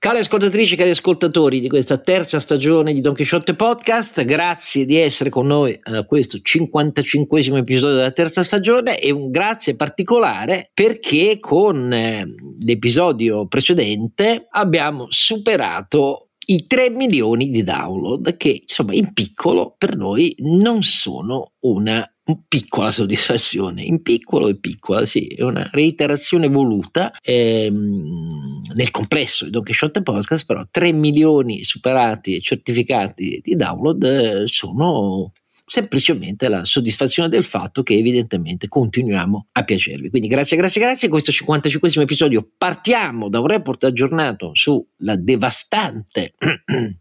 Cari 0.00 0.18
ascoltatrici, 0.18 0.76
cari 0.76 0.90
ascoltatori 0.90 1.58
di 1.58 1.68
questa 1.68 1.98
terza 1.98 2.38
stagione 2.38 2.92
di 2.92 3.00
Don 3.00 3.14
Quixote 3.14 3.56
Podcast, 3.56 4.24
grazie 4.24 4.84
di 4.84 4.94
essere 4.94 5.28
con 5.28 5.48
noi 5.48 5.76
a 5.82 6.04
questo 6.04 6.38
55 6.40 7.58
episodio 7.58 7.96
della 7.96 8.12
terza 8.12 8.44
stagione 8.44 9.00
e 9.00 9.10
un 9.10 9.28
grazie 9.32 9.74
particolare 9.74 10.70
perché 10.72 11.40
con 11.40 11.92
eh, 11.92 12.24
l'episodio 12.60 13.48
precedente 13.48 14.46
abbiamo 14.52 15.06
superato 15.08 16.28
i 16.46 16.68
3 16.68 16.90
milioni 16.90 17.50
di 17.50 17.64
download 17.64 18.36
che 18.36 18.60
insomma 18.62 18.94
in 18.94 19.12
piccolo 19.12 19.74
per 19.76 19.96
noi 19.96 20.32
non 20.38 20.84
sono 20.84 21.54
una 21.64 22.08
piccola 22.46 22.92
soddisfazione, 22.92 23.82
in 23.82 24.02
piccolo 24.02 24.48
e 24.48 24.56
piccola, 24.56 25.06
sì, 25.06 25.26
è 25.26 25.42
una 25.42 25.68
reiterazione 25.72 26.48
voluta 26.48 27.12
ehm, 27.22 28.60
nel 28.74 28.90
complesso 28.90 29.44
di 29.44 29.50
Don 29.50 29.62
Quixote 29.62 30.02
Podcast, 30.02 30.44
però 30.44 30.64
3 30.70 30.92
milioni 30.92 31.64
superati 31.64 32.34
e 32.34 32.40
certificati 32.40 33.40
di 33.42 33.56
download 33.56 34.02
eh, 34.02 34.42
sono 34.46 35.32
semplicemente 35.68 36.48
la 36.48 36.64
soddisfazione 36.64 37.28
del 37.28 37.44
fatto 37.44 37.82
che 37.82 37.94
evidentemente 37.94 38.68
continuiamo 38.68 39.48
a 39.52 39.64
piacervi. 39.64 40.08
Quindi 40.08 40.28
grazie, 40.28 40.56
grazie, 40.56 40.80
grazie. 40.80 41.08
Questo 41.08 41.30
55 41.30 42.02
episodio 42.02 42.48
partiamo 42.56 43.28
da 43.28 43.40
un 43.40 43.46
report 43.46 43.84
aggiornato 43.84 44.50
sulla 44.54 45.16
devastante 45.16 46.34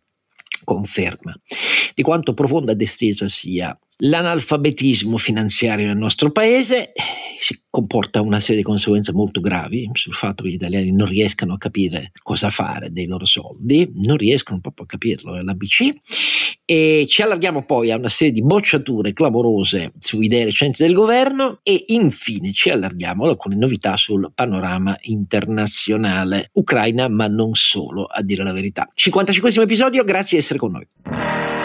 conferma 0.65 1.33
di 1.95 2.03
quanto 2.03 2.33
profonda 2.33 2.73
ed 2.73 2.81
estesa 2.81 3.27
sia 3.29 3.77
L'analfabetismo 4.01 5.17
finanziario 5.17 5.87
nel 5.87 5.97
nostro 5.97 6.29
paese 6.29 6.91
eh, 6.93 7.03
comporta 7.67 8.21
una 8.21 8.39
serie 8.39 8.57
di 8.57 8.63
conseguenze 8.63 9.11
molto 9.11 9.41
gravi 9.41 9.89
sul 9.93 10.13
fatto 10.13 10.43
che 10.43 10.49
gli 10.49 10.53
italiani 10.53 10.91
non 10.91 11.07
riescano 11.07 11.53
a 11.53 11.57
capire 11.57 12.11
cosa 12.21 12.51
fare 12.51 12.91
dei 12.91 13.07
loro 13.07 13.25
soldi, 13.25 13.91
non 13.95 14.17
riescono 14.17 14.59
proprio 14.59 14.85
a 14.85 14.87
capirlo, 14.87 15.35
è 15.35 15.41
l'ABC, 15.41 15.95
e 16.63 17.05
ci 17.09 17.23
allarghiamo 17.23 17.65
poi 17.65 17.89
a 17.89 17.97
una 17.97 18.07
serie 18.07 18.33
di 18.33 18.43
bocciature 18.43 19.13
clamorose 19.13 19.93
su 19.97 20.21
idee 20.21 20.45
recenti 20.45 20.83
del 20.83 20.93
governo 20.93 21.61
e 21.63 21.85
infine 21.87 22.53
ci 22.53 22.69
allarghiamo 22.69 23.23
ad 23.23 23.29
alcune 23.31 23.55
novità 23.55 23.97
sul 23.97 24.31
panorama 24.35 24.95
internazionale 25.01 26.51
Ucraina, 26.53 27.07
ma 27.07 27.25
non 27.25 27.55
solo, 27.55 28.03
a 28.03 28.21
dire 28.21 28.43
la 28.43 28.53
verità. 28.53 28.87
55 28.93 29.63
episodio, 29.63 30.03
grazie 30.03 30.37
di 30.37 30.43
essere 30.43 30.59
con 30.59 30.71
noi. 30.71 31.56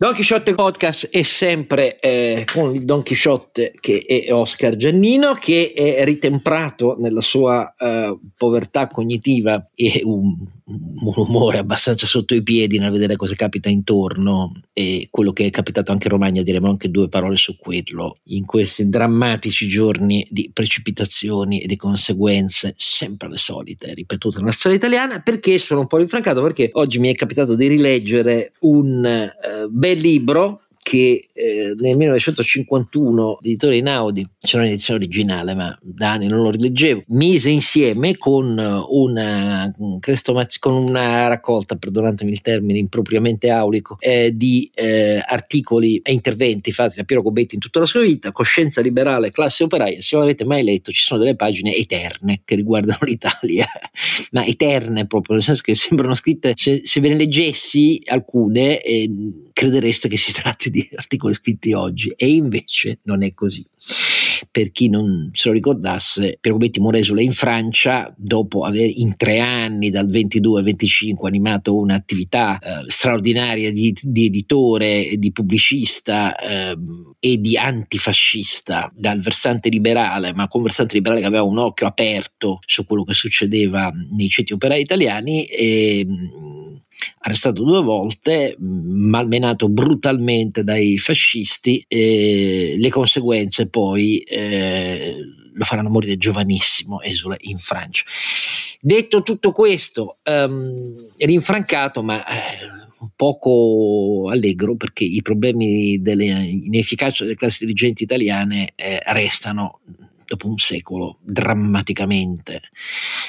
Don 0.00 0.14
Chisciotte 0.14 0.54
Podcast 0.54 1.08
è 1.10 1.22
sempre 1.24 1.98
eh, 1.98 2.44
con 2.46 2.72
il 2.72 2.84
Don 2.84 3.02
Chisciotte 3.02 3.74
che 3.80 4.04
è 4.06 4.32
Oscar 4.32 4.76
Giannino, 4.76 5.34
che 5.34 5.72
è 5.74 6.04
ritemprato 6.04 6.94
nella 7.00 7.20
sua 7.20 7.74
eh, 7.76 8.16
povertà 8.36 8.86
cognitiva 8.86 9.70
e 9.74 10.00
un, 10.04 10.36
un, 10.68 11.12
umore 11.16 11.58
abbastanza 11.58 12.06
sotto 12.06 12.34
i 12.34 12.42
piedi 12.42 12.78
nel 12.78 12.90
vedere 12.90 13.16
cosa 13.16 13.34
capita 13.34 13.68
intorno 13.68 14.60
e 14.72 15.08
quello 15.10 15.32
che 15.32 15.46
è 15.46 15.50
capitato 15.50 15.92
anche 15.92 16.08
a 16.08 16.10
Romagna, 16.10 16.42
diremo 16.42 16.68
anche 16.68 16.90
due 16.90 17.08
parole 17.08 17.36
su 17.36 17.56
quello, 17.56 18.18
in 18.24 18.44
questi 18.44 18.88
drammatici 18.88 19.68
giorni 19.68 20.26
di 20.30 20.50
precipitazioni 20.52 21.60
e 21.60 21.66
di 21.66 21.76
conseguenze 21.76 22.74
sempre 22.76 23.28
le 23.28 23.36
solite, 23.36 23.94
ripetute 23.94 24.38
nella 24.38 24.52
storia 24.52 24.76
italiana, 24.76 25.20
perché 25.20 25.58
sono 25.58 25.80
un 25.80 25.86
po' 25.86 25.96
rinfrancato, 25.96 26.42
perché 26.42 26.70
oggi 26.74 26.98
mi 26.98 27.10
è 27.10 27.14
capitato 27.14 27.54
di 27.54 27.66
rileggere 27.66 28.52
un 28.60 29.04
eh, 29.04 29.66
bel 29.68 29.98
libro 29.98 30.62
che 30.88 31.28
eh, 31.34 31.74
nel 31.76 31.98
1951 31.98 33.38
l'editore 33.42 33.76
Inaudi, 33.76 34.26
c'era 34.40 34.62
un'edizione 34.62 35.00
originale 35.00 35.52
ma 35.52 35.78
da 35.82 36.12
anni 36.12 36.28
non 36.28 36.40
lo 36.40 36.50
rileggevo, 36.50 37.04
mise 37.08 37.50
insieme 37.50 38.16
con 38.16 38.58
una, 38.88 39.70
con 40.60 40.72
una 40.72 41.28
raccolta, 41.28 41.76
perdonatemi 41.76 42.32
il 42.32 42.40
termine 42.40 42.78
impropriamente 42.78 43.50
aulico, 43.50 43.98
eh, 44.00 44.34
di 44.34 44.70
eh, 44.74 45.22
articoli 45.22 45.98
e 45.98 46.12
interventi 46.12 46.72
fatti 46.72 46.96
da 46.96 47.04
Piero 47.04 47.20
Gobetti 47.20 47.56
in 47.56 47.60
tutta 47.60 47.80
la 47.80 47.86
sua 47.86 48.00
vita, 48.00 48.32
Coscienza 48.32 48.80
liberale, 48.80 49.30
classe 49.30 49.64
operaia, 49.64 50.00
se 50.00 50.16
non 50.16 50.24
avete 50.24 50.46
mai 50.46 50.64
letto 50.64 50.90
ci 50.90 51.02
sono 51.02 51.20
delle 51.20 51.36
pagine 51.36 51.74
eterne 51.74 52.40
che 52.46 52.54
riguardano 52.54 53.00
l'Italia, 53.04 53.66
ma 54.30 54.42
eterne 54.42 55.06
proprio, 55.06 55.34
nel 55.34 55.42
senso 55.42 55.60
che 55.62 55.74
sembrano 55.74 56.14
scritte, 56.14 56.54
se, 56.56 56.80
se 56.82 57.00
ve 57.00 57.08
ne 57.08 57.16
leggessi 57.16 58.00
alcune 58.06 58.80
eh, 58.80 59.10
credereste 59.52 60.08
che 60.08 60.16
si 60.16 60.32
tratti 60.32 60.70
di 60.70 60.77
articoli 60.94 61.34
scritti 61.34 61.72
oggi 61.72 62.12
e 62.16 62.28
invece 62.30 63.00
non 63.04 63.22
è 63.22 63.32
così. 63.32 63.64
Per 64.50 64.70
chi 64.70 64.88
non 64.88 65.30
se 65.32 65.48
lo 65.48 65.54
ricordasse, 65.54 66.38
Pierrobetti 66.40 66.80
Moresole 66.80 67.22
in 67.22 67.32
Francia, 67.32 68.12
dopo 68.16 68.64
aver 68.64 68.90
in 68.92 69.16
tre 69.16 69.40
anni, 69.40 69.90
dal 69.90 70.08
22 70.08 70.58
al 70.58 70.64
25, 70.64 71.28
animato 71.28 71.76
un'attività 71.76 72.58
eh, 72.58 72.84
straordinaria 72.86 73.72
di, 73.72 73.96
di, 74.00 74.26
editore, 74.26 75.16
di 75.16 75.32
pubblicista 75.32 76.36
eh, 76.36 76.76
e 77.18 77.40
di 77.40 77.56
antifascista 77.56 78.90
dal 78.94 79.20
versante 79.20 79.68
liberale, 79.68 80.32
ma 80.34 80.46
con 80.46 80.62
versante 80.62 80.94
liberale 80.94 81.20
che 81.20 81.26
aveva 81.26 81.42
un 81.42 81.58
occhio 81.58 81.86
aperto 81.86 82.60
su 82.64 82.84
quello 82.86 83.04
che 83.04 83.14
succedeva 83.14 83.92
nei 84.10 84.28
ceti 84.28 84.52
operai 84.52 84.80
italiani. 84.80 85.44
E, 85.46 86.06
arrestato 87.20 87.62
due 87.62 87.82
volte, 87.82 88.56
malmenato 88.58 89.68
brutalmente 89.68 90.64
dai 90.64 90.98
fascisti 90.98 91.84
e 91.86 92.74
le 92.78 92.90
conseguenze 92.90 93.68
poi 93.68 94.18
eh, 94.18 95.16
lo 95.52 95.64
faranno 95.64 95.90
morire 95.90 96.16
giovanissimo, 96.16 97.00
esule 97.02 97.36
in 97.40 97.58
Francia. 97.58 98.04
Detto 98.80 99.22
tutto 99.22 99.52
questo, 99.52 100.18
um, 100.24 100.94
rinfrancato, 101.18 102.02
ma 102.02 102.24
eh, 102.24 102.78
poco 103.16 104.28
allegro 104.30 104.76
perché 104.76 105.04
i 105.04 105.22
problemi 105.22 106.00
dell'inefficacia 106.00 107.24
delle 107.24 107.36
classi 107.36 107.64
dirigenti 107.64 108.04
italiane 108.04 108.72
eh, 108.76 109.00
restano 109.06 109.80
dopo 110.28 110.46
un 110.46 110.58
secolo 110.58 111.16
drammaticamente 111.22 112.60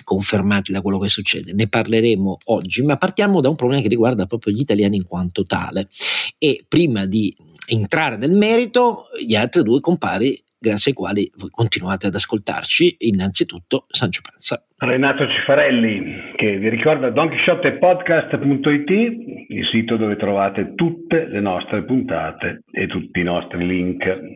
confermati 0.04 0.72
da 0.72 0.82
quello 0.82 1.00
che 1.00 1.08
succede. 1.08 1.54
Ne 1.54 1.68
parleremo 1.68 2.38
oggi, 2.46 2.84
ma 2.84 2.98
partiamo 2.98 3.40
da 3.40 3.50
un 3.50 3.56
problema 3.56 3.82
che 3.82 3.88
riguarda 3.88 4.26
proprio 4.26 4.54
gli 4.54 4.60
italiani 4.60 4.98
in 4.98 5.08
quanto 5.08 5.44
tale 5.44 5.88
e 6.38 6.64
prima 6.68 7.06
di 7.06 7.34
entrare 7.68 8.18
nel 8.18 8.32
merito, 8.32 9.06
gli 9.26 9.36
altri 9.36 9.64
due 9.64 9.80
compari 9.80 10.38
grazie 10.60 10.92
ai 10.92 10.98
quali 10.98 11.32
voi 11.38 11.50
continuate 11.52 12.08
ad 12.08 12.16
ascoltarci, 12.16 12.98
innanzitutto 13.00 13.86
Sancio 13.88 14.22
Panza. 14.22 14.62
Renato 14.78 15.26
Cifarelli, 15.26 16.34
che 16.36 16.58
vi 16.58 16.70
ricorda 16.70 17.10
donchisciottepodcast.it, 17.10 18.90
il 19.48 19.68
sito 19.72 19.96
dove 19.96 20.18
trovate 20.18 20.74
tutte 20.76 21.28
le 21.28 21.40
nostre 21.40 21.84
puntate 21.84 22.64
e 22.72 22.88
tutti 22.88 23.20
i 23.22 23.24
nostri 23.24 23.66
link 23.66 24.36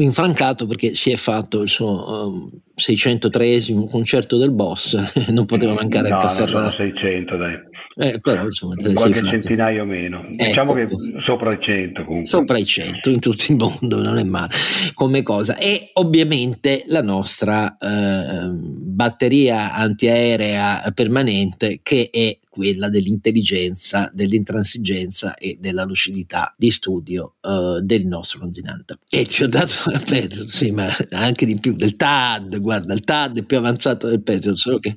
rinfrancato 0.00 0.66
perché 0.66 0.94
si 0.94 1.10
è 1.10 1.16
fatto 1.16 1.60
il 1.60 1.68
suo 1.68 2.28
um, 2.28 2.48
603 2.74 3.60
concerto 3.88 4.38
del 4.38 4.50
boss, 4.50 4.96
non 5.30 5.44
poteva 5.44 5.74
mancare 5.74 6.08
no, 6.08 6.16
il 6.16 6.22
caffè. 6.22 6.40
No, 6.42 6.46
sono 6.48 6.70
600 6.70 7.36
dai. 7.36 7.58
Eh, 8.00 8.18
però 8.18 8.44
insomma 8.44 8.74
qualche 8.94 9.28
centinaio 9.28 9.84
meno. 9.84 10.26
Ecco, 10.30 10.44
diciamo 10.44 10.72
che 10.72 10.86
sopra 11.22 11.52
i 11.52 11.60
100 11.60 12.04
comunque. 12.04 12.30
sopra 12.30 12.56
i 12.56 12.64
100 12.64 13.10
in 13.10 13.20
tutto 13.20 13.44
il 13.48 13.56
mondo 13.56 14.02
non 14.02 14.16
è 14.16 14.22
male 14.22 14.54
come 14.94 15.22
cosa. 15.22 15.58
E 15.58 15.90
ovviamente 15.94 16.84
la 16.86 17.02
nostra 17.02 17.76
eh, 17.76 18.48
batteria 18.52 19.74
antiaerea 19.74 20.90
permanente 20.94 21.80
che 21.82 22.08
è 22.10 22.38
quella 22.48 22.88
dell'intelligenza, 22.88 24.10
dell'intransigenza 24.14 25.34
e 25.34 25.58
della 25.60 25.84
lucidità 25.84 26.54
di 26.56 26.70
studio 26.70 27.34
uh, 27.42 27.80
del 27.80 28.06
nostro 28.06 28.40
continente. 28.40 28.96
E 29.08 29.24
ti 29.26 29.44
ho 29.44 29.48
dato 29.48 29.90
a 29.92 30.02
Petro, 30.04 30.46
sì, 30.46 30.70
ma 30.70 30.88
anche 31.10 31.46
di 31.46 31.58
più, 31.60 31.74
del 31.74 31.96
TAD, 31.96 32.60
guarda, 32.60 32.92
il 32.92 33.04
TAD 33.04 33.40
è 33.40 33.44
più 33.44 33.58
avanzato 33.58 34.08
del 34.08 34.22
Petro, 34.22 34.56
solo 34.56 34.78
che 34.78 34.96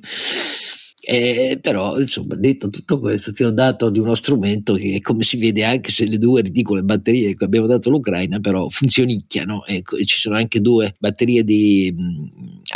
eh, 1.06 1.58
però, 1.60 1.98
insomma, 1.98 2.34
detto 2.36 2.70
tutto 2.70 2.98
questo, 2.98 3.32
ti 3.32 3.44
ho 3.44 3.50
dato 3.50 3.90
di 3.90 3.98
uno 3.98 4.14
strumento 4.14 4.74
che, 4.74 5.00
come 5.00 5.22
si 5.22 5.36
vede, 5.38 5.64
anche 5.64 5.90
se 5.90 6.06
le 6.06 6.18
due 6.18 6.42
ridicole 6.42 6.82
batterie 6.82 7.34
che 7.34 7.44
abbiamo 7.44 7.66
dato 7.66 7.88
all'Ucraina, 7.88 8.40
però 8.40 8.68
funzionicchiano. 8.68 9.66
Ecco, 9.66 10.02
ci 10.04 10.18
sono 10.18 10.36
anche 10.36 10.60
due 10.60 10.94
batterie 10.98 11.44
di 11.44 11.94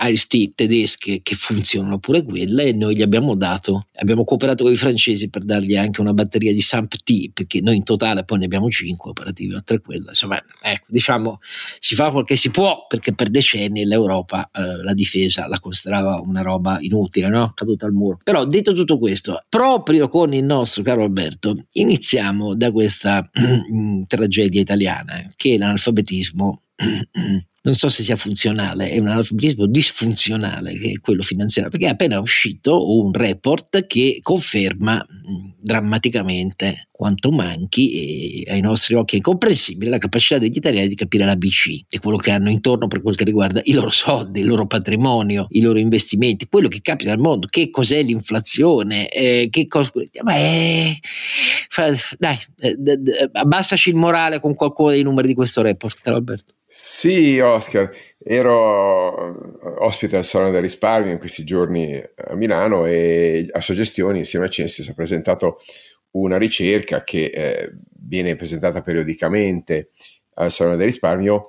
Iris-T 0.02 0.52
tedesche 0.54 1.20
che 1.22 1.34
funzionano 1.34 1.98
pure 1.98 2.22
quelle, 2.22 2.64
e 2.66 2.72
noi 2.72 2.96
gli 2.96 3.02
abbiamo 3.02 3.34
dato, 3.34 3.86
abbiamo 3.96 4.24
cooperato 4.24 4.64
con 4.64 4.72
i 4.72 4.76
francesi 4.76 5.30
per 5.30 5.44
dargli 5.44 5.76
anche 5.76 6.00
una 6.00 6.12
batteria 6.12 6.52
di 6.52 6.60
SAMP-T, 6.60 7.30
perché 7.32 7.60
noi 7.60 7.76
in 7.76 7.84
totale 7.84 8.24
poi 8.24 8.38
ne 8.38 8.44
abbiamo 8.44 8.68
cinque 8.70 9.10
operative 9.10 9.54
oltre 9.54 9.76
a 9.76 9.80
quella. 9.80 10.08
Insomma, 10.08 10.42
ecco, 10.62 10.86
diciamo, 10.88 11.40
si 11.78 11.94
fa 11.94 12.10
quel 12.10 12.24
che 12.24 12.36
si 12.36 12.50
può, 12.50 12.86
perché 12.86 13.14
per 13.14 13.28
decenni 13.28 13.84
l'Europa 13.84 14.50
eh, 14.52 14.82
la 14.82 14.92
difesa 14.92 15.46
la 15.46 15.58
considerava 15.58 16.20
una 16.20 16.42
roba 16.42 16.78
inutile, 16.80 17.28
no? 17.28 17.50
caduta 17.54 17.86
al 17.86 17.92
muro. 17.92 18.17
Però 18.22 18.44
detto 18.44 18.72
tutto 18.72 18.98
questo, 18.98 19.42
proprio 19.48 20.08
con 20.08 20.32
il 20.32 20.44
nostro 20.44 20.82
caro 20.82 21.02
Alberto, 21.02 21.66
iniziamo 21.72 22.54
da 22.54 22.70
questa 22.72 23.28
tragedia 24.06 24.60
italiana 24.60 25.28
che 25.36 25.54
è 25.54 25.58
l'analfabetismo 25.58 26.62
non 27.68 27.74
so 27.74 27.88
se 27.90 28.02
sia 28.02 28.16
funzionale, 28.16 28.90
è 28.90 28.98
un 28.98 29.08
analfabetismo 29.08 29.66
disfunzionale 29.66 30.74
che 30.76 30.92
è 30.92 31.00
quello 31.00 31.22
finanziario, 31.22 31.70
perché 31.70 31.86
è 31.86 31.90
appena 31.90 32.18
uscito 32.18 32.96
un 32.98 33.12
report 33.12 33.86
che 33.86 34.20
conferma 34.22 35.04
drammaticamente 35.60 36.88
quanto 36.90 37.30
manchi 37.30 38.44
e 38.44 38.50
ai 38.50 38.60
nostri 38.60 38.94
occhi 38.94 39.14
è 39.14 39.18
incomprensibile 39.18 39.90
la 39.90 39.98
capacità 39.98 40.38
degli 40.38 40.56
italiani 40.56 40.88
di 40.88 40.94
capire 40.94 41.24
la 41.24 41.36
BC 41.36 41.84
e 41.88 42.00
quello 42.00 42.16
che 42.16 42.30
hanno 42.30 42.50
intorno 42.50 42.88
per 42.88 43.02
quel 43.02 43.14
che 43.14 43.24
riguarda 43.24 43.60
i 43.64 43.72
loro 43.72 43.90
soldi, 43.90 44.40
il 44.40 44.46
loro 44.46 44.66
patrimonio, 44.66 45.46
i 45.50 45.60
loro 45.60 45.78
investimenti, 45.78 46.48
quello 46.48 46.68
che 46.68 46.80
capita 46.82 47.12
al 47.12 47.18
mondo, 47.18 47.46
che 47.48 47.70
cos'è 47.70 48.02
l'inflazione, 48.02 49.08
eh, 49.08 49.48
che 49.50 49.66
cosa... 49.66 49.90
Fa, 51.68 51.94
dai, 52.18 52.38
eh, 52.58 53.30
abbassaci 53.32 53.90
il 53.90 53.94
morale 53.94 54.40
con 54.40 54.54
qualcuno 54.54 54.90
dei 54.90 55.02
numeri 55.02 55.28
di 55.28 55.34
questo 55.34 55.62
report, 55.62 56.00
caro 56.00 56.16
Alberto. 56.16 56.54
Sì, 56.70 57.38
Oscar, 57.38 57.90
ero 58.22 59.86
ospite 59.86 60.18
al 60.18 60.24
Salone 60.26 60.50
del 60.50 60.60
Risparmio 60.60 61.10
in 61.10 61.18
questi 61.18 61.42
giorni 61.42 61.98
a 62.14 62.34
Milano 62.34 62.84
e 62.84 63.48
a 63.50 63.60
Soggestioni 63.62 64.18
insieme 64.18 64.44
a 64.44 64.48
Censis 64.50 64.86
ha 64.86 64.92
presentato 64.92 65.17
una 66.12 66.38
ricerca 66.38 67.04
che 67.04 67.24
eh, 67.24 67.72
viene 68.00 68.36
presentata 68.36 68.80
periodicamente 68.80 69.90
al 70.34 70.50
Salone 70.50 70.76
del 70.76 70.86
Risparmio 70.86 71.48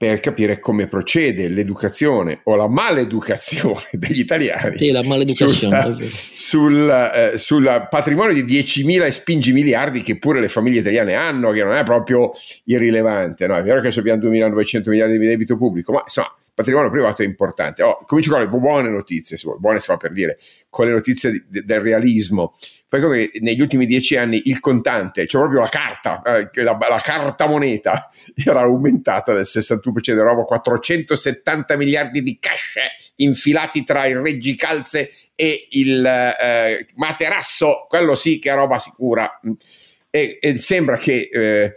per 0.00 0.18
capire 0.20 0.60
come 0.60 0.86
procede 0.86 1.48
l'educazione 1.48 2.40
o 2.44 2.54
la 2.54 2.68
maleducazione 2.68 3.82
degli 3.92 4.20
italiani 4.20 4.78
sì, 4.78 4.90
la 4.90 5.02
maleducazione, 5.04 5.94
sul, 5.98 6.08
sul, 6.08 6.88
eh, 6.88 7.36
sul, 7.36 7.86
patrimonio 7.90 8.32
di 8.32 8.42
10.000 8.42 9.04
e 9.04 9.12
spingi 9.12 9.52
miliardi 9.52 10.00
che 10.00 10.18
pure 10.18 10.40
le 10.40 10.48
famiglie 10.48 10.80
italiane 10.80 11.12
hanno, 11.12 11.50
che 11.50 11.62
non 11.62 11.74
è 11.76 11.82
proprio 11.82 12.32
irrilevante. 12.64 13.46
No? 13.46 13.58
È 13.58 13.62
vero 13.62 13.82
che 13.82 13.88
abbiamo 13.88 14.22
2.900 14.22 14.88
miliardi 14.88 15.18
di 15.18 15.26
debito 15.26 15.58
pubblico, 15.58 15.92
ma 15.92 16.00
insomma 16.00 16.34
patrimonio 16.54 16.88
privato 16.88 17.20
è 17.20 17.26
importante. 17.26 17.82
Oh, 17.82 18.02
comincio 18.06 18.30
con 18.30 18.40
le 18.40 18.46
buone 18.46 18.88
notizie, 18.88 19.36
buone 19.58 19.80
si 19.80 19.86
fa 19.86 19.98
per 19.98 20.12
dire, 20.12 20.38
con 20.70 20.86
le 20.86 20.92
notizie 20.92 21.30
di, 21.30 21.62
del 21.62 21.80
realismo. 21.80 22.54
Poi 22.90 23.00
come 23.00 23.30
negli 23.38 23.60
ultimi 23.60 23.86
dieci 23.86 24.16
anni 24.16 24.42
il 24.46 24.58
contante, 24.58 25.28
cioè 25.28 25.42
proprio 25.42 25.60
la 25.60 25.68
carta, 25.68 26.22
eh, 26.22 26.50
la, 26.64 26.76
la, 26.76 27.00
carta 27.00 27.46
moneta 27.46 28.10
era 28.34 28.62
aumentata 28.62 29.32
del 29.32 29.44
61%, 29.46 30.10
eravamo 30.10 30.42
470 30.42 31.76
miliardi 31.76 32.20
di 32.20 32.36
cash 32.40 32.78
infilati 33.16 33.84
tra 33.84 34.06
il 34.06 34.16
reggicalze 34.16 35.08
e 35.36 35.68
il 35.70 36.04
eh, 36.04 36.88
materasso, 36.96 37.86
quello 37.88 38.16
sì 38.16 38.40
che 38.40 38.50
è 38.50 38.54
roba 38.56 38.80
sicura. 38.80 39.38
E, 40.10 40.38
e 40.40 40.56
sembra 40.56 40.96
che... 40.96 41.28
Eh, 41.30 41.74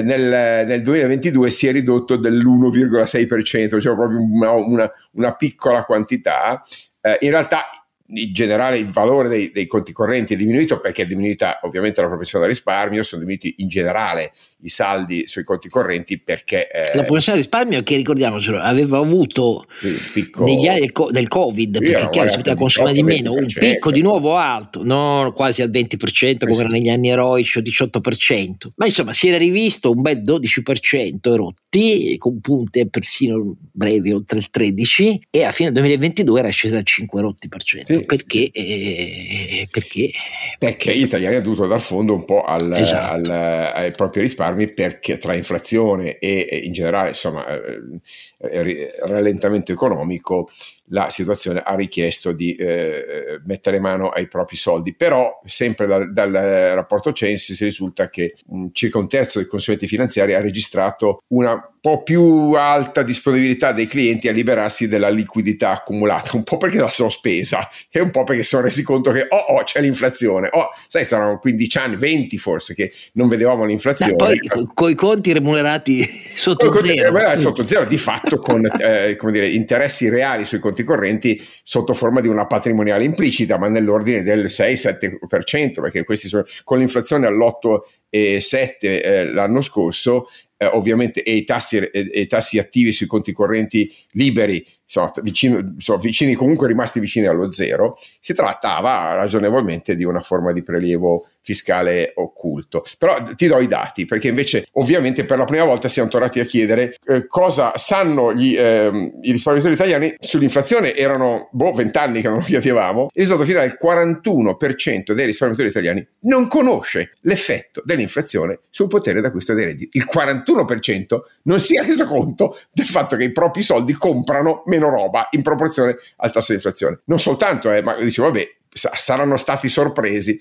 nel, 0.00 0.64
nel, 0.66 0.80
2022 0.80 1.50
si 1.50 1.66
è 1.66 1.72
ridotto 1.72 2.16
dell'1,6%, 2.16 3.78
cioè 3.78 3.94
proprio 3.94 4.22
una, 4.22 4.52
una, 4.52 4.90
una 5.10 5.34
piccola 5.34 5.84
quantità. 5.84 6.62
Eh, 7.02 7.18
in 7.20 7.30
realtà 7.30 7.81
in 8.14 8.32
generale 8.32 8.78
il 8.78 8.90
valore 8.90 9.28
dei, 9.28 9.50
dei, 9.52 9.66
conti 9.66 9.92
correnti 9.92 10.34
è 10.34 10.36
diminuito 10.36 10.80
perché 10.80 11.02
è 11.02 11.06
diminuita 11.06 11.60
ovviamente 11.62 12.00
la 12.00 12.08
propensione 12.08 12.44
al 12.44 12.50
risparmio, 12.50 13.02
sono 13.02 13.22
diminuiti 13.22 13.56
in 13.58 13.68
generale 13.68 14.32
i 14.62 14.68
saldi 14.68 15.26
sui 15.26 15.42
conti 15.42 15.68
correnti 15.68 16.20
perché... 16.20 16.68
Eh, 16.70 16.94
la 16.94 17.02
propensione 17.02 17.38
al 17.38 17.44
risparmio 17.44 17.82
che 17.82 17.96
ricordiamocelo 17.96 18.58
aveva 18.58 18.98
avuto 18.98 19.66
picco, 20.12 20.44
negli 20.44 20.68
anni 20.68 20.80
del, 20.80 20.92
del 21.10 21.28
Covid, 21.28 21.78
perché 21.78 22.08
chiaro 22.10 22.28
si 22.28 22.36
poteva 22.36 22.56
consumare 22.56 22.92
di 22.92 23.02
meno, 23.02 23.32
un 23.32 23.46
picco 23.46 23.90
di 23.90 24.00
nuovo 24.00 24.36
alto, 24.36 24.84
non 24.84 25.32
quasi 25.32 25.62
al 25.62 25.70
20% 25.70 26.38
come 26.38 26.60
era 26.60 26.68
negli 26.68 26.88
anni 26.88 27.10
eroici 27.10 27.58
o 27.58 27.60
18%, 27.60 28.68
ma 28.76 28.86
insomma 28.86 29.12
si 29.12 29.28
era 29.28 29.38
rivisto 29.38 29.90
un 29.90 30.02
bel 30.02 30.22
12% 30.22 31.32
erotti 31.32 32.16
con 32.18 32.40
punte 32.40 32.88
persino 32.88 33.56
brevi 33.72 34.12
oltre 34.12 34.38
il 34.38 34.48
13% 34.52 35.18
e 35.30 35.42
a 35.44 35.50
fine 35.50 35.72
2022 35.72 36.38
era 36.38 36.48
scesa 36.50 36.76
al 36.76 36.84
5 36.84 37.18
erotti 37.18 37.48
per 37.48 37.62
cento. 37.62 37.92
Sì 37.92 38.04
perché, 38.04 38.50
eh, 38.52 39.68
perché, 39.70 40.10
perché 40.58 40.96
gli 40.96 41.02
italiani 41.02 41.36
hanno 41.36 41.44
dovuto 41.44 41.66
dar 41.66 41.80
fondo 41.80 42.14
un 42.14 42.24
po' 42.24 42.42
al, 42.42 42.72
esatto. 42.74 43.12
al, 43.14 43.30
ai 43.74 43.90
propri 43.90 44.20
risparmi 44.52 44.72
perché 44.72 45.18
tra 45.18 45.34
inflazione 45.34 46.18
e 46.18 46.60
in 46.64 46.72
generale 46.72 47.08
insomma 47.08 47.46
eh, 47.48 48.94
rallentamento 49.06 49.72
economico 49.72 50.50
la 50.86 51.08
situazione 51.10 51.62
ha 51.64 51.74
richiesto 51.74 52.32
di 52.32 52.54
eh, 52.54 53.40
mettere 53.44 53.80
mano 53.80 54.08
ai 54.08 54.28
propri 54.28 54.56
soldi. 54.56 54.94
Però, 54.94 55.40
sempre 55.44 55.86
dal, 55.86 56.12
dal 56.12 56.32
rapporto 56.32 57.12
Censis 57.12 57.60
risulta 57.62 58.08
che 58.08 58.34
mh, 58.46 58.68
circa 58.72 58.98
un 58.98 59.08
terzo 59.08 59.38
dei 59.38 59.48
consulenti 59.48 59.86
finanziari 59.86 60.34
ha 60.34 60.40
registrato 60.40 61.22
una 61.28 61.72
po' 61.82 62.04
più 62.04 62.52
alta 62.52 63.02
disponibilità 63.02 63.72
dei 63.72 63.88
clienti 63.88 64.28
a 64.28 64.32
liberarsi 64.32 64.86
della 64.86 65.08
liquidità 65.08 65.72
accumulata, 65.72 66.36
un 66.36 66.44
po' 66.44 66.56
perché 66.56 66.78
la 66.78 66.88
sono 66.88 67.10
spesa 67.10 67.68
e 67.90 67.98
un 67.98 68.12
po' 68.12 68.22
perché 68.22 68.44
sono 68.44 68.62
resi 68.62 68.84
conto 68.84 69.10
che 69.10 69.26
oh, 69.28 69.54
oh 69.56 69.64
c'è 69.64 69.80
l'inflazione, 69.80 70.48
oh, 70.52 70.68
sai, 70.86 71.04
saranno 71.04 71.40
15 71.40 71.78
anni, 71.78 71.96
20 71.96 72.38
forse 72.38 72.74
che 72.74 72.92
non 73.14 73.26
vedevamo 73.26 73.64
l'inflazione. 73.64 74.12
Beh, 74.12 74.38
poi 74.46 74.70
con 74.72 74.90
i 74.90 74.94
conti 74.94 75.32
remunerati 75.32 76.04
sotto 76.06 76.76
zero. 76.76 77.02
Remunerati 77.02 77.40
sotto 77.40 77.66
zero, 77.66 77.84
di 77.84 77.98
fatto 77.98 78.38
con 78.38 78.64
eh, 78.64 79.18
dire, 79.32 79.48
interessi 79.48 80.08
reali 80.08 80.44
sui 80.44 80.60
conti 80.60 80.81
correnti 80.84 81.40
sotto 81.62 81.94
forma 81.94 82.20
di 82.20 82.28
una 82.28 82.46
patrimoniale 82.46 83.04
implicita, 83.04 83.58
ma 83.58 83.68
nell'ordine 83.68 84.22
del 84.22 84.44
6-7%, 84.46 85.80
perché 85.80 86.04
questi 86.04 86.28
sono 86.28 86.44
con 86.64 86.78
l'inflazione 86.78 87.26
all'8,7 87.26 88.76
eh, 88.80 89.24
l'anno 89.32 89.60
scorso, 89.60 90.26
eh, 90.56 90.66
ovviamente 90.66 91.22
e 91.22 91.34
i, 91.34 91.44
tassi, 91.44 91.78
e, 91.78 91.90
e 91.92 92.20
i 92.20 92.26
tassi 92.26 92.58
attivi 92.58 92.92
sui 92.92 93.06
conti 93.06 93.32
correnti 93.32 93.92
liberi 94.12 94.64
sono, 94.92 95.10
vicino, 95.22 95.74
sono 95.78 95.96
vicini, 95.96 96.34
comunque 96.34 96.66
rimasti 96.66 97.00
vicini 97.00 97.24
allo 97.26 97.50
zero, 97.50 97.96
si 98.20 98.34
trattava 98.34 99.14
ragionevolmente 99.14 99.96
di 99.96 100.04
una 100.04 100.20
forma 100.20 100.52
di 100.52 100.62
prelievo 100.62 101.28
fiscale 101.40 102.12
occulto. 102.14 102.84
Però 102.98 103.22
ti 103.34 103.46
do 103.46 103.58
i 103.58 103.66
dati, 103.66 104.04
perché 104.04 104.28
invece 104.28 104.66
ovviamente 104.72 105.24
per 105.24 105.38
la 105.38 105.44
prima 105.44 105.64
volta 105.64 105.88
siamo 105.88 106.10
tornati 106.10 106.40
a 106.40 106.44
chiedere 106.44 106.94
eh, 107.06 107.26
cosa 107.26 107.72
sanno 107.76 108.34
gli, 108.34 108.54
eh, 108.54 109.12
i 109.22 109.32
risparmiatori 109.32 109.74
italiani 109.74 110.14
sull'inflazione. 110.20 110.94
Erano 110.94 111.48
boh, 111.52 111.72
20 111.72 111.98
anni 111.98 112.20
che 112.20 112.28
non 112.28 112.38
lo 112.38 112.44
chiedevamo. 112.44 113.08
Il 113.14 113.22
risultato 113.22 113.48
finale 113.48 113.66
il 113.66 113.78
41% 113.82 115.12
dei 115.12 115.24
risparmiatori 115.24 115.68
italiani 115.68 116.06
non 116.20 116.48
conosce 116.48 117.12
l'effetto 117.22 117.80
dell'inflazione 117.82 118.60
sul 118.68 118.88
potere 118.88 119.22
d'acquisto 119.22 119.54
dei 119.54 119.64
redditi. 119.64 119.96
Il 119.98 120.06
41% 120.12 121.20
non 121.44 121.60
si 121.60 121.76
è 121.78 121.82
reso 121.82 122.06
conto 122.06 122.58
del 122.72 122.86
fatto 122.86 123.16
che 123.16 123.24
i 123.24 123.32
propri 123.32 123.62
soldi 123.62 123.94
comprano 123.94 124.62
meno 124.66 124.81
roba 124.88 125.28
in 125.30 125.42
proporzione 125.42 125.96
al 126.16 126.30
tasso 126.30 126.48
di 126.48 126.54
inflazione. 126.54 127.00
Non 127.04 127.18
soltanto, 127.18 127.70
eh, 127.70 127.82
ma 127.82 127.94
dice 127.96 128.22
vabbè, 128.22 128.48
saranno 128.72 129.36
stati 129.36 129.68
sorpresi. 129.68 130.38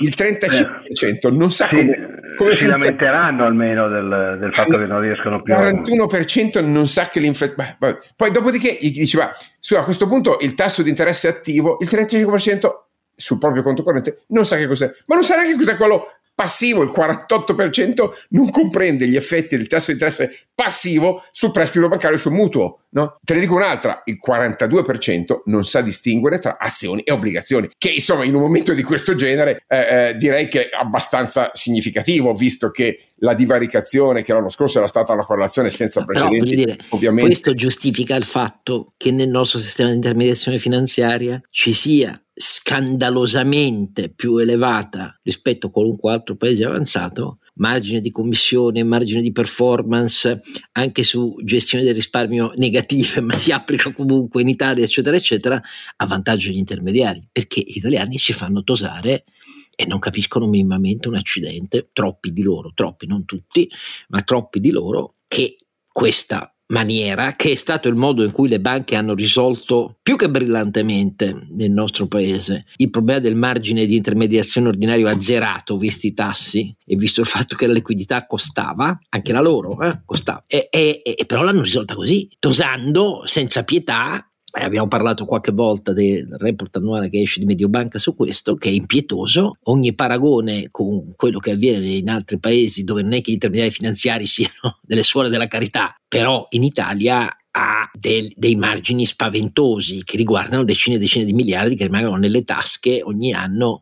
Il 0.00 0.14
35% 0.16 1.34
non 1.34 1.50
sa 1.50 1.66
sì, 1.66 1.76
come, 1.76 2.34
come 2.36 2.56
si 2.56 2.64
funziona. 2.64 2.76
lamenteranno 2.76 3.44
almeno 3.44 3.88
del, 3.88 4.38
del 4.40 4.54
fatto 4.54 4.78
che 4.78 4.86
non 4.86 5.00
riescono 5.00 5.42
più. 5.42 5.54
Il 5.54 5.82
41% 5.84 6.64
non 6.64 6.86
sa 6.86 7.08
che 7.08 7.20
l'inflazione. 7.20 7.76
Poi, 8.16 8.30
dopodiché 8.30 8.76
gli 8.80 8.92
diceva: 8.92 9.32
su, 9.58 9.74
a 9.74 9.84
questo 9.84 10.06
punto 10.06 10.38
il 10.40 10.54
tasso 10.54 10.82
di 10.82 10.90
interesse 10.90 11.28
attivo, 11.28 11.78
il 11.80 11.88
35% 11.90 12.70
sul 13.14 13.38
proprio 13.38 13.62
conto 13.62 13.82
corrente 13.82 14.22
non 14.28 14.44
sa 14.44 14.56
che 14.56 14.66
cos'è, 14.66 14.90
ma 15.06 15.14
non 15.14 15.22
sa 15.22 15.36
neanche 15.36 15.56
cos'è 15.56 15.76
quello 15.76 16.06
passivo, 16.34 16.82
il 16.82 16.92
48% 16.94 18.10
non 18.30 18.50
comprende 18.50 19.06
gli 19.06 19.16
effetti 19.16 19.56
del 19.56 19.66
tasso 19.66 19.86
di 19.86 19.92
interesse 19.92 20.46
passivo 20.54 21.24
sul 21.30 21.50
prestito 21.50 21.88
bancario 21.88 22.16
e 22.16 22.20
sul 22.20 22.32
mutuo. 22.32 22.80
No? 22.90 23.18
Te 23.22 23.34
ne 23.34 23.40
dico 23.40 23.54
un'altra, 23.54 24.02
il 24.04 24.18
42% 24.24 25.42
non 25.46 25.64
sa 25.64 25.80
distinguere 25.80 26.38
tra 26.38 26.58
azioni 26.58 27.02
e 27.02 27.12
obbligazioni, 27.12 27.70
che 27.78 27.90
insomma 27.90 28.24
in 28.24 28.34
un 28.34 28.42
momento 28.42 28.74
di 28.74 28.82
questo 28.82 29.14
genere 29.14 29.64
eh, 29.66 30.08
eh, 30.08 30.14
direi 30.16 30.48
che 30.48 30.68
è 30.68 30.76
abbastanza 30.78 31.50
significativo, 31.54 32.34
visto 32.34 32.70
che 32.70 33.06
la 33.16 33.34
divaricazione 33.34 34.22
che 34.22 34.32
l'anno 34.32 34.50
scorso 34.50 34.78
era 34.78 34.88
stata 34.88 35.12
una 35.12 35.24
correlazione 35.24 35.70
senza 35.70 36.04
precedenti. 36.04 36.54
Dire, 36.54 36.76
ovviamente... 36.90 37.30
Questo 37.30 37.54
giustifica 37.54 38.14
il 38.14 38.24
fatto 38.24 38.92
che 38.96 39.10
nel 39.10 39.28
nostro 39.28 39.58
sistema 39.58 39.88
di 39.88 39.96
intermediazione 39.96 40.58
finanziaria 40.58 41.40
ci 41.50 41.72
sia 41.72 42.20
scandalosamente 42.34 44.10
più 44.10 44.38
elevata 44.38 45.18
rispetto 45.22 45.66
a 45.66 45.70
qualunque 45.70 46.12
altro 46.12 46.36
paese 46.36 46.64
avanzato, 46.64 47.38
margine 47.54 48.00
di 48.00 48.10
commissione, 48.10 48.82
margine 48.82 49.20
di 49.20 49.32
performance, 49.32 50.40
anche 50.72 51.02
su 51.02 51.36
gestione 51.44 51.84
del 51.84 51.94
risparmio 51.94 52.52
negative, 52.56 53.20
ma 53.22 53.36
si 53.38 53.52
applica 53.52 53.92
comunque 53.92 54.40
in 54.42 54.48
Italia, 54.48 54.84
eccetera, 54.84 55.16
eccetera, 55.16 55.60
a 55.96 56.06
vantaggio 56.06 56.48
degli 56.48 56.58
intermediari, 56.58 57.26
perché 57.30 57.60
gli 57.60 57.76
italiani 57.76 58.16
ci 58.16 58.32
fanno 58.32 58.62
tosare 58.62 59.24
e 59.74 59.86
non 59.86 59.98
capiscono 59.98 60.46
minimamente 60.46 61.08
un 61.08 61.16
accidente, 61.16 61.90
troppi 61.92 62.32
di 62.32 62.42
loro, 62.42 62.72
troppi, 62.74 63.06
non 63.06 63.24
tutti, 63.24 63.68
ma 64.08 64.22
troppi 64.22 64.60
di 64.60 64.70
loro, 64.70 65.16
che 65.26 65.56
questa 65.90 66.51
maniera, 66.72 67.32
che 67.36 67.52
è 67.52 67.54
stato 67.54 67.88
il 67.88 67.94
modo 67.94 68.24
in 68.24 68.32
cui 68.32 68.48
le 68.48 68.60
banche 68.60 68.96
hanno 68.96 69.14
risolto 69.14 69.96
più 70.02 70.16
che 70.16 70.30
brillantemente 70.30 71.46
nel 71.50 71.70
nostro 71.70 72.08
paese 72.08 72.64
il 72.76 72.90
problema 72.90 73.20
del 73.20 73.36
margine 73.36 73.86
di 73.86 73.96
intermediazione 73.96 74.68
ordinario 74.68 75.08
azzerato, 75.08 75.76
visti 75.76 76.08
i 76.08 76.14
tassi 76.14 76.74
e 76.84 76.96
visto 76.96 77.20
il 77.20 77.26
fatto 77.26 77.54
che 77.54 77.66
la 77.66 77.74
liquidità 77.74 78.26
costava, 78.26 78.98
anche 79.10 79.32
la 79.32 79.40
loro 79.40 79.80
eh, 79.82 80.00
costava, 80.04 80.44
e, 80.46 80.68
e, 80.70 81.02
e 81.04 81.24
però 81.26 81.42
l'hanno 81.42 81.62
risolta 81.62 81.94
così, 81.94 82.28
tosando 82.38 83.22
senza 83.24 83.62
pietà 83.62 84.26
eh, 84.54 84.64
abbiamo 84.64 84.86
parlato 84.86 85.24
qualche 85.24 85.50
volta 85.50 85.92
del 85.92 86.28
report 86.38 86.76
annuale 86.76 87.08
che 87.08 87.22
esce 87.22 87.40
di 87.40 87.46
Mediobanca 87.46 87.98
su 87.98 88.14
questo, 88.14 88.54
che 88.56 88.68
è 88.68 88.72
impietoso. 88.72 89.56
Ogni 89.64 89.94
paragone 89.94 90.68
con 90.70 91.14
quello 91.16 91.38
che 91.38 91.52
avviene 91.52 91.88
in 91.88 92.10
altri 92.10 92.38
paesi 92.38 92.84
dove 92.84 93.02
non 93.02 93.14
è 93.14 93.22
che 93.22 93.30
gli 93.30 93.34
intermediari 93.34 93.72
finanziari 93.72 94.26
siano 94.26 94.78
delle 94.82 95.02
suore 95.02 95.30
della 95.30 95.48
carità, 95.48 95.94
però 96.06 96.46
in 96.50 96.64
Italia 96.64 97.34
ha 97.54 97.90
del, 97.92 98.32
dei 98.34 98.56
margini 98.56 99.04
spaventosi 99.04 100.04
che 100.04 100.16
riguardano 100.16 100.64
decine 100.64 100.96
e 100.96 100.98
decine 100.98 101.24
di 101.24 101.32
miliardi 101.32 101.74
che 101.74 101.84
rimangono 101.84 102.16
nelle 102.16 102.44
tasche 102.44 103.02
ogni 103.02 103.32
anno 103.32 103.81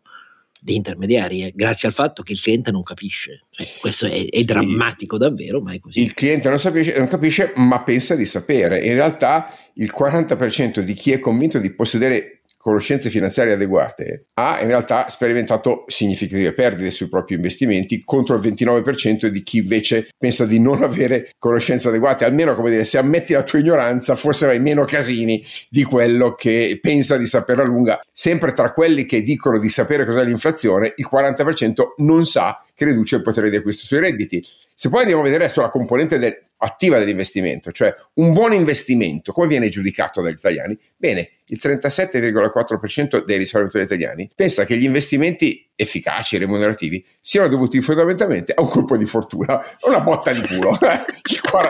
di 0.61 0.75
intermediari, 0.75 1.43
eh, 1.43 1.53
grazie 1.55 1.89
al 1.89 1.95
fatto 1.95 2.23
che 2.23 2.33
il 2.33 2.41
cliente 2.41 2.71
non 2.71 2.83
capisce. 2.83 3.47
Cioè, 3.51 3.67
questo 3.81 4.07
è, 4.07 4.27
è 4.29 4.39
sì. 4.39 4.45
drammatico 4.45 5.17
davvero, 5.17 5.61
ma 5.61 5.73
è 5.73 5.81
così. 5.81 6.03
Il 6.03 6.15
cliente 6.15 6.49
non, 6.49 6.59
sapisce, 6.59 6.97
non 6.97 7.09
capisce, 7.09 7.53
ma 7.57 7.83
pensa 7.83 8.15
di 8.15 8.27
sapere. 8.27 8.81
In 8.81 8.95
realtà 8.95 9.55
il 9.75 9.93
40% 9.97 10.81
di 10.81 10.95
chi 10.95 11.13
è 11.13 11.19
convinto 11.19 11.59
di 11.59 11.73
possedere 11.73 12.40
conoscenze 12.61 13.09
finanziarie 13.09 13.55
adeguate, 13.55 14.27
ha 14.35 14.61
in 14.61 14.67
realtà 14.67 15.09
sperimentato 15.09 15.85
significative 15.87 16.53
perdite 16.53 16.91
sui 16.91 17.09
propri 17.09 17.37
investimenti 17.37 18.03
contro 18.05 18.37
il 18.37 18.43
29% 18.43 19.27
di 19.27 19.43
chi 19.43 19.59
invece 19.59 20.11
pensa 20.19 20.45
di 20.45 20.61
non 20.61 20.83
avere 20.83 21.31
conoscenze 21.39 21.89
adeguate. 21.89 22.27
Almeno, 22.27 22.55
come 22.55 22.69
dire, 22.69 22.85
se 22.85 22.99
ammetti 22.99 23.33
la 23.33 23.45
tua 23.45 23.61
ignoranza, 23.61 24.15
forse 24.15 24.45
avrai 24.45 24.61
meno 24.61 24.85
casini 24.85 25.43
di 25.71 25.85
quello 25.85 26.33
che 26.33 26.79
pensa 26.83 27.17
di 27.17 27.27
sapere 27.27 27.63
a 27.63 27.65
lunga. 27.65 27.99
Sempre 28.13 28.53
tra 28.53 28.73
quelli 28.73 29.07
che 29.07 29.23
dicono 29.23 29.59
di 29.59 29.71
sapere 29.71 30.05
cos'è 30.05 30.23
l'inflazione, 30.23 30.93
il 30.97 31.09
40% 31.11 31.95
non 31.99 32.27
sa 32.27 32.63
che 32.75 32.85
riduce 32.85 33.17
il 33.17 33.23
potere 33.23 33.49
di 33.49 33.57
acquisto 33.57 33.87
sui 33.87 34.01
redditi. 34.01 34.45
Se 34.75 34.89
poi 34.89 35.01
andiamo 35.01 35.23
a 35.23 35.25
vedere 35.25 35.49
sulla 35.49 35.71
componente 35.71 36.19
del, 36.19 36.39
attiva 36.63 36.99
dell'investimento, 36.99 37.73
cioè 37.73 37.95
un 38.15 38.33
buon 38.33 38.53
investimento, 38.53 39.33
come 39.33 39.47
viene 39.47 39.69
giudicato 39.69 40.21
dagli 40.21 40.35
italiani? 40.35 40.79
Bene, 40.97 41.31
il 41.47 41.59
37,4% 41.61 43.25
dei 43.25 43.39
risparmiatori 43.39 43.85
italiani 43.85 44.31
pensa 44.35 44.65
che 44.65 44.77
gli 44.77 44.85
investimenti 44.85 45.69
efficaci 45.75 46.37
e 46.37 46.41
remunerativi 46.41 47.05
siano 47.21 47.49
dovuti 47.49 47.81
fondamentalmente 47.81 48.53
a 48.55 48.61
un 48.61 48.69
colpo 48.69 48.97
di 48.97 49.07
fortuna, 49.07 49.59
una 49.87 50.01
botta 50.01 50.33
di 50.33 50.43
culo. 50.47 50.79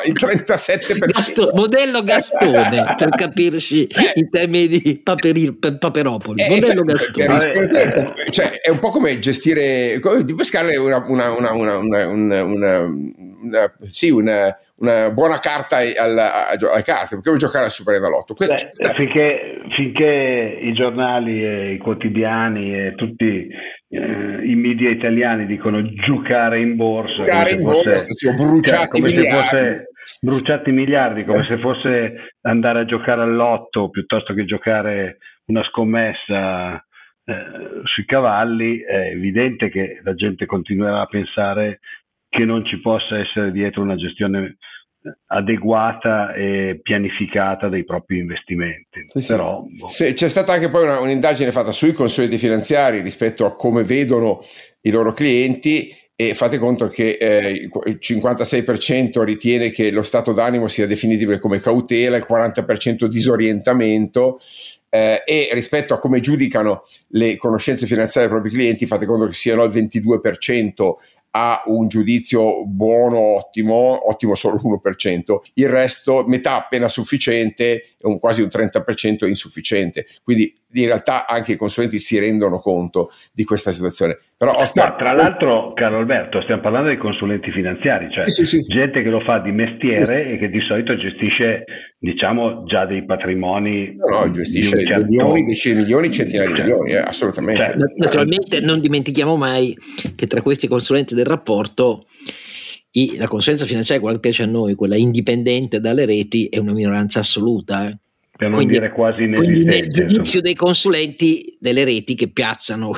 il 0.04 0.16
37%. 0.18 1.06
Gasto, 1.06 1.50
modello 1.54 2.02
Gastone, 2.02 2.94
per 2.96 3.10
capirci 3.10 3.88
in 4.14 4.28
termini 4.28 4.66
di 4.66 5.00
paperi, 5.02 5.56
paperopoli. 5.56 6.42
Eh, 6.42 6.48
modello 6.48 6.82
Gastone. 6.82 8.06
Cioè, 8.30 8.60
è 8.60 8.68
un 8.68 8.80
po' 8.80 8.90
come 8.90 9.18
gestire, 9.20 10.00
di 10.24 10.34
pescare 10.34 10.76
una, 10.76 11.02
una, 11.06 11.32
una, 11.32 11.52
una 11.52 12.88
una, 13.42 13.72
sì, 13.90 14.10
una, 14.10 14.56
una, 14.80 15.10
buona 15.10 15.38
carta 15.38 15.78
alla, 15.78 16.48
alle 16.48 16.82
carte, 16.82 17.14
perché 17.14 17.28
vuoi 17.28 17.38
giocare 17.38 17.64
al 17.64 17.70
Super 17.70 17.94
Enalotto. 17.94 18.34
Que- 18.34 18.46
Beh, 18.46 18.94
finché, 18.94 19.60
finché, 19.76 20.58
i 20.62 20.72
giornali 20.72 21.44
e 21.44 21.72
i 21.72 21.78
quotidiani 21.78 22.74
e 22.74 22.94
tutti 22.96 23.48
eh, 23.88 24.40
i 24.44 24.54
media 24.54 24.90
italiani 24.90 25.46
dicono 25.46 25.82
giocare 25.82 26.60
in 26.60 26.76
borsa, 26.76 27.22
giocare 27.22 27.52
in 27.52 27.60
fosse, 27.60 27.88
borsa, 27.90 28.12
sì, 28.12 28.34
bruciati 28.34 29.00
cioè, 29.00 29.12
miliardi. 29.12 29.82
bruciati 30.20 30.70
miliardi, 30.70 31.24
come 31.24 31.44
se 31.44 31.58
fosse 31.58 32.34
andare 32.42 32.80
a 32.80 32.84
giocare 32.84 33.22
all'otto 33.22 33.90
piuttosto 33.90 34.32
che 34.32 34.44
giocare 34.44 35.18
una 35.46 35.62
scommessa 35.64 36.76
eh, 36.76 37.82
sui 37.84 38.04
cavalli, 38.06 38.80
è 38.80 39.10
evidente 39.12 39.68
che 39.68 40.00
la 40.02 40.14
gente 40.14 40.46
continuerà 40.46 41.02
a 41.02 41.06
pensare 41.06 41.80
che 42.28 42.44
non 42.44 42.64
ci 42.64 42.80
possa 42.80 43.18
essere 43.18 43.50
dietro 43.50 43.82
una 43.82 43.96
gestione 43.96 44.38
eh, 44.46 44.56
adeguata 45.26 46.34
e 46.34 46.80
pianificata 46.82 47.68
dei 47.68 47.84
propri 47.84 48.18
investimenti. 48.18 49.04
Sì, 49.06 49.26
Però, 49.26 49.64
boh. 49.68 49.88
sì. 49.88 50.12
c'è 50.12 50.28
stata 50.28 50.52
anche 50.52 50.68
poi 50.68 50.84
una, 50.84 51.00
un'indagine 51.00 51.52
fatta 51.52 51.72
sui 51.72 51.92
consulenti 51.92 52.38
finanziari 52.38 53.00
rispetto 53.00 53.46
a 53.46 53.54
come 53.54 53.82
vedono 53.84 54.40
i 54.82 54.90
loro 54.90 55.12
clienti 55.12 55.94
e 56.14 56.34
fate 56.34 56.58
conto 56.58 56.88
che 56.88 57.16
eh, 57.18 57.48
il 57.48 57.98
56% 57.98 59.22
ritiene 59.22 59.70
che 59.70 59.90
lo 59.90 60.02
stato 60.02 60.32
d'animo 60.32 60.68
sia 60.68 60.86
definibile 60.86 61.38
come 61.38 61.60
cautela, 61.60 62.18
il 62.18 62.26
40% 62.28 63.06
disorientamento 63.06 64.38
eh, 64.90 65.22
e 65.24 65.48
rispetto 65.52 65.94
a 65.94 65.98
come 65.98 66.20
giudicano 66.20 66.82
le 67.10 67.36
conoscenze 67.36 67.86
finanziarie 67.86 68.28
dei 68.28 68.38
propri 68.38 68.58
clienti, 68.58 68.84
fate 68.84 69.06
conto 69.06 69.28
che 69.28 69.32
siano 69.32 69.62
al 69.62 69.70
22% 69.70 70.92
ha 71.32 71.62
un 71.66 71.88
giudizio 71.88 72.66
buono, 72.66 73.18
ottimo, 73.36 74.08
ottimo 74.08 74.34
solo 74.34 74.56
l'1%, 74.56 75.52
il 75.54 75.68
resto 75.68 76.24
metà 76.26 76.56
appena 76.56 76.88
sufficiente, 76.88 77.94
un, 78.02 78.18
quasi 78.18 78.42
un 78.42 78.48
30% 78.48 79.26
insufficiente. 79.26 80.06
Quindi 80.22 80.58
in 80.72 80.86
realtà 80.86 81.26
anche 81.26 81.52
i 81.52 81.56
consulenti 81.56 81.98
si 81.98 82.18
rendono 82.18 82.58
conto 82.58 83.10
di 83.32 83.44
questa 83.44 83.72
situazione. 83.72 84.18
Però 84.36 84.54
Oscar, 84.54 84.90
no, 84.90 84.96
tra 84.96 85.12
l'altro, 85.12 85.72
caro 85.74 85.98
Alberto, 85.98 86.42
stiamo 86.42 86.60
parlando 86.60 86.88
dei 86.88 86.98
consulenti 86.98 87.50
finanziari, 87.50 88.10
cioè 88.10 88.28
sì, 88.28 88.44
sì, 88.44 88.58
sì. 88.58 88.72
gente 88.72 89.02
che 89.02 89.08
lo 89.08 89.20
fa 89.20 89.38
di 89.38 89.52
mestiere 89.52 90.32
e 90.32 90.38
che 90.38 90.48
di 90.48 90.60
solito 90.60 90.96
gestisce, 90.96 91.64
diciamo, 92.00 92.64
già 92.64 92.86
dei 92.86 93.04
patrimoni. 93.04 93.94
No, 93.94 94.24
no 94.24 94.30
gestisce 94.30 94.76
di 94.78 94.84
certo... 94.84 95.04
milioni, 95.04 95.44
decine 95.44 95.74
di 95.74 95.80
milioni, 95.82 96.10
centinaia 96.10 96.48
di 96.48 96.62
milioni, 96.62 96.92
eh, 96.92 96.98
assolutamente. 96.98 97.62
Cioè, 97.62 97.74
naturalmente 97.96 98.60
non 98.60 98.80
dimentichiamo 98.80 99.36
mai 99.36 99.76
che 100.16 100.26
tra 100.26 100.40
questi 100.40 100.66
consulenti 100.66 101.14
del 101.14 101.26
rapporto 101.26 102.06
i, 102.92 103.16
la 103.18 103.28
consulenza 103.28 103.66
finanziaria, 103.66 104.02
quella 104.02 104.16
che 104.16 104.22
piace 104.22 104.42
a 104.42 104.46
noi, 104.46 104.74
quella 104.74 104.96
indipendente 104.96 105.78
dalle 105.78 106.06
reti, 106.06 106.46
è 106.46 106.58
una 106.58 106.72
minoranza 106.72 107.20
assoluta. 107.20 107.88
Eh 107.88 107.98
per 108.40 108.48
non 108.48 108.56
quindi, 108.56 108.78
dire 108.78 108.90
quasi 108.90 109.24
inesistente. 109.24 109.60
Quindi 109.60 109.74
nel 109.74 109.88
giudizio 109.88 110.40
dei 110.40 110.54
consulenti 110.54 111.58
delle 111.60 111.84
reti 111.84 112.14
che 112.14 112.30
piazzano 112.30 112.92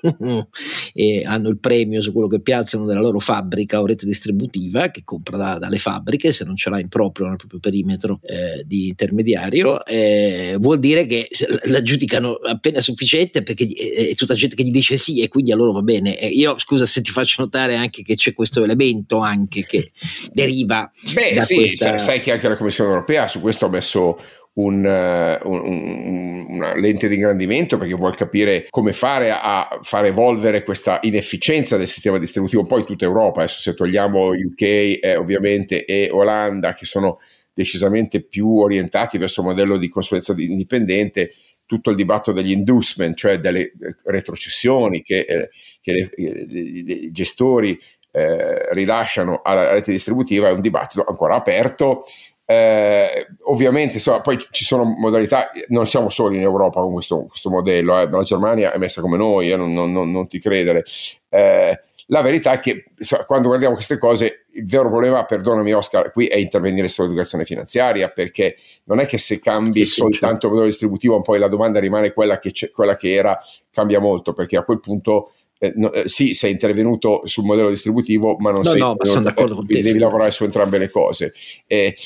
e 0.94 1.24
hanno 1.24 1.48
il 1.48 1.58
premio 1.58 2.00
su 2.00 2.12
quello 2.12 2.28
che 2.28 2.40
piazzano 2.40 2.86
della 2.86 3.00
loro 3.00 3.18
fabbrica 3.18 3.80
o 3.80 3.86
rete 3.86 4.06
distributiva 4.06 4.88
che 4.88 5.02
compra 5.04 5.36
da, 5.36 5.58
dalle 5.58 5.78
fabbriche 5.78 6.32
se 6.32 6.44
non 6.44 6.56
ce 6.56 6.70
l'ha 6.70 6.80
in 6.80 6.88
proprio 6.88 7.26
nel 7.26 7.36
proprio 7.36 7.60
perimetro 7.60 8.20
eh, 8.22 8.62
di 8.64 8.88
intermediario. 8.88 9.84
Eh, 9.84 10.56
vuol 10.58 10.78
dire 10.78 11.06
che 11.06 11.28
la 11.64 11.82
giudicano 11.82 12.34
appena 12.34 12.80
sufficiente 12.80 13.42
perché 13.42 13.66
è 13.66 14.14
tutta 14.14 14.34
gente 14.34 14.56
che 14.56 14.62
gli 14.62 14.70
dice 14.70 14.96
sì 14.96 15.20
e 15.20 15.28
quindi 15.28 15.52
a 15.52 15.56
loro 15.56 15.72
va 15.72 15.82
bene. 15.82 16.18
E 16.18 16.28
io 16.28 16.58
scusa 16.58 16.86
se 16.86 17.00
ti 17.00 17.10
faccio 17.10 17.42
notare 17.42 17.76
anche 17.76 18.02
che 18.02 18.14
c'è 18.14 18.32
questo 18.32 18.62
elemento 18.62 19.18
anche 19.18 19.64
che 19.64 19.92
deriva 20.32 20.90
Beh, 21.12 21.34
da 21.34 21.42
sì, 21.42 21.54
questa... 21.56 21.98
sai 21.98 22.20
che 22.20 22.32
anche 22.32 22.48
la 22.48 22.56
Commissione 22.56 22.90
europea 22.90 23.28
su 23.28 23.40
questo 23.40 23.66
ha 23.66 23.68
messo 23.68 24.18
un, 24.58 24.84
eh, 24.84 25.38
un, 25.44 26.46
una 26.48 26.76
lente 26.76 27.08
di 27.08 27.14
ingrandimento 27.14 27.78
perché 27.78 27.94
vuol 27.94 28.16
capire 28.16 28.66
come 28.70 28.92
fare 28.92 29.30
a 29.30 29.78
far 29.82 30.06
evolvere 30.06 30.64
questa 30.64 30.98
inefficienza 31.02 31.76
del 31.76 31.86
sistema 31.86 32.18
distributivo 32.18 32.62
un 32.62 32.68
po' 32.68 32.78
in 32.78 32.84
tutta 32.84 33.04
Europa. 33.04 33.40
Adesso 33.40 33.60
se 33.60 33.74
togliamo 33.74 34.30
UK 34.30 34.62
eh, 34.62 35.16
ovviamente 35.16 35.84
e 35.84 36.08
Olanda 36.10 36.74
che 36.74 36.86
sono 36.86 37.20
decisamente 37.54 38.20
più 38.22 38.58
orientati 38.58 39.18
verso 39.18 39.40
un 39.40 39.48
modello 39.48 39.76
di 39.76 39.88
consulenza 39.88 40.34
indipendente, 40.36 41.32
tutto 41.66 41.90
il 41.90 41.96
dibattito 41.96 42.32
degli 42.32 42.52
inducement, 42.52 43.16
cioè 43.16 43.38
delle 43.38 43.72
retrocessioni 44.04 45.02
che, 45.02 45.18
eh, 45.20 45.48
che 45.80 46.10
i 46.16 47.10
gestori 47.12 47.78
eh, 48.10 48.72
rilasciano 48.72 49.42
alla 49.42 49.72
rete 49.72 49.92
distributiva, 49.92 50.48
è 50.48 50.52
un 50.52 50.60
dibattito 50.60 51.04
ancora 51.06 51.34
aperto 51.34 52.04
eh, 52.50 53.26
ovviamente 53.42 53.96
insomma, 53.96 54.22
poi 54.22 54.42
ci 54.50 54.64
sono 54.64 54.82
modalità, 54.82 55.50
non 55.68 55.86
siamo 55.86 56.08
soli 56.08 56.36
in 56.36 56.42
Europa 56.42 56.80
con 56.80 56.94
questo, 56.94 57.26
questo 57.26 57.50
modello, 57.50 57.98
eh. 57.98 58.08
la 58.08 58.22
Germania 58.22 58.72
è 58.72 58.78
messa 58.78 59.02
come 59.02 59.18
noi, 59.18 59.50
eh, 59.50 59.56
non, 59.56 59.74
non, 59.74 59.92
non, 59.92 60.10
non, 60.10 60.26
ti 60.28 60.40
credere. 60.40 60.82
Eh, 61.28 61.78
la 62.06 62.22
verità 62.22 62.52
è 62.52 62.60
che 62.60 62.86
so, 62.96 63.22
quando 63.26 63.48
guardiamo 63.48 63.74
queste 63.74 63.98
cose, 63.98 64.46
il 64.52 64.64
vero 64.64 64.88
problema, 64.88 65.26
perdonami 65.26 65.72
Oscar, 65.72 66.10
qui 66.10 66.26
è 66.26 66.36
intervenire 66.36 66.88
sull'educazione 66.88 67.44
finanziaria, 67.44 68.08
perché 68.08 68.56
non 68.84 68.98
è 68.98 69.04
che 69.04 69.18
se 69.18 69.40
cambi 69.40 69.84
sì, 69.84 69.96
soltanto 69.96 70.46
il 70.46 70.52
modello 70.52 70.70
distributivo, 70.70 71.20
poi 71.20 71.38
la 71.38 71.48
domanda 71.48 71.80
rimane 71.80 72.14
quella 72.14 72.38
che, 72.38 72.54
quella 72.72 72.96
che 72.96 73.12
era, 73.12 73.38
cambia 73.70 74.00
molto, 74.00 74.32
perché 74.32 74.56
a 74.56 74.62
quel 74.62 74.80
punto 74.80 75.32
eh, 75.58 75.72
no, 75.74 75.92
eh, 75.92 76.08
sì, 76.08 76.34
sei 76.34 76.52
intervenuto 76.52 77.22
sul 77.24 77.44
modello 77.44 77.70
distributivo, 77.70 78.36
ma 78.38 78.52
non 78.52 78.62
no, 78.62 78.68
sei 78.68 78.78
no, 78.78 78.94
ma 78.96 79.04
sono 79.04 79.22
d'accordo 79.22 79.56
con 79.56 79.66
te. 79.66 79.82
Devi 79.82 79.98
lavorare 79.98 80.30
su 80.30 80.44
entrambe 80.44 80.78
le 80.78 80.88
cose. 80.88 81.34
Eh, 81.66 81.96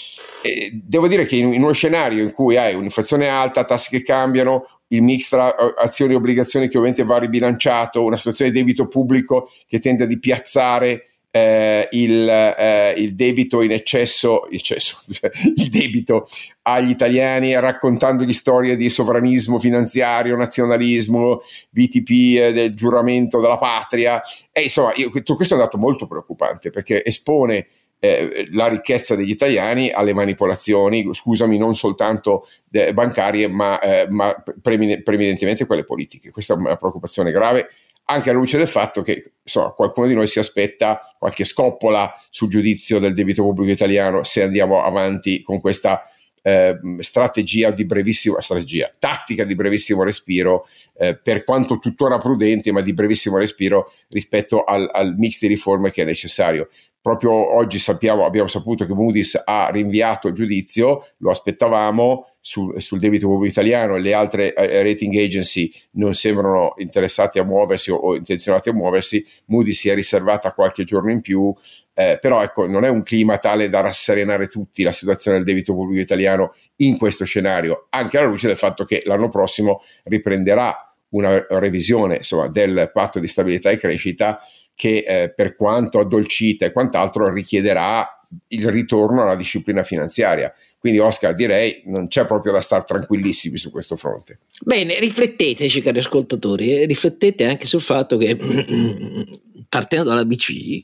eh, 0.42 0.70
devo 0.72 1.06
dire 1.06 1.26
che 1.26 1.36
in, 1.36 1.52
in, 1.52 1.62
uno 1.62 1.72
scenario 1.72 2.22
in 2.22 2.32
cui 2.32 2.56
hai 2.56 2.74
un'inflazione 2.74 3.28
alta, 3.28 3.64
tassi 3.64 3.90
che 3.90 4.02
cambiano, 4.02 4.66
il 4.88 5.02
mix 5.02 5.28
tra 5.28 5.54
eh, 5.54 5.74
azioni 5.78 6.14
e 6.14 6.16
obbligazioni 6.16 6.68
che 6.68 6.78
ovviamente 6.78 7.04
va 7.04 7.18
ribilanciato, 7.18 8.02
una 8.02 8.16
situazione 8.16 8.50
di 8.50 8.58
debito 8.58 8.88
pubblico 8.88 9.50
che 9.66 9.78
tende 9.78 10.04
a 10.04 10.18
piazzare 10.18 11.08
eh, 11.34 11.88
il, 11.92 12.28
eh, 12.28 12.94
il, 12.98 13.14
debito 13.14 13.62
in 13.62 13.72
eccesso, 13.72 14.48
eccesso 14.50 15.02
il 15.56 15.70
debito 15.70 16.26
agli 16.62 16.90
italiani 16.90 17.58
raccontandogli 17.58 18.34
storie 18.34 18.76
di 18.76 18.90
sovranismo 18.90 19.58
finanziario, 19.58 20.36
nazionalismo, 20.36 21.40
BTP 21.70 22.10
eh, 22.10 22.52
del 22.52 22.74
giuramento 22.74 23.40
della 23.40 23.56
patria. 23.56 24.20
E 24.52 24.62
insomma, 24.62 24.92
io, 24.94 25.08
questo 25.10 25.34
è 25.34 25.56
un 25.56 25.64
dato 25.64 25.78
molto 25.78 26.06
preoccupante 26.06 26.68
perché 26.68 27.02
espone 27.02 27.66
eh, 28.04 28.48
la 28.50 28.66
ricchezza 28.66 29.14
degli 29.14 29.30
italiani 29.30 29.90
alle 29.90 30.12
manipolazioni, 30.12 31.08
scusami, 31.12 31.56
non 31.56 31.76
soltanto 31.76 32.48
de- 32.68 32.92
bancarie, 32.92 33.46
ma, 33.46 33.78
eh, 33.78 34.08
ma 34.10 34.34
preeminentemente 34.60 35.66
quelle 35.66 35.84
politiche. 35.84 36.32
Questa 36.32 36.54
è 36.54 36.56
una 36.56 36.74
preoccupazione 36.74 37.30
grave 37.30 37.68
anche 38.06 38.30
alla 38.30 38.40
luce 38.40 38.58
del 38.58 38.66
fatto 38.66 39.02
che 39.02 39.34
insomma, 39.40 39.70
qualcuno 39.70 40.08
di 40.08 40.14
noi 40.14 40.26
si 40.26 40.40
aspetta 40.40 41.14
qualche 41.16 41.44
scoppola 41.44 42.12
sul 42.28 42.48
giudizio 42.48 42.98
del 42.98 43.14
debito 43.14 43.44
pubblico 43.44 43.70
italiano 43.70 44.24
se 44.24 44.42
andiamo 44.42 44.82
avanti 44.82 45.40
con 45.40 45.60
questa 45.60 46.02
eh, 46.42 46.76
strategia 46.98 47.70
di 47.70 47.84
brevissimo 47.84 48.40
strategia, 48.40 48.92
tattica 48.98 49.44
di 49.44 49.54
brevissimo 49.54 50.02
respiro, 50.02 50.66
eh, 50.98 51.16
per 51.16 51.44
quanto 51.44 51.78
tuttora 51.78 52.18
prudente, 52.18 52.72
ma 52.72 52.80
di 52.80 52.92
brevissimo 52.92 53.38
respiro 53.38 53.92
rispetto 54.08 54.64
al, 54.64 54.88
al 54.92 55.14
mix 55.16 55.40
di 55.40 55.46
riforme 55.46 55.92
che 55.92 56.02
è 56.02 56.04
necessario. 56.04 56.68
Proprio 57.02 57.32
oggi 57.56 57.80
sappiamo, 57.80 58.24
abbiamo 58.24 58.46
saputo 58.46 58.86
che 58.86 58.94
Moody's 58.94 59.42
ha 59.44 59.68
rinviato 59.72 60.28
il 60.28 60.34
giudizio, 60.34 61.08
lo 61.16 61.32
aspettavamo 61.32 62.34
sul, 62.40 62.80
sul 62.80 63.00
debito 63.00 63.26
pubblico 63.26 63.50
italiano 63.50 63.96
e 63.96 64.00
le 64.00 64.14
altre 64.14 64.54
eh, 64.54 64.84
rating 64.84 65.12
agency 65.16 65.68
non 65.94 66.14
sembrano 66.14 66.74
interessati 66.76 67.40
a 67.40 67.44
muoversi 67.44 67.90
o, 67.90 67.96
o, 67.96 68.14
intenzionati 68.14 68.68
a 68.68 68.72
muoversi. 68.72 69.26
Moody's 69.46 69.80
si 69.80 69.88
è 69.88 69.96
riservata 69.96 70.52
qualche 70.52 70.84
giorno 70.84 71.10
in 71.10 71.22
più, 71.22 71.52
eh, 71.92 72.18
però 72.20 72.40
ecco, 72.40 72.68
non 72.68 72.84
è 72.84 72.88
un 72.88 73.02
clima 73.02 73.38
tale 73.38 73.68
da 73.68 73.80
rasserenare 73.80 74.46
tutti 74.46 74.84
la 74.84 74.92
situazione 74.92 75.38
del 75.38 75.46
debito 75.46 75.74
pubblico 75.74 76.00
italiano 76.00 76.54
in 76.76 76.98
questo 76.98 77.24
scenario, 77.24 77.88
anche 77.90 78.16
alla 78.16 78.28
luce 78.28 78.46
del 78.46 78.56
fatto 78.56 78.84
che 78.84 79.02
l'anno 79.06 79.28
prossimo 79.28 79.82
riprenderà 80.04 80.94
una 81.12 81.44
revisione 81.48 82.16
insomma, 82.16 82.48
del 82.48 82.90
patto 82.92 83.18
di 83.18 83.26
stabilità 83.26 83.70
e 83.70 83.76
crescita 83.76 84.40
che 84.82 85.04
eh, 85.06 85.32
per 85.32 85.54
quanto 85.54 86.00
addolcita 86.00 86.66
e 86.66 86.72
quant'altro 86.72 87.32
richiederà 87.32 88.04
il 88.48 88.68
ritorno 88.68 89.22
alla 89.22 89.36
disciplina 89.36 89.84
finanziaria. 89.84 90.52
Quindi 90.82 90.98
Oscar 90.98 91.32
direi 91.32 91.82
non 91.84 92.08
c'è 92.08 92.26
proprio 92.26 92.50
da 92.50 92.60
stare 92.60 92.82
tranquillissimi 92.84 93.56
su 93.56 93.70
questo 93.70 93.94
fronte. 93.94 94.40
Bene, 94.64 94.98
rifletteteci 94.98 95.80
cari 95.80 96.00
ascoltatori, 96.00 96.84
riflettete 96.86 97.44
anche 97.44 97.68
sul 97.68 97.82
fatto 97.82 98.16
che 98.16 98.36
partendo 99.68 100.08
dalla 100.10 100.24
BC, 100.24 100.50
eh, 100.50 100.82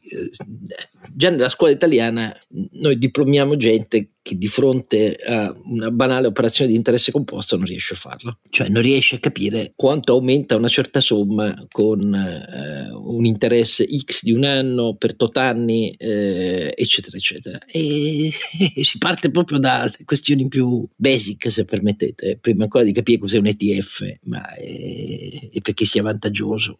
già 1.12 1.30
nella 1.30 1.48
scuola 1.48 1.72
italiana 1.72 2.34
noi 2.74 2.96
diplomiamo 2.96 3.56
gente 3.56 4.12
che 4.22 4.36
di 4.36 4.48
fronte 4.48 5.14
a 5.14 5.54
una 5.64 5.90
banale 5.90 6.26
operazione 6.26 6.70
di 6.70 6.76
interesse 6.76 7.12
composto 7.12 7.56
non 7.56 7.66
riesce 7.66 7.94
a 7.94 7.96
farlo, 7.96 8.38
cioè 8.50 8.68
non 8.68 8.82
riesce 8.82 9.16
a 9.16 9.18
capire 9.18 9.72
quanto 9.74 10.12
aumenta 10.12 10.56
una 10.56 10.68
certa 10.68 11.00
somma 11.00 11.66
con 11.70 12.14
eh, 12.14 12.90
un 12.90 13.24
interesse 13.24 13.86
X 13.86 14.22
di 14.22 14.32
un 14.32 14.44
anno 14.44 14.96
per 14.96 15.16
tot 15.16 15.36
anni, 15.36 15.90
eh, 15.90 16.72
eccetera, 16.74 17.16
eccetera. 17.16 17.58
E, 17.66 18.28
e, 18.28 18.84
si 18.84 18.98
parte 18.98 19.30
proprio 19.30 19.58
dalle 19.88 20.04
questioni 20.04 20.48
più 20.48 20.86
basic, 20.94 21.50
se 21.50 21.64
permettete, 21.64 22.38
prima 22.38 22.64
ancora 22.64 22.84
di 22.84 22.92
capire 22.92 23.18
cos'è 23.18 23.38
un 23.38 23.46
ETF 23.46 24.18
ma, 24.24 24.54
e, 24.54 25.50
e 25.52 25.60
perché 25.60 25.84
sia 25.84 26.02
vantaggioso 26.02 26.78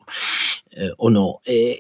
eh, 0.70 0.92
o 0.96 1.08
no. 1.08 1.40
E, 1.44 1.78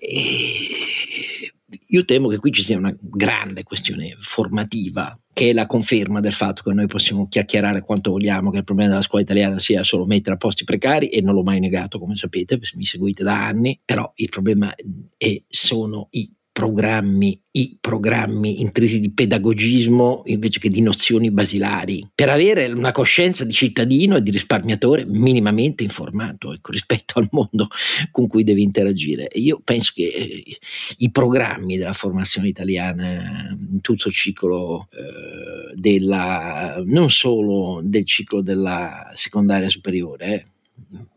io 1.90 2.04
temo 2.04 2.28
che 2.28 2.38
qui 2.38 2.50
ci 2.50 2.62
sia 2.62 2.78
una 2.78 2.94
grande 2.98 3.62
questione 3.62 4.16
formativa 4.18 5.18
che 5.32 5.50
è 5.50 5.52
la 5.52 5.66
conferma 5.66 6.20
del 6.20 6.32
fatto 6.32 6.62
che 6.62 6.72
noi 6.72 6.86
possiamo 6.86 7.28
chiacchierare 7.28 7.82
quanto 7.82 8.10
vogliamo 8.10 8.50
che 8.50 8.58
il 8.58 8.64
problema 8.64 8.90
della 8.90 9.02
scuola 9.02 9.22
italiana 9.22 9.58
sia 9.58 9.84
solo 9.84 10.06
mettere 10.06 10.34
a 10.34 10.38
posti 10.38 10.64
precari 10.64 11.08
e 11.08 11.20
non 11.20 11.34
l'ho 11.34 11.42
mai 11.42 11.60
negato 11.60 11.98
come 11.98 12.14
sapete, 12.14 12.58
mi 12.74 12.84
seguite 12.84 13.22
da 13.22 13.46
anni, 13.46 13.78
però 13.84 14.10
il 14.16 14.28
problema 14.30 14.74
è, 15.16 15.42
sono 15.48 16.08
i 16.10 16.30
programmi, 16.58 17.40
i 17.52 17.78
programmi 17.80 18.62
intrisi 18.62 18.98
di 18.98 19.12
pedagogismo 19.12 20.22
invece 20.24 20.58
che 20.58 20.68
di 20.68 20.80
nozioni 20.80 21.30
basilari, 21.30 22.04
per 22.12 22.30
avere 22.30 22.66
una 22.72 22.90
coscienza 22.90 23.44
di 23.44 23.52
cittadino 23.52 24.16
e 24.16 24.22
di 24.22 24.32
risparmiatore 24.32 25.04
minimamente 25.06 25.84
informato 25.84 26.52
ecco, 26.52 26.72
rispetto 26.72 27.20
al 27.20 27.28
mondo 27.30 27.68
con 28.10 28.26
cui 28.26 28.42
deve 28.42 28.62
interagire. 28.62 29.28
Io 29.34 29.60
penso 29.62 29.92
che 29.94 30.08
eh, 30.08 30.58
i 30.96 31.10
programmi 31.12 31.76
della 31.76 31.92
formazione 31.92 32.48
italiana 32.48 33.56
in 33.56 33.80
tutto 33.80 34.08
il 34.08 34.14
ciclo 34.14 34.88
eh, 34.90 35.76
della, 35.76 36.82
non 36.84 37.08
solo 37.08 37.80
del 37.84 38.04
ciclo 38.04 38.42
della 38.42 39.12
secondaria 39.14 39.68
superiore, 39.68 40.34
eh, 40.34 40.46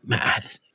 ma 0.02 0.20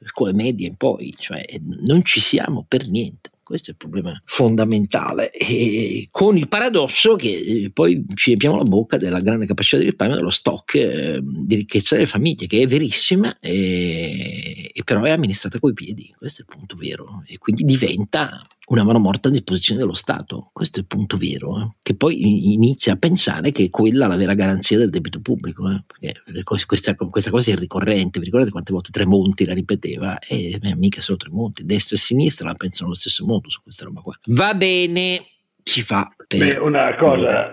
scuole 0.04 0.32
medie 0.32 0.66
in 0.66 0.74
poi, 0.74 1.14
cioè 1.16 1.44
non 1.84 2.04
ci 2.04 2.18
siamo 2.18 2.64
per 2.66 2.88
niente. 2.88 3.30
Questo 3.46 3.68
è 3.68 3.74
il 3.74 3.76
problema 3.76 4.20
fondamentale. 4.24 5.30
E 5.30 6.08
con 6.10 6.36
il 6.36 6.48
paradosso 6.48 7.14
che 7.14 7.28
eh, 7.28 7.70
poi 7.72 8.04
ci 8.14 8.30
riempiamo 8.30 8.56
la 8.56 8.64
bocca 8.64 8.96
della 8.96 9.20
grande 9.20 9.46
capacità 9.46 9.76
di 9.76 9.84
risparmio 9.84 10.16
dello 10.16 10.30
stock 10.30 10.74
eh, 10.74 11.20
di 11.22 11.54
ricchezza 11.54 11.94
delle 11.94 12.08
famiglie, 12.08 12.48
che 12.48 12.62
è 12.62 12.66
verissima, 12.66 13.38
e, 13.38 14.72
e 14.74 14.82
però 14.82 15.02
è 15.02 15.10
amministrata 15.10 15.60
coi 15.60 15.74
piedi. 15.74 16.12
Questo 16.18 16.42
è 16.42 16.44
il 16.48 16.56
punto 16.56 16.74
vero. 16.74 17.22
E 17.24 17.38
quindi 17.38 17.62
diventa 17.62 18.36
una 18.66 18.82
mano 18.82 18.98
morta 18.98 19.28
a 19.28 19.30
disposizione 19.30 19.80
dello 19.80 19.94
Stato. 19.94 20.50
Questo 20.52 20.78
è 20.78 20.82
il 20.82 20.88
punto 20.88 21.16
vero, 21.16 21.58
eh? 21.60 21.76
che 21.82 21.94
poi 21.94 22.52
inizia 22.52 22.94
a 22.94 22.96
pensare 22.96 23.52
che 23.52 23.64
è 23.64 23.70
quella 23.70 24.06
la 24.06 24.16
vera 24.16 24.34
garanzia 24.34 24.78
del 24.78 24.90
debito 24.90 25.20
pubblico, 25.20 25.70
eh? 25.70 25.82
perché 26.24 26.42
questa, 26.66 26.94
questa, 26.94 27.30
cosa 27.30 27.52
è 27.52 27.54
ricorrente, 27.54 28.18
vi 28.18 28.24
ricordate 28.24 28.50
quante 28.50 28.72
volte 28.72 28.90
Tremonti 28.90 29.44
la 29.44 29.54
ripeteva? 29.54 30.18
E 30.18 30.58
eh, 30.60 30.74
mica 30.74 31.00
solo 31.00 31.18
Tremonti, 31.18 31.64
destra 31.64 31.96
e 31.96 31.98
sinistra 32.00 32.46
la 32.46 32.54
pensano 32.54 32.86
allo 32.86 32.96
stesso 32.96 33.24
modo 33.24 33.50
su 33.50 33.62
questa 33.62 33.84
roba 33.84 34.00
qua. 34.00 34.18
Va 34.26 34.54
bene, 34.54 35.24
si 35.62 35.82
fa. 35.82 36.08
Per... 36.26 36.38
Beh, 36.38 36.56
una 36.58 36.96
cosa, 36.96 37.52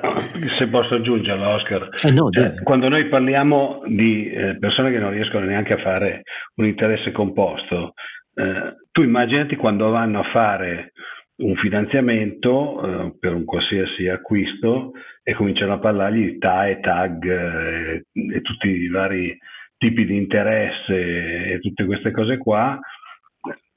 se 0.58 0.67
posso 0.67 0.95
aggiungerla 0.95 1.49
Oscar, 1.49 1.89
eh 2.04 2.12
no, 2.12 2.30
cioè, 2.32 2.56
quando 2.63 2.89
noi 2.89 3.08
parliamo 3.08 3.84
di 3.86 4.32
eh, 4.32 4.58
persone 4.60 4.91
che 4.91 4.97
non 4.97 5.12
riescono 5.12 5.45
neanche 5.45 5.73
a 5.73 5.78
fare 5.78 6.23
un 6.56 6.65
interesse 6.65 7.12
composto, 7.12 7.93
eh, 8.36 8.76
tu 8.91 9.02
immaginati 9.02 9.56
quando 9.56 9.89
vanno 9.89 10.19
a 10.19 10.30
fare 10.32 10.93
un 11.36 11.56
finanziamento 11.56 12.82
eh, 12.82 13.17
per 13.19 13.34
un 13.34 13.43
qualsiasi 13.46 14.08
acquisto 14.08 14.91
e 15.24 15.34
cominciano 15.34 15.74
a 15.74 15.80
parlargli 15.80 16.34
di 16.34 16.38
TAE, 16.38 16.80
TAG 16.80 17.26
eh, 17.26 18.04
e 18.34 18.41
tutti 18.41 18.67
i 18.67 18.88
vari 18.89 19.38
tipi 19.78 20.06
di 20.06 20.15
interesse 20.15 21.54
e 21.54 21.60
tutte 21.60 21.86
queste 21.86 22.12
cose 22.12 22.38
qua, 22.38 22.80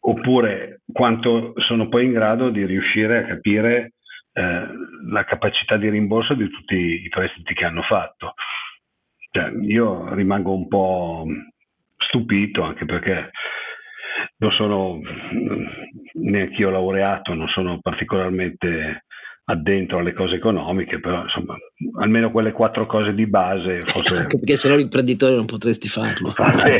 oppure 0.00 0.82
quanto 0.92 1.52
sono 1.56 1.88
poi 1.88 2.04
in 2.04 2.12
grado 2.12 2.50
di 2.50 2.64
riuscire 2.64 3.18
a 3.18 3.26
capire 3.26 3.94
eh, 4.32 4.66
la 5.08 5.24
capacità 5.24 5.76
di 5.76 5.88
rimborso 5.88 6.34
di 6.34 6.48
tutti 6.48 6.76
i 6.76 7.08
prestiti 7.08 7.54
che 7.54 7.64
hanno 7.64 7.82
fatto. 7.82 8.34
Cioè, 9.30 9.50
io 9.62 10.14
rimango 10.14 10.54
un 10.54 10.68
po' 10.68 11.26
stupito 11.96 12.62
anche 12.62 12.84
perché 12.84 13.30
non 14.38 14.50
sono 14.52 15.00
neanche 16.14 16.60
io 16.60 16.70
laureato, 16.70 17.34
non 17.34 17.48
sono 17.48 17.78
particolarmente 17.80 19.04
addentro 19.48 19.98
alle 19.98 20.12
cose 20.12 20.34
economiche, 20.34 20.98
però 20.98 21.22
insomma, 21.22 21.56
almeno 22.00 22.32
quelle 22.32 22.50
quattro 22.50 22.86
cose 22.86 23.14
di 23.14 23.26
base. 23.26 23.80
Forse... 23.80 24.16
Anche 24.18 24.38
perché 24.38 24.56
se 24.56 24.68
no 24.68 24.76
l'imprenditore 24.76 25.34
non 25.34 25.46
potresti 25.46 25.88
farlo. 25.88 26.32
Eh, 26.66 26.78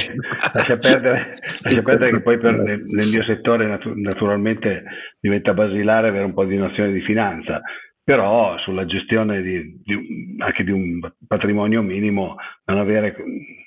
lascia, 0.52 0.76
perdere, 0.78 1.34
lascia 1.62 1.82
perdere 1.82 2.10
che 2.10 2.22
poi 2.22 2.38
per, 2.38 2.54
nel, 2.54 3.08
mio 3.08 3.22
settore 3.24 3.66
natu- 3.66 3.94
naturalmente 3.94 4.82
diventa 5.20 5.54
basilare 5.54 6.08
avere 6.08 6.24
un 6.24 6.34
po' 6.34 6.44
di 6.44 6.56
nozione 6.56 6.92
di 6.92 7.02
finanza, 7.02 7.60
però 8.06 8.56
sulla 8.58 8.86
gestione 8.86 9.42
di, 9.42 9.82
di, 9.82 10.36
anche 10.38 10.62
di 10.62 10.70
un 10.70 11.00
patrimonio 11.26 11.82
minimo 11.82 12.36
non 12.66 12.78
avere 12.78 13.16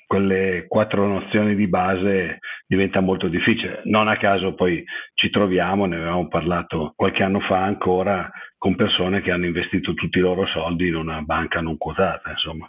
quelle 0.06 0.64
quattro 0.66 1.06
nozioni 1.06 1.54
di 1.54 1.66
base 1.66 2.38
diventa 2.66 3.00
molto 3.00 3.28
difficile. 3.28 3.82
Non 3.84 4.08
a 4.08 4.16
caso 4.16 4.54
poi 4.54 4.82
ci 5.12 5.28
troviamo, 5.28 5.84
ne 5.84 5.96
avevamo 5.96 6.26
parlato 6.28 6.94
qualche 6.96 7.22
anno 7.22 7.40
fa 7.40 7.62
ancora, 7.62 8.30
con 8.56 8.76
persone 8.76 9.20
che 9.20 9.30
hanno 9.30 9.44
investito 9.44 9.92
tutti 9.92 10.16
i 10.16 10.22
loro 10.22 10.46
soldi 10.46 10.88
in 10.88 10.94
una 10.94 11.20
banca 11.20 11.60
non 11.60 11.76
quotata, 11.76 12.30
insomma. 12.30 12.66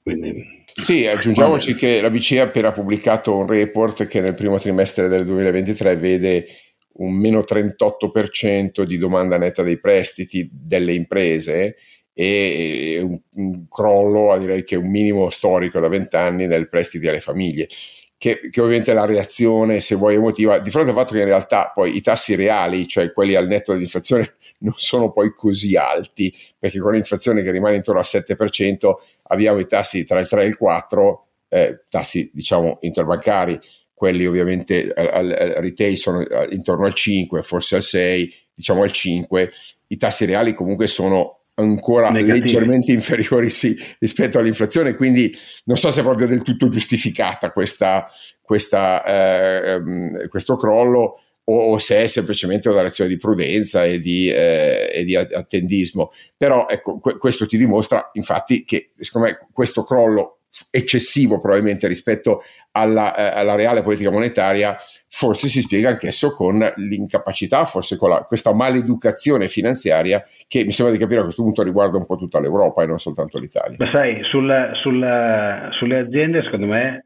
Quindi, 0.00 0.62
sì, 0.72 1.04
aggiungiamoci 1.08 1.74
che 1.74 2.00
la 2.00 2.10
BCE 2.10 2.40
ha 2.40 2.44
appena 2.44 2.70
pubblicato 2.70 3.36
un 3.36 3.48
report 3.48 4.06
che 4.06 4.20
nel 4.20 4.36
primo 4.36 4.56
trimestre 4.56 5.08
del 5.08 5.24
2023 5.24 5.96
vede 5.96 6.44
un 6.94 7.12
meno 7.14 7.40
38% 7.40 8.82
di 8.82 8.98
domanda 8.98 9.38
netta 9.38 9.62
dei 9.62 9.78
prestiti 9.78 10.48
delle 10.52 10.94
imprese 10.94 11.76
e 12.12 13.00
un, 13.02 13.18
un 13.36 13.66
crollo, 13.68 14.36
direi 14.38 14.64
che 14.64 14.76
un 14.76 14.90
minimo 14.90 15.30
storico 15.30 15.80
da 15.80 15.88
20 15.88 16.16
anni, 16.16 16.46
del 16.46 16.68
prestiti 16.68 17.08
alle 17.08 17.20
famiglie 17.20 17.68
che, 18.22 18.38
che, 18.50 18.60
ovviamente 18.60 18.92
la 18.92 19.04
reazione, 19.04 19.80
se 19.80 19.96
vuoi, 19.96 20.14
emotiva, 20.14 20.60
di 20.60 20.70
fronte 20.70 20.90
al 20.90 20.96
fatto 20.96 21.12
che 21.12 21.22
in 21.22 21.26
realtà 21.26 21.72
poi 21.74 21.96
i 21.96 22.00
tassi 22.00 22.36
reali, 22.36 22.86
cioè 22.86 23.12
quelli 23.12 23.34
al 23.34 23.48
netto 23.48 23.72
dell'inflazione, 23.72 24.36
non 24.62 24.74
sono 24.76 25.10
poi 25.10 25.34
così 25.34 25.74
alti, 25.74 26.32
perché 26.56 26.78
con 26.78 26.92
l'inflazione 26.92 27.42
che 27.42 27.50
rimane 27.50 27.74
intorno 27.74 27.98
al 27.98 28.06
7%, 28.08 28.92
abbiamo 29.24 29.58
i 29.58 29.66
tassi 29.66 30.04
tra 30.04 30.20
il 30.20 30.28
3 30.28 30.44
e 30.44 30.46
il 30.46 30.56
4, 30.56 31.26
eh, 31.48 31.80
tassi 31.88 32.30
diciamo 32.32 32.78
interbancari, 32.82 33.58
quelli 34.02 34.26
ovviamente 34.26 34.92
al, 34.92 35.30
al 35.30 35.54
retail 35.58 35.96
sono 35.96 36.26
intorno 36.50 36.86
al 36.86 36.92
5, 36.92 37.40
forse 37.44 37.76
al 37.76 37.82
6, 37.82 38.34
diciamo 38.52 38.82
al 38.82 38.90
5, 38.90 39.52
i 39.86 39.96
tassi 39.96 40.24
reali 40.24 40.54
comunque 40.54 40.88
sono 40.88 41.42
ancora 41.54 42.10
Negativi. 42.10 42.40
leggermente 42.40 42.90
inferiori 42.90 43.48
sì, 43.48 43.80
rispetto 44.00 44.40
all'inflazione, 44.40 44.96
quindi 44.96 45.32
non 45.66 45.76
so 45.76 45.92
se 45.92 46.00
è 46.00 46.02
proprio 46.02 46.26
del 46.26 46.42
tutto 46.42 46.68
giustificata 46.68 47.52
questa, 47.52 48.10
questa, 48.40 49.04
eh, 49.04 49.70
ehm, 49.70 50.28
questo 50.28 50.56
crollo 50.56 51.20
o, 51.44 51.56
o, 51.70 51.78
se 51.78 52.02
è 52.02 52.06
semplicemente 52.08 52.68
una 52.70 52.80
reazione 52.80 53.08
di 53.08 53.18
prudenza 53.18 53.84
e 53.84 54.00
di, 54.00 54.28
eh, 54.28 54.90
e 54.92 55.04
di 55.04 55.14
attendismo. 55.14 56.10
Però 56.36 56.66
ecco, 56.68 56.98
que- 56.98 57.18
questo 57.18 57.46
ti 57.46 57.56
dimostra 57.56 58.10
infatti 58.14 58.64
che 58.64 58.90
secondo 58.96 59.28
me 59.28 59.38
questo 59.52 59.84
crollo 59.84 60.38
eccessivo 60.70 61.40
probabilmente 61.40 61.86
rispetto 61.86 62.42
alla, 62.72 63.14
eh, 63.14 63.38
alla 63.38 63.54
reale 63.54 63.82
politica 63.82 64.10
monetaria 64.10 64.76
forse 65.14 65.46
si 65.48 65.60
spiega 65.60 65.90
anch'esso 65.90 66.32
con 66.32 66.58
l'incapacità, 66.76 67.66
forse 67.66 67.98
con 67.98 68.08
la, 68.08 68.24
questa 68.26 68.54
maleducazione 68.54 69.48
finanziaria 69.48 70.24
che 70.48 70.64
mi 70.64 70.72
sembra 70.72 70.94
di 70.94 71.00
capire 71.00 71.20
a 71.20 71.24
questo 71.24 71.42
punto 71.42 71.62
riguarda 71.62 71.98
un 71.98 72.06
po' 72.06 72.16
tutta 72.16 72.40
l'Europa 72.40 72.82
e 72.82 72.86
non 72.86 72.98
soltanto 72.98 73.38
l'Italia. 73.38 73.76
Ma 73.78 73.90
sai, 73.90 74.22
sul, 74.24 74.70
sul, 74.80 75.68
sulle 75.78 75.98
aziende 75.98 76.42
secondo 76.42 76.66
me 76.66 77.04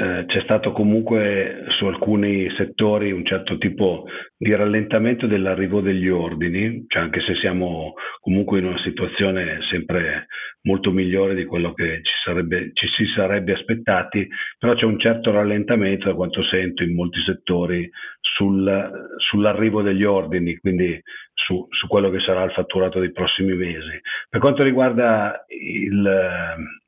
eh, 0.00 0.24
c'è 0.26 0.40
stato 0.44 0.72
comunque 0.72 1.66
su 1.76 1.84
alcuni 1.84 2.50
settori 2.56 3.12
un 3.12 3.22
certo 3.22 3.58
tipo 3.58 4.06
di 4.34 4.54
rallentamento 4.54 5.26
dell'arrivo 5.26 5.82
degli 5.82 6.08
ordini, 6.08 6.86
cioè 6.88 7.02
anche 7.02 7.20
se 7.20 7.34
siamo 7.34 7.92
comunque 8.20 8.60
in 8.60 8.64
una 8.64 8.80
situazione 8.82 9.58
sempre 9.70 10.26
molto 10.62 10.90
migliore 10.90 11.34
di 11.34 11.44
quello 11.44 11.74
che 11.74 12.00
ci, 12.02 12.12
sarebbe, 12.24 12.70
ci 12.72 12.86
si 12.96 13.04
sarebbe 13.14 13.52
aspettati, 13.52 14.26
però 14.58 14.74
c'è 14.74 14.86
un 14.86 14.98
certo 14.98 15.32
rallentamento 15.32 16.06
da 16.06 16.14
quanto 16.14 16.42
sento 16.44 16.82
in 16.82 16.94
molti 16.94 17.20
settori 17.20 17.86
sul, 18.20 18.90
sull'arrivo 19.18 19.82
degli 19.82 20.04
ordini, 20.04 20.56
quindi 20.56 20.98
su, 21.34 21.66
su, 21.68 21.86
quello 21.88 22.08
che 22.08 22.20
sarà 22.20 22.42
il 22.44 22.52
fatturato 22.52 23.00
dei 23.00 23.12
prossimi 23.12 23.54
mesi. 23.54 24.00
Per 24.30 24.40
quanto 24.40 24.62
riguarda 24.62 25.44
il 25.48 26.78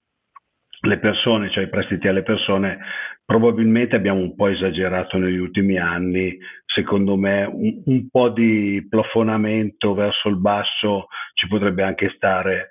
le 0.83 0.99
persone, 0.99 1.51
cioè 1.51 1.65
i 1.65 1.69
prestiti 1.69 2.09
alle 2.09 2.23
persone, 2.23 2.79
probabilmente 3.25 3.97
abbiamo 3.97 4.21
un 4.21 4.35
po' 4.35 4.49
esagerato 4.49 5.17
negli 5.17 5.39
ultimi 5.39 5.79
anni, 5.79 6.37
secondo 6.67 7.17
me 7.17 7.45
un, 7.45 7.83
un 7.85 8.09
po' 8.11 8.31
di 8.31 8.85
plafonamento 8.89 9.95
verso 9.95 10.29
il 10.29 10.37
basso 10.37 11.07
ci 11.35 11.47
potrebbe 11.47 11.83
anche 11.83 12.13
stare, 12.17 12.71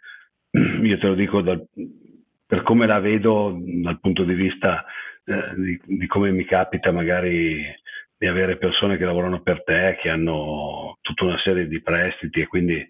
io 0.51 0.97
te 0.97 1.07
lo 1.07 1.13
dico 1.13 1.41
dal, 1.41 1.65
per 2.45 2.63
come 2.63 2.85
la 2.85 2.99
vedo 2.99 3.57
dal 3.63 3.99
punto 3.99 4.23
di 4.23 4.33
vista 4.33 4.83
eh, 5.23 5.53
di, 5.55 5.81
di 5.85 6.07
come 6.07 6.31
mi 6.31 6.43
capita 6.43 6.91
magari 6.91 7.63
di 8.17 8.27
avere 8.27 8.57
persone 8.57 8.97
che 8.97 9.05
lavorano 9.05 9.41
per 9.41 9.63
te, 9.63 9.97
che 9.99 10.09
hanno 10.09 10.97
tutta 11.01 11.23
una 11.23 11.39
serie 11.39 11.67
di 11.67 11.81
prestiti 11.81 12.41
e 12.41 12.47
quindi 12.47 12.75
eh, 12.75 12.87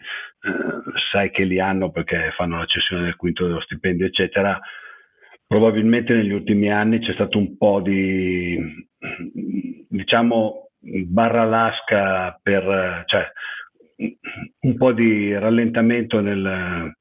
sai 1.12 1.30
che 1.30 1.44
li 1.44 1.60
hanno 1.60 1.92
perché 1.92 2.34
fanno 2.36 2.58
la 2.58 2.66
cessione 2.66 3.04
del 3.04 3.16
quinto 3.16 3.46
dello 3.46 3.62
stipendio, 3.62 4.08
eccetera 4.08 4.60
probabilmente 5.52 6.14
negli 6.14 6.32
ultimi 6.32 6.72
anni 6.72 7.00
c'è 7.00 7.12
stato 7.12 7.38
un 7.38 7.58
po' 7.58 7.82
di, 7.82 8.58
diciamo, 9.90 10.70
barra 10.80 11.44
lasca 11.44 12.40
per, 12.42 13.04
cioè, 13.06 13.28
un 14.62 14.78
po' 14.78 14.94
di 14.94 15.38
rallentamento 15.38 16.22
nel, 16.22 16.94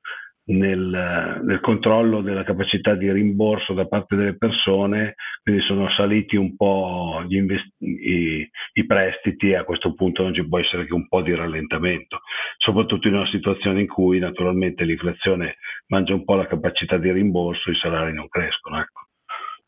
nel, 0.50 1.40
nel, 1.44 1.60
controllo 1.60 2.22
della 2.22 2.42
capacità 2.42 2.94
di 2.94 3.10
rimborso 3.10 3.72
da 3.72 3.86
parte 3.86 4.16
delle 4.16 4.36
persone, 4.36 5.14
quindi 5.42 5.62
sono 5.62 5.88
saliti 5.90 6.36
un 6.36 6.56
po' 6.56 7.24
invest- 7.28 7.74
i, 7.78 8.48
i, 8.72 8.86
prestiti 8.86 9.50
e 9.50 9.56
a 9.56 9.64
questo 9.64 9.94
punto 9.94 10.22
non 10.22 10.34
ci 10.34 10.46
può 10.46 10.58
essere 10.58 10.86
che 10.86 10.94
un 10.94 11.06
po' 11.08 11.22
di 11.22 11.34
rallentamento, 11.34 12.20
soprattutto 12.58 13.08
in 13.08 13.14
una 13.14 13.28
situazione 13.28 13.80
in 13.80 13.86
cui 13.86 14.18
naturalmente 14.18 14.84
l'inflazione 14.84 15.56
mangia 15.86 16.14
un 16.14 16.24
po' 16.24 16.34
la 16.34 16.46
capacità 16.46 16.96
di 16.96 17.12
rimborso, 17.12 17.70
i 17.70 17.76
salari 17.76 18.12
non 18.12 18.28
crescono. 18.28 18.80
Ecco. 18.80 19.06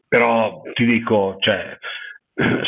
Però 0.08 0.62
ti 0.74 0.84
dico, 0.84 1.36
cioè, 1.40 1.78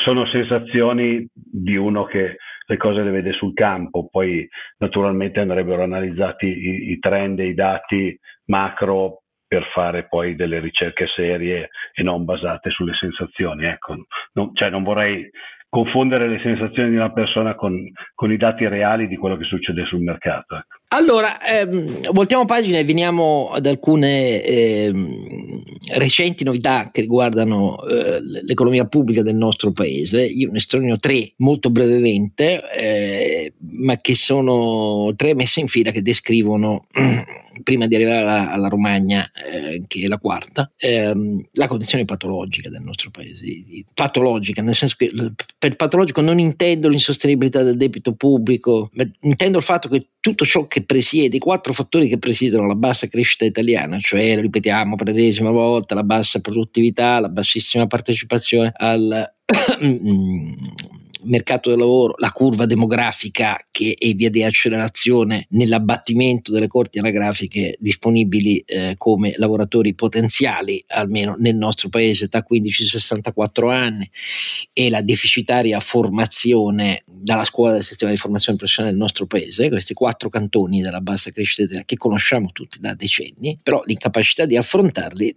sono 0.04 0.26
sensazioni 0.26 1.26
di 1.32 1.76
uno 1.76 2.04
che 2.04 2.36
le 2.66 2.76
cose 2.76 3.02
le 3.02 3.10
vede 3.10 3.32
sul 3.32 3.52
campo, 3.54 4.08
poi 4.10 4.48
naturalmente 4.78 5.40
andrebbero 5.40 5.82
analizzati 5.82 6.46
i, 6.46 6.90
i 6.92 6.98
trend 6.98 7.40
e 7.40 7.48
i 7.48 7.54
dati 7.54 8.18
macro 8.46 9.22
per 9.46 9.64
fare 9.72 10.06
poi 10.08 10.34
delle 10.34 10.58
ricerche 10.58 11.06
serie 11.14 11.68
e 11.92 12.02
non 12.02 12.24
basate 12.24 12.70
sulle 12.70 12.94
sensazioni. 12.94 13.66
Ecco, 13.66 14.06
non, 14.32 14.54
cioè 14.54 14.70
non 14.70 14.82
vorrei 14.82 15.30
confondere 15.68 16.28
le 16.28 16.40
sensazioni 16.40 16.90
di 16.90 16.96
una 16.96 17.12
persona 17.12 17.54
con, 17.54 17.82
con, 18.14 18.32
i 18.32 18.36
dati 18.36 18.66
reali 18.66 19.08
di 19.08 19.16
quello 19.16 19.36
che 19.36 19.44
succede 19.44 19.84
sul 19.84 20.00
mercato. 20.00 20.56
Ecco. 20.56 20.78
Allora, 20.94 21.44
ehm, 21.44 22.12
voltiamo 22.12 22.44
pagina 22.44 22.78
e 22.78 22.84
veniamo 22.84 23.50
ad 23.52 23.66
alcune 23.66 24.40
ehm, 24.44 25.62
recenti 25.94 26.44
novità 26.44 26.90
che 26.92 27.00
riguardano 27.00 27.84
eh, 27.84 28.20
l'economia 28.22 28.84
pubblica 28.84 29.22
del 29.22 29.34
nostro 29.34 29.72
paese. 29.72 30.24
Io 30.24 30.52
ne 30.52 30.60
stronio 30.60 30.96
tre 30.98 31.32
molto 31.38 31.70
brevemente, 31.70 32.62
eh, 32.72 33.54
ma 33.72 33.96
che 33.96 34.14
sono 34.14 35.12
tre 35.16 35.34
messe 35.34 35.58
in 35.58 35.66
fila 35.66 35.90
che 35.90 36.00
descrivono 36.00 36.84
prima 37.64 37.88
di 37.88 37.96
arrivare 37.96 38.18
alla, 38.18 38.52
alla 38.52 38.68
Romagna, 38.68 39.28
eh, 39.32 39.82
che 39.88 40.04
è 40.04 40.06
la 40.06 40.18
quarta, 40.18 40.70
ehm, 40.76 41.48
la 41.54 41.66
condizione 41.66 42.04
patologica 42.04 42.70
del 42.70 42.82
nostro 42.82 43.10
paese. 43.10 43.44
Patologica, 43.92 44.62
nel 44.62 44.76
senso 44.76 44.94
che 44.96 45.10
per 45.58 45.74
patologico 45.74 46.20
non 46.20 46.38
intendo 46.38 46.88
l'insostenibilità 46.88 47.64
del 47.64 47.76
debito 47.76 48.14
pubblico, 48.14 48.90
ma 48.92 49.04
intendo 49.22 49.58
il 49.58 49.64
fatto 49.64 49.88
che 49.88 50.10
tutto 50.24 50.46
ciò 50.46 50.66
che 50.66 50.82
presiede, 50.82 51.36
i 51.36 51.38
quattro 51.38 51.74
fattori 51.74 52.08
che 52.08 52.16
presiedono 52.16 52.66
la 52.66 52.74
bassa 52.74 53.08
crescita 53.08 53.44
italiana, 53.44 53.98
cioè, 53.98 54.40
ripetiamo 54.40 54.96
per 54.96 55.08
l'ennesima 55.08 55.50
volta, 55.50 55.94
la 55.94 56.02
bassa 56.02 56.40
produttività, 56.40 57.20
la 57.20 57.28
bassissima 57.28 57.86
partecipazione 57.86 58.72
al 58.74 59.34
mercato 61.24 61.70
del 61.70 61.78
lavoro, 61.78 62.14
la 62.18 62.30
curva 62.30 62.66
demografica 62.66 63.58
che 63.70 63.96
è 63.98 64.12
via 64.12 64.30
di 64.30 64.42
accelerazione 64.42 65.46
nell'abbattimento 65.50 66.52
delle 66.52 66.66
corti 66.66 66.98
anagrafiche 66.98 67.76
disponibili 67.78 68.58
eh, 68.58 68.94
come 68.96 69.34
lavoratori 69.36 69.94
potenziali, 69.94 70.82
almeno 70.88 71.34
nel 71.38 71.56
nostro 71.56 71.88
paese, 71.88 72.28
da 72.28 72.44
15-64 72.48 73.70
anni, 73.70 74.08
e 74.72 74.90
la 74.90 75.02
deficitaria 75.02 75.80
formazione 75.80 77.02
dalla 77.06 77.44
scuola 77.44 77.72
del 77.74 77.84
sistema 77.84 78.10
di 78.10 78.16
formazione 78.16 78.58
professionale 78.58 78.94
del 78.94 79.02
nostro 79.02 79.26
paese, 79.26 79.68
questi 79.68 79.94
quattro 79.94 80.28
cantoni 80.28 80.82
della 80.82 81.00
bassa 81.00 81.30
crescita 81.30 81.82
che 81.84 81.96
conosciamo 81.96 82.50
tutti 82.52 82.78
da 82.80 82.94
decenni, 82.94 83.58
però 83.62 83.82
l'incapacità 83.84 84.46
di 84.46 84.56
affrontarli 84.56 85.36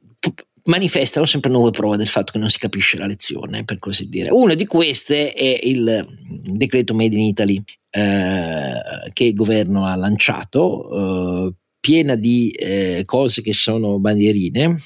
manifestano 0.68 1.26
sempre 1.26 1.52
nuove 1.52 1.72
prove 1.72 1.98
del 1.98 2.08
fatto 2.08 2.32
che 2.32 2.38
non 2.38 2.50
si 2.50 2.60
capisce 2.60 2.98
la 2.98 3.06
lezione, 3.06 3.64
per 3.66 3.80
così 3.80 4.08
dire. 4.08 4.30
Una 4.30 4.54
di 4.54 4.66
queste 4.66 5.34
è 5.34 5.60
il 5.64 6.06
decreto 6.44 6.94
Made 6.94 7.16
in 7.16 7.22
Italy 7.22 7.64
eh, 7.90 8.80
che 9.14 9.24
il 9.24 9.34
governo 9.34 9.86
ha 9.86 9.96
lanciato, 9.96 11.48
eh, 11.48 11.54
piena 11.80 12.16
di 12.16 12.50
eh, 12.52 13.04
cose 13.06 13.42
che 13.42 13.54
sono 13.54 14.00
bandierine. 14.00 14.78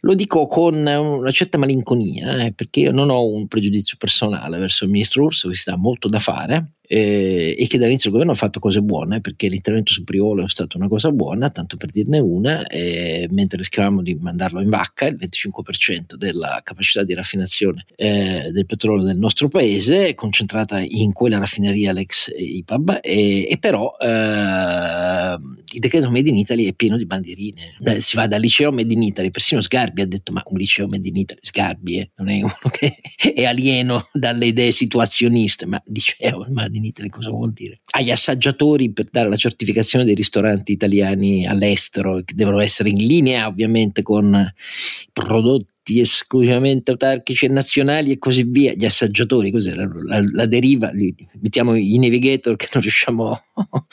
Lo 0.00 0.14
dico 0.14 0.46
con 0.46 0.74
una 0.74 1.30
certa 1.30 1.58
malinconia, 1.58 2.44
eh, 2.44 2.52
perché 2.52 2.80
io 2.80 2.92
non 2.92 3.10
ho 3.10 3.26
un 3.26 3.46
pregiudizio 3.48 3.96
personale 3.98 4.58
verso 4.58 4.84
il 4.84 4.90
ministro 4.90 5.24
Urso, 5.24 5.48
che 5.48 5.54
si 5.54 5.68
dà 5.68 5.76
molto 5.76 6.08
da 6.08 6.18
fare, 6.18 6.74
eh, 6.86 7.54
e 7.58 7.66
che 7.66 7.78
dall'inizio 7.78 8.10
del 8.10 8.18
governo 8.18 8.32
ha 8.32 8.36
fatto 8.36 8.60
cose 8.60 8.82
buone 8.82 9.20
perché 9.20 9.48
l'intervento 9.48 9.92
su 9.92 10.04
Priolo 10.04 10.44
è 10.44 10.48
stata 10.48 10.76
una 10.76 10.88
cosa 10.88 11.10
buona, 11.10 11.50
tanto 11.50 11.76
per 11.76 11.90
dirne 11.90 12.18
una, 12.18 12.66
eh, 12.66 13.26
mentre 13.30 13.58
rischiavamo 13.58 14.02
di 14.02 14.14
mandarlo 14.14 14.60
in 14.60 14.68
vacca, 14.68 15.06
il 15.06 15.16
25% 15.16 16.14
della 16.16 16.60
capacità 16.62 17.02
di 17.02 17.14
raffinazione 17.14 17.86
eh, 17.96 18.50
del 18.52 18.66
petrolio 18.66 19.04
del 19.04 19.18
nostro 19.18 19.48
paese 19.48 20.14
concentrata 20.14 20.80
in 20.80 21.12
quella 21.12 21.38
raffineria 21.38 21.92
l'ex 21.92 22.30
IPAB 22.36 23.00
e, 23.02 23.48
e 23.50 23.58
però 23.58 23.94
eh, 23.98 25.38
il 25.74 25.80
decreto 25.80 26.10
Made 26.10 26.28
in 26.28 26.36
Italy 26.36 26.66
è 26.66 26.74
pieno 26.74 26.96
di 26.96 27.06
bandierine, 27.06 27.76
Beh, 27.78 28.00
si 28.00 28.16
va 28.16 28.26
dal 28.26 28.40
liceo 28.40 28.70
Made 28.70 28.92
in 28.92 29.02
Italy, 29.02 29.30
persino 29.30 29.60
Sgarbi 29.60 30.02
ha 30.02 30.06
detto 30.06 30.32
ma 30.32 30.42
un 30.44 30.58
liceo 30.58 30.86
Made 30.86 31.08
in 31.08 31.16
Italy, 31.16 31.40
Sgarbi 31.42 31.98
eh, 31.98 32.10
non 32.16 32.28
è 32.28 32.42
uno 32.42 32.70
che 32.70 32.96
è 33.34 33.44
alieno 33.44 34.08
dalle 34.12 34.46
idee 34.46 34.72
situazioniste, 34.72 35.66
ma 35.66 35.82
liceo 35.86 36.46
Made 36.74 36.78
in 36.78 36.84
Italy 36.84 37.08
cosa 37.08 37.30
vuol 37.30 37.52
dire? 37.52 37.80
Agli 37.92 38.10
assaggiatori 38.10 38.92
per 38.92 39.08
dare 39.10 39.28
la 39.28 39.36
certificazione 39.36 40.04
dei 40.04 40.14
ristoranti 40.14 40.72
italiani 40.72 41.46
all'estero, 41.46 42.22
che 42.24 42.34
devono 42.34 42.60
essere 42.60 42.88
in 42.88 42.96
linea 42.96 43.46
ovviamente 43.46 44.02
con 44.02 44.34
i 44.34 45.10
prodotti 45.12 45.72
progetti 45.84 46.00
esclusivamente 46.00 46.90
autarchici 46.90 47.44
e 47.44 47.48
nazionali 47.48 48.12
e 48.12 48.18
così 48.18 48.44
via, 48.44 48.72
gli 48.72 48.86
assaggiatori, 48.86 49.50
cos'è 49.50 49.74
la, 49.74 49.88
la, 50.06 50.24
la 50.32 50.46
deriva, 50.46 50.90
li, 50.90 51.14
mettiamo 51.40 51.74
i 51.74 51.98
navigator 51.98 52.56
che 52.56 52.68
non 52.72 52.82
riusciamo 52.82 53.42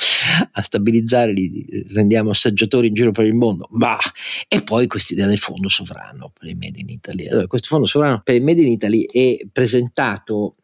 a 0.52 0.62
stabilizzare, 0.62 1.34
li 1.34 1.86
rendiamo 1.94 2.30
assaggiatori 2.30 2.88
in 2.88 2.94
giro 2.94 3.12
per 3.12 3.26
il 3.26 3.36
mondo, 3.36 3.68
bah. 3.70 4.00
e 4.48 4.62
poi 4.64 4.88
questa 4.88 5.14
idea 5.14 5.28
del 5.28 5.38
fondo 5.38 5.68
sovrano 5.68 6.32
per 6.38 6.50
il 6.50 6.56
Made 6.56 6.80
in 6.80 6.90
Italy. 6.90 7.28
Allora, 7.28 7.48
questo 7.48 7.68
fondo 7.68 7.86
sovrano 7.86 8.22
per 8.24 8.36
il 8.36 8.44
Made 8.44 8.62
in 8.62 8.68
Italy 8.68 9.06
è 9.06 9.40
presentato 9.52 10.56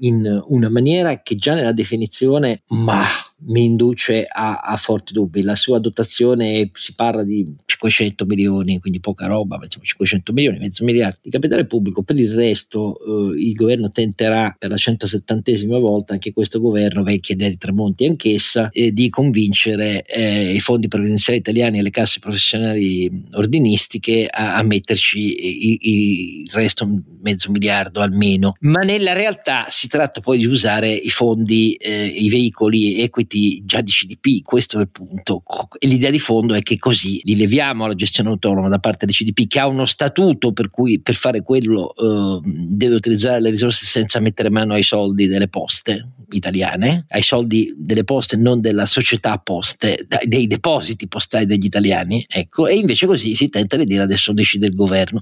in 0.00 0.42
una 0.48 0.68
maniera 0.68 1.22
che 1.22 1.36
già 1.36 1.54
nella 1.54 1.72
definizione, 1.72 2.62
ma 2.68 3.04
mi 3.46 3.64
induce 3.64 4.24
a, 4.24 4.60
a, 4.60 4.76
forti 4.76 5.12
dubbi. 5.12 5.42
La 5.42 5.56
sua 5.56 5.78
dotazione 5.78 6.70
si 6.72 6.94
parla 6.94 7.24
di 7.24 7.54
500 7.88 8.24
milioni, 8.26 8.78
quindi 8.80 9.00
poca 9.00 9.26
roba, 9.26 9.56
ma 9.56 9.64
insomma 9.64 9.84
500 9.84 10.32
milioni, 10.32 10.58
mezzo 10.58 10.84
miliardo 10.84 11.18
di 11.22 11.30
capitale 11.30 11.66
pubblico. 11.66 12.02
Per 12.02 12.18
il 12.18 12.32
resto 12.32 13.32
eh, 13.32 13.40
il 13.40 13.52
governo 13.52 13.90
tenterà 13.90 14.54
per 14.58 14.70
la 14.70 14.76
170esima 14.76 15.78
volta, 15.78 16.12
anche 16.12 16.32
questo 16.32 16.60
governo, 16.60 17.02
vecchia 17.02 17.34
idea 17.34 17.52
Tremonti 17.56 18.06
anch'essa, 18.06 18.70
eh, 18.70 18.92
di 18.92 19.08
convincere 19.08 20.04
eh, 20.04 20.52
i 20.52 20.60
fondi 20.60 20.88
previdenziali 20.88 21.38
italiani 21.38 21.78
e 21.78 21.82
le 21.82 21.90
casse 21.90 22.18
professionali 22.18 23.10
ordinistiche 23.32 24.26
a, 24.26 24.56
a 24.56 24.62
metterci 24.62 26.42
il 26.42 26.50
resto 26.52 26.88
mezzo 27.22 27.50
miliardo 27.50 28.00
almeno. 28.00 28.54
Ma 28.60 28.80
nella 28.80 29.12
realtà 29.12 29.66
si 29.68 29.88
tratta 29.88 30.20
poi 30.20 30.38
di 30.38 30.46
usare 30.46 30.92
i 30.92 31.10
fondi, 31.10 31.74
eh, 31.74 32.06
i 32.06 32.28
veicoli 32.28 33.00
equity 33.00 33.64
già 33.64 33.80
di 33.80 33.90
CDP, 33.90 34.42
questo 34.42 34.78
è 34.78 34.82
il 34.82 34.90
punto. 34.90 35.42
E 35.78 35.86
l'idea 35.86 36.10
di 36.10 36.18
fondo 36.18 36.54
è 36.54 36.62
che 36.62 36.78
così 36.78 37.20
li 37.24 37.36
leviamo 37.36 37.73
alla 37.82 37.94
gestione 37.94 38.28
autonoma 38.28 38.68
da 38.68 38.78
parte 38.78 39.06
del 39.06 39.14
CDP, 39.14 39.48
che 39.48 39.58
ha 39.58 39.66
uno 39.66 39.84
statuto 39.84 40.52
per 40.52 40.70
cui 40.70 41.00
per 41.00 41.14
fare 41.14 41.42
quello 41.42 41.94
eh, 41.94 42.40
deve 42.44 42.94
utilizzare 42.94 43.40
le 43.40 43.50
risorse 43.50 43.86
senza 43.86 44.20
mettere 44.20 44.50
mano 44.50 44.74
ai 44.74 44.82
soldi 44.82 45.26
delle 45.26 45.48
poste 45.48 46.10
italiane, 46.30 47.06
ai 47.08 47.22
soldi 47.22 47.74
delle 47.76 48.04
poste, 48.04 48.36
non 48.36 48.60
della 48.60 48.86
società 48.86 49.38
poste, 49.38 50.06
dei 50.24 50.46
depositi 50.46 51.08
postali 51.08 51.46
degli 51.46 51.64
italiani, 51.64 52.24
ecco, 52.28 52.66
e 52.66 52.76
invece 52.76 53.06
così 53.06 53.34
si 53.34 53.48
tenta 53.48 53.76
di 53.76 53.84
dire 53.84 54.02
adesso 54.02 54.32
decide 54.32 54.66
il 54.66 54.74
governo. 54.74 55.20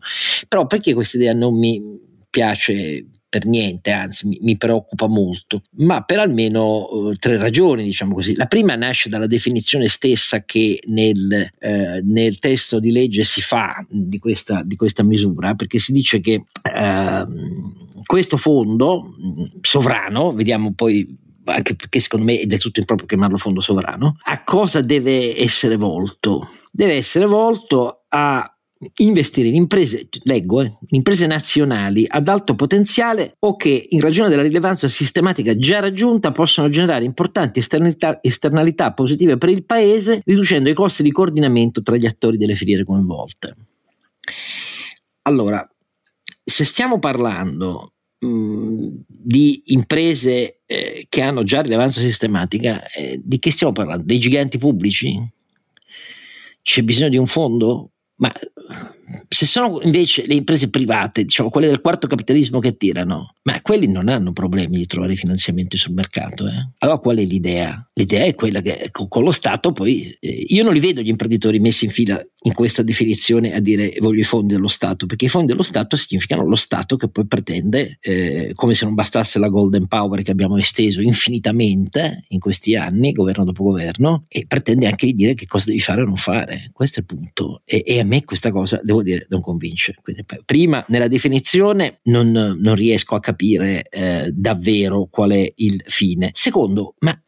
Però 0.49 0.67
perché 0.67 0.95
questa 0.95 1.17
idea 1.17 1.33
non 1.33 1.59
mi 1.59 1.81
piace 2.31 3.07
per 3.33 3.47
niente, 3.47 3.92
anzi 3.92 4.29
mi, 4.29 4.38
mi 4.42 4.59
preoccupa 4.59 5.09
molto, 5.09 5.62
ma 5.79 6.03
per 6.03 6.18
almeno 6.18 6.83
uh, 6.83 7.14
tre 7.14 7.38
ragioni, 7.38 7.83
diciamo 7.83 8.12
così. 8.12 8.37
La 8.37 8.45
prima 8.45 8.77
nasce 8.77 9.09
dalla 9.09 9.27
definizione 9.27 9.88
stessa 9.88 10.45
che 10.45 10.81
nel, 10.88 11.49
eh, 11.59 12.03
nel 12.05 12.38
testo 12.38 12.79
di 12.79 12.92
legge 12.92 13.25
si 13.25 13.40
fa 13.40 13.87
di 13.88 14.18
questa, 14.18 14.62
di 14.62 14.77
questa 14.77 15.03
misura, 15.03 15.55
perché 15.55 15.79
si 15.79 15.92
dice 15.92 16.21
che 16.21 16.45
eh, 16.62 17.25
questo 18.05 18.37
fondo 18.37 19.14
mm, 19.18 19.45
sovrano, 19.62 20.33
vediamo 20.33 20.75
poi 20.75 21.18
anche 21.45 21.75
perché 21.75 22.01
secondo 22.01 22.27
me 22.27 22.38
è 22.38 22.45
del 22.45 22.61
tutto 22.61 22.81
improprio 22.81 23.09
chiamarlo 23.09 23.38
fondo 23.38 23.62
sovrano, 23.62 24.18
a 24.25 24.45
cosa 24.45 24.83
deve 24.83 25.40
essere 25.40 25.77
volto? 25.77 26.51
Deve 26.71 26.97
essere 26.97 27.25
volto 27.25 28.05
a 28.09 28.52
investire 28.97 29.49
in 29.49 29.55
imprese, 29.55 30.09
leggo, 30.23 30.61
eh, 30.62 30.66
in 30.66 30.97
imprese 30.97 31.27
nazionali 31.27 32.05
ad 32.09 32.29
alto 32.29 32.55
potenziale 32.55 33.37
o 33.40 33.57
che 33.57 33.87
in 33.88 34.01
ragione 34.01 34.29
della 34.29 34.42
rilevanza 34.42 34.88
sistematica 34.88 35.57
già 35.57 35.81
raggiunta 35.81 36.33
possono 36.33 36.68
generare 36.68 37.05
importanti 37.05 37.61
esternalità, 37.61 38.18
esternalità 38.23 38.92
positive 38.92 39.38
per 39.38 39.49
il 39.51 39.64
Paese, 39.64 40.23
riducendo 40.25 40.68
i 40.68 40.75
costi 40.75 41.03
di 41.03 41.12
coordinamento 41.12 41.83
tra 41.83 41.97
gli 41.97 42.07
attori 42.07 42.37
delle 42.37 42.55
filiere 42.55 42.85
coinvolte. 42.85 43.57
Allora, 45.23 45.66
se 46.45 46.64
stiamo 46.64 46.99
parlando 46.99 47.92
mh, 48.18 48.88
di 49.07 49.62
imprese 49.66 50.62
eh, 50.66 51.07
che 51.09 51.21
hanno 51.21 51.45
già 51.45 51.62
rilevanza 51.62 52.01
sistematica, 52.01 52.85
eh, 52.88 53.21
di 53.23 53.38
che 53.38 53.53
stiamo 53.53 53.73
parlando? 53.73 54.05
Dei 54.05 54.18
giganti 54.18 54.59
pubblici? 54.59 55.21
C'è 56.61 56.83
bisogno 56.83 57.09
di 57.09 57.16
un 57.16 57.27
fondo? 57.27 57.90
Ma 58.18 58.31
se 59.29 59.47
sono 59.47 59.81
invece 59.83 60.27
le 60.27 60.35
imprese 60.35 60.71
private, 60.71 61.25
diciamo 61.25 61.51
quelle 61.51 61.67
del 61.69 61.81
quarto 61.81 62.07
capitalismo 62.07 62.59
che 62.59 62.69
attirano, 62.69 63.35
ma 63.43 63.61
quelli 63.61 63.87
non 63.87 64.09
hanno 64.09 64.33
problemi 64.33 64.77
di 64.77 64.87
trovare 64.87 65.15
finanziamenti 65.15 65.77
sul 65.77 65.95
mercato. 65.95 66.47
Eh? 66.47 66.71
Allora 66.79 66.99
qual 66.99 67.17
è 67.17 67.25
l'idea? 67.25 67.87
L'idea 67.95 68.25
è 68.25 68.35
quella 68.35 68.61
che 68.61 68.91
con, 68.91 69.23
lo 69.23 69.31
Stato 69.31 69.73
poi 69.73 70.17
eh, 70.21 70.45
io 70.49 70.62
non 70.62 70.73
li 70.73 70.81
vedo 70.81 71.01
gli 71.01 71.09
imprenditori 71.09 71.59
messi 71.59 71.85
in 71.85 71.91
fila 71.91 72.23
in 72.45 72.55
questa 72.55 72.83
definizione 72.83 73.55
a 73.55 73.61
dire 73.61 73.95
voglio 74.01 74.21
i 74.21 74.25
fondi 74.25 74.55
dello 74.55 74.69
Stato, 74.69 75.07
perché 75.07 75.27
i 75.27 75.29
fondi 75.29 75.49
dello 75.49 75.62
Stato 75.62 75.97
significano 75.97 76.47
lo 76.47 76.57
Stato 76.57 76.97
che 76.97 77.09
poi 77.09 77.27
pretende, 77.27 77.99
eh, 78.01 78.53
come 78.55 78.75
se 78.75 78.85
non 78.85 78.95
bastasse 78.95 79.38
la 79.38 79.49
Golden 79.49 79.87
Power 79.87 80.23
che 80.23 80.31
abbiamo 80.31 80.57
esteso 80.57 81.01
infinitamente 81.01 82.25
in 82.29 82.41
questi 82.41 82.77
anni, 82.77 83.12
governo 83.12 83.45
dopo 83.45 83.62
governo, 83.62 84.25
e 84.29 84.45
pretende 84.47 84.87
anche 84.87 85.07
di 85.07 85.15
dire 85.15 85.35
che 85.35 85.47
cosa 85.47 85.67
devi 85.67 85.81
fare 85.81 86.03
o 86.03 86.05
non 86.05 86.17
fare. 86.17 86.71
Questo 86.73 87.01
è 87.01 87.03
il 87.03 87.07
punto. 87.07 87.62
E, 87.65 87.83
e 87.87 88.01
a 88.01 88.05
me 88.05 88.25
questa 88.25 88.51
cosa, 88.51 88.81
devo 88.92 89.02
dire, 89.02 89.26
non 89.28 89.40
convince. 89.40 89.94
Quindi, 90.00 90.24
prima, 90.44 90.85
nella 90.88 91.09
definizione 91.09 92.00
non, 92.05 92.31
non 92.31 92.74
riesco 92.74 93.14
a 93.14 93.20
capire 93.20 93.88
eh, 93.88 94.31
davvero 94.33 95.09
qual 95.11 95.31
è 95.31 95.52
il 95.57 95.83
fine. 95.87 96.31
Secondo, 96.33 96.94
ma 97.00 97.20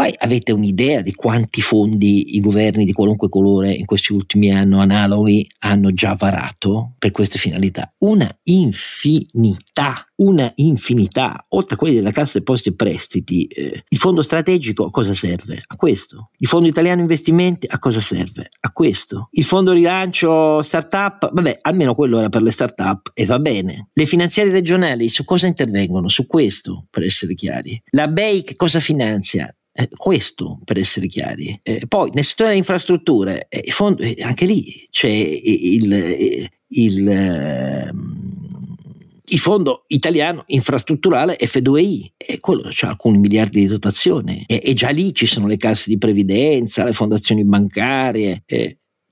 poi 0.00 0.14
avete 0.16 0.52
un'idea 0.52 1.02
di 1.02 1.12
quanti 1.14 1.60
fondi 1.60 2.34
i 2.36 2.40
governi 2.40 2.86
di 2.86 2.94
qualunque 2.94 3.28
colore 3.28 3.74
in 3.74 3.84
questi 3.84 4.14
ultimi 4.14 4.50
anni 4.50 4.80
analoghi 4.80 5.46
hanno 5.58 5.92
già 5.92 6.14
varato 6.14 6.94
per 6.98 7.10
queste 7.10 7.38
finalità? 7.38 7.92
Una 7.98 8.34
infinità, 8.44 10.06
una 10.16 10.50
infinità. 10.54 11.44
Oltre 11.48 11.74
a 11.74 11.76
quelli 11.76 11.96
della 11.96 12.12
Cassa 12.12 12.38
Depositi 12.38 12.70
e 12.70 12.74
Prestiti, 12.76 13.44
eh, 13.44 13.84
il 13.86 13.98
fondo 13.98 14.22
strategico 14.22 14.86
a 14.86 14.90
cosa 14.90 15.12
serve? 15.12 15.62
A 15.66 15.76
questo. 15.76 16.30
Il 16.38 16.48
fondo 16.48 16.66
italiano 16.66 17.02
investimenti 17.02 17.66
a 17.68 17.78
cosa 17.78 18.00
serve? 18.00 18.48
A 18.60 18.72
questo. 18.72 19.28
Il 19.32 19.44
fondo 19.44 19.72
rilancio 19.72 20.62
startup, 20.62 21.30
vabbè, 21.30 21.58
almeno 21.60 21.94
quello 21.94 22.20
era 22.20 22.30
per 22.30 22.40
le 22.40 22.52
startup 22.52 23.10
e 23.12 23.26
va 23.26 23.38
bene. 23.38 23.90
Le 23.92 24.06
finanziarie 24.06 24.50
regionali 24.50 25.10
su 25.10 25.26
cosa 25.26 25.46
intervengono? 25.46 26.08
Su 26.08 26.26
questo, 26.26 26.86
per 26.88 27.02
essere 27.02 27.34
chiari. 27.34 27.78
La 27.90 28.08
BEI 28.08 28.42
che 28.44 28.56
cosa 28.56 28.80
finanzia? 28.80 29.54
Eh, 29.80 29.88
questo 29.96 30.58
per 30.62 30.76
essere 30.76 31.06
chiari. 31.06 31.58
Eh, 31.62 31.86
poi 31.88 32.10
nel 32.12 32.24
settore 32.24 32.50
delle 32.50 32.60
infrastrutture, 32.60 33.46
eh, 33.48 33.70
fondo, 33.70 34.02
eh, 34.02 34.16
anche 34.20 34.44
lì 34.44 34.84
c'è 34.90 35.08
il, 35.08 35.92
eh, 35.92 36.50
il, 36.68 37.08
ehm, 37.08 38.76
il, 39.24 39.38
fondo 39.38 39.84
italiano 39.86 40.44
infrastrutturale 40.48 41.38
F2I, 41.40 42.12
e 42.18 42.40
quello 42.40 42.68
ha 42.68 42.88
alcuni 42.88 43.16
miliardi 43.16 43.60
di 43.60 43.66
dotazione 43.66 44.44
e, 44.46 44.60
e, 44.62 44.74
già 44.74 44.90
lì 44.90 45.14
ci 45.14 45.24
sono 45.24 45.46
le 45.46 45.56
casse 45.56 45.88
di 45.88 45.96
previdenza, 45.96 46.84
le 46.84 46.92
fondazioni 46.92 47.42
bancarie. 47.42 48.42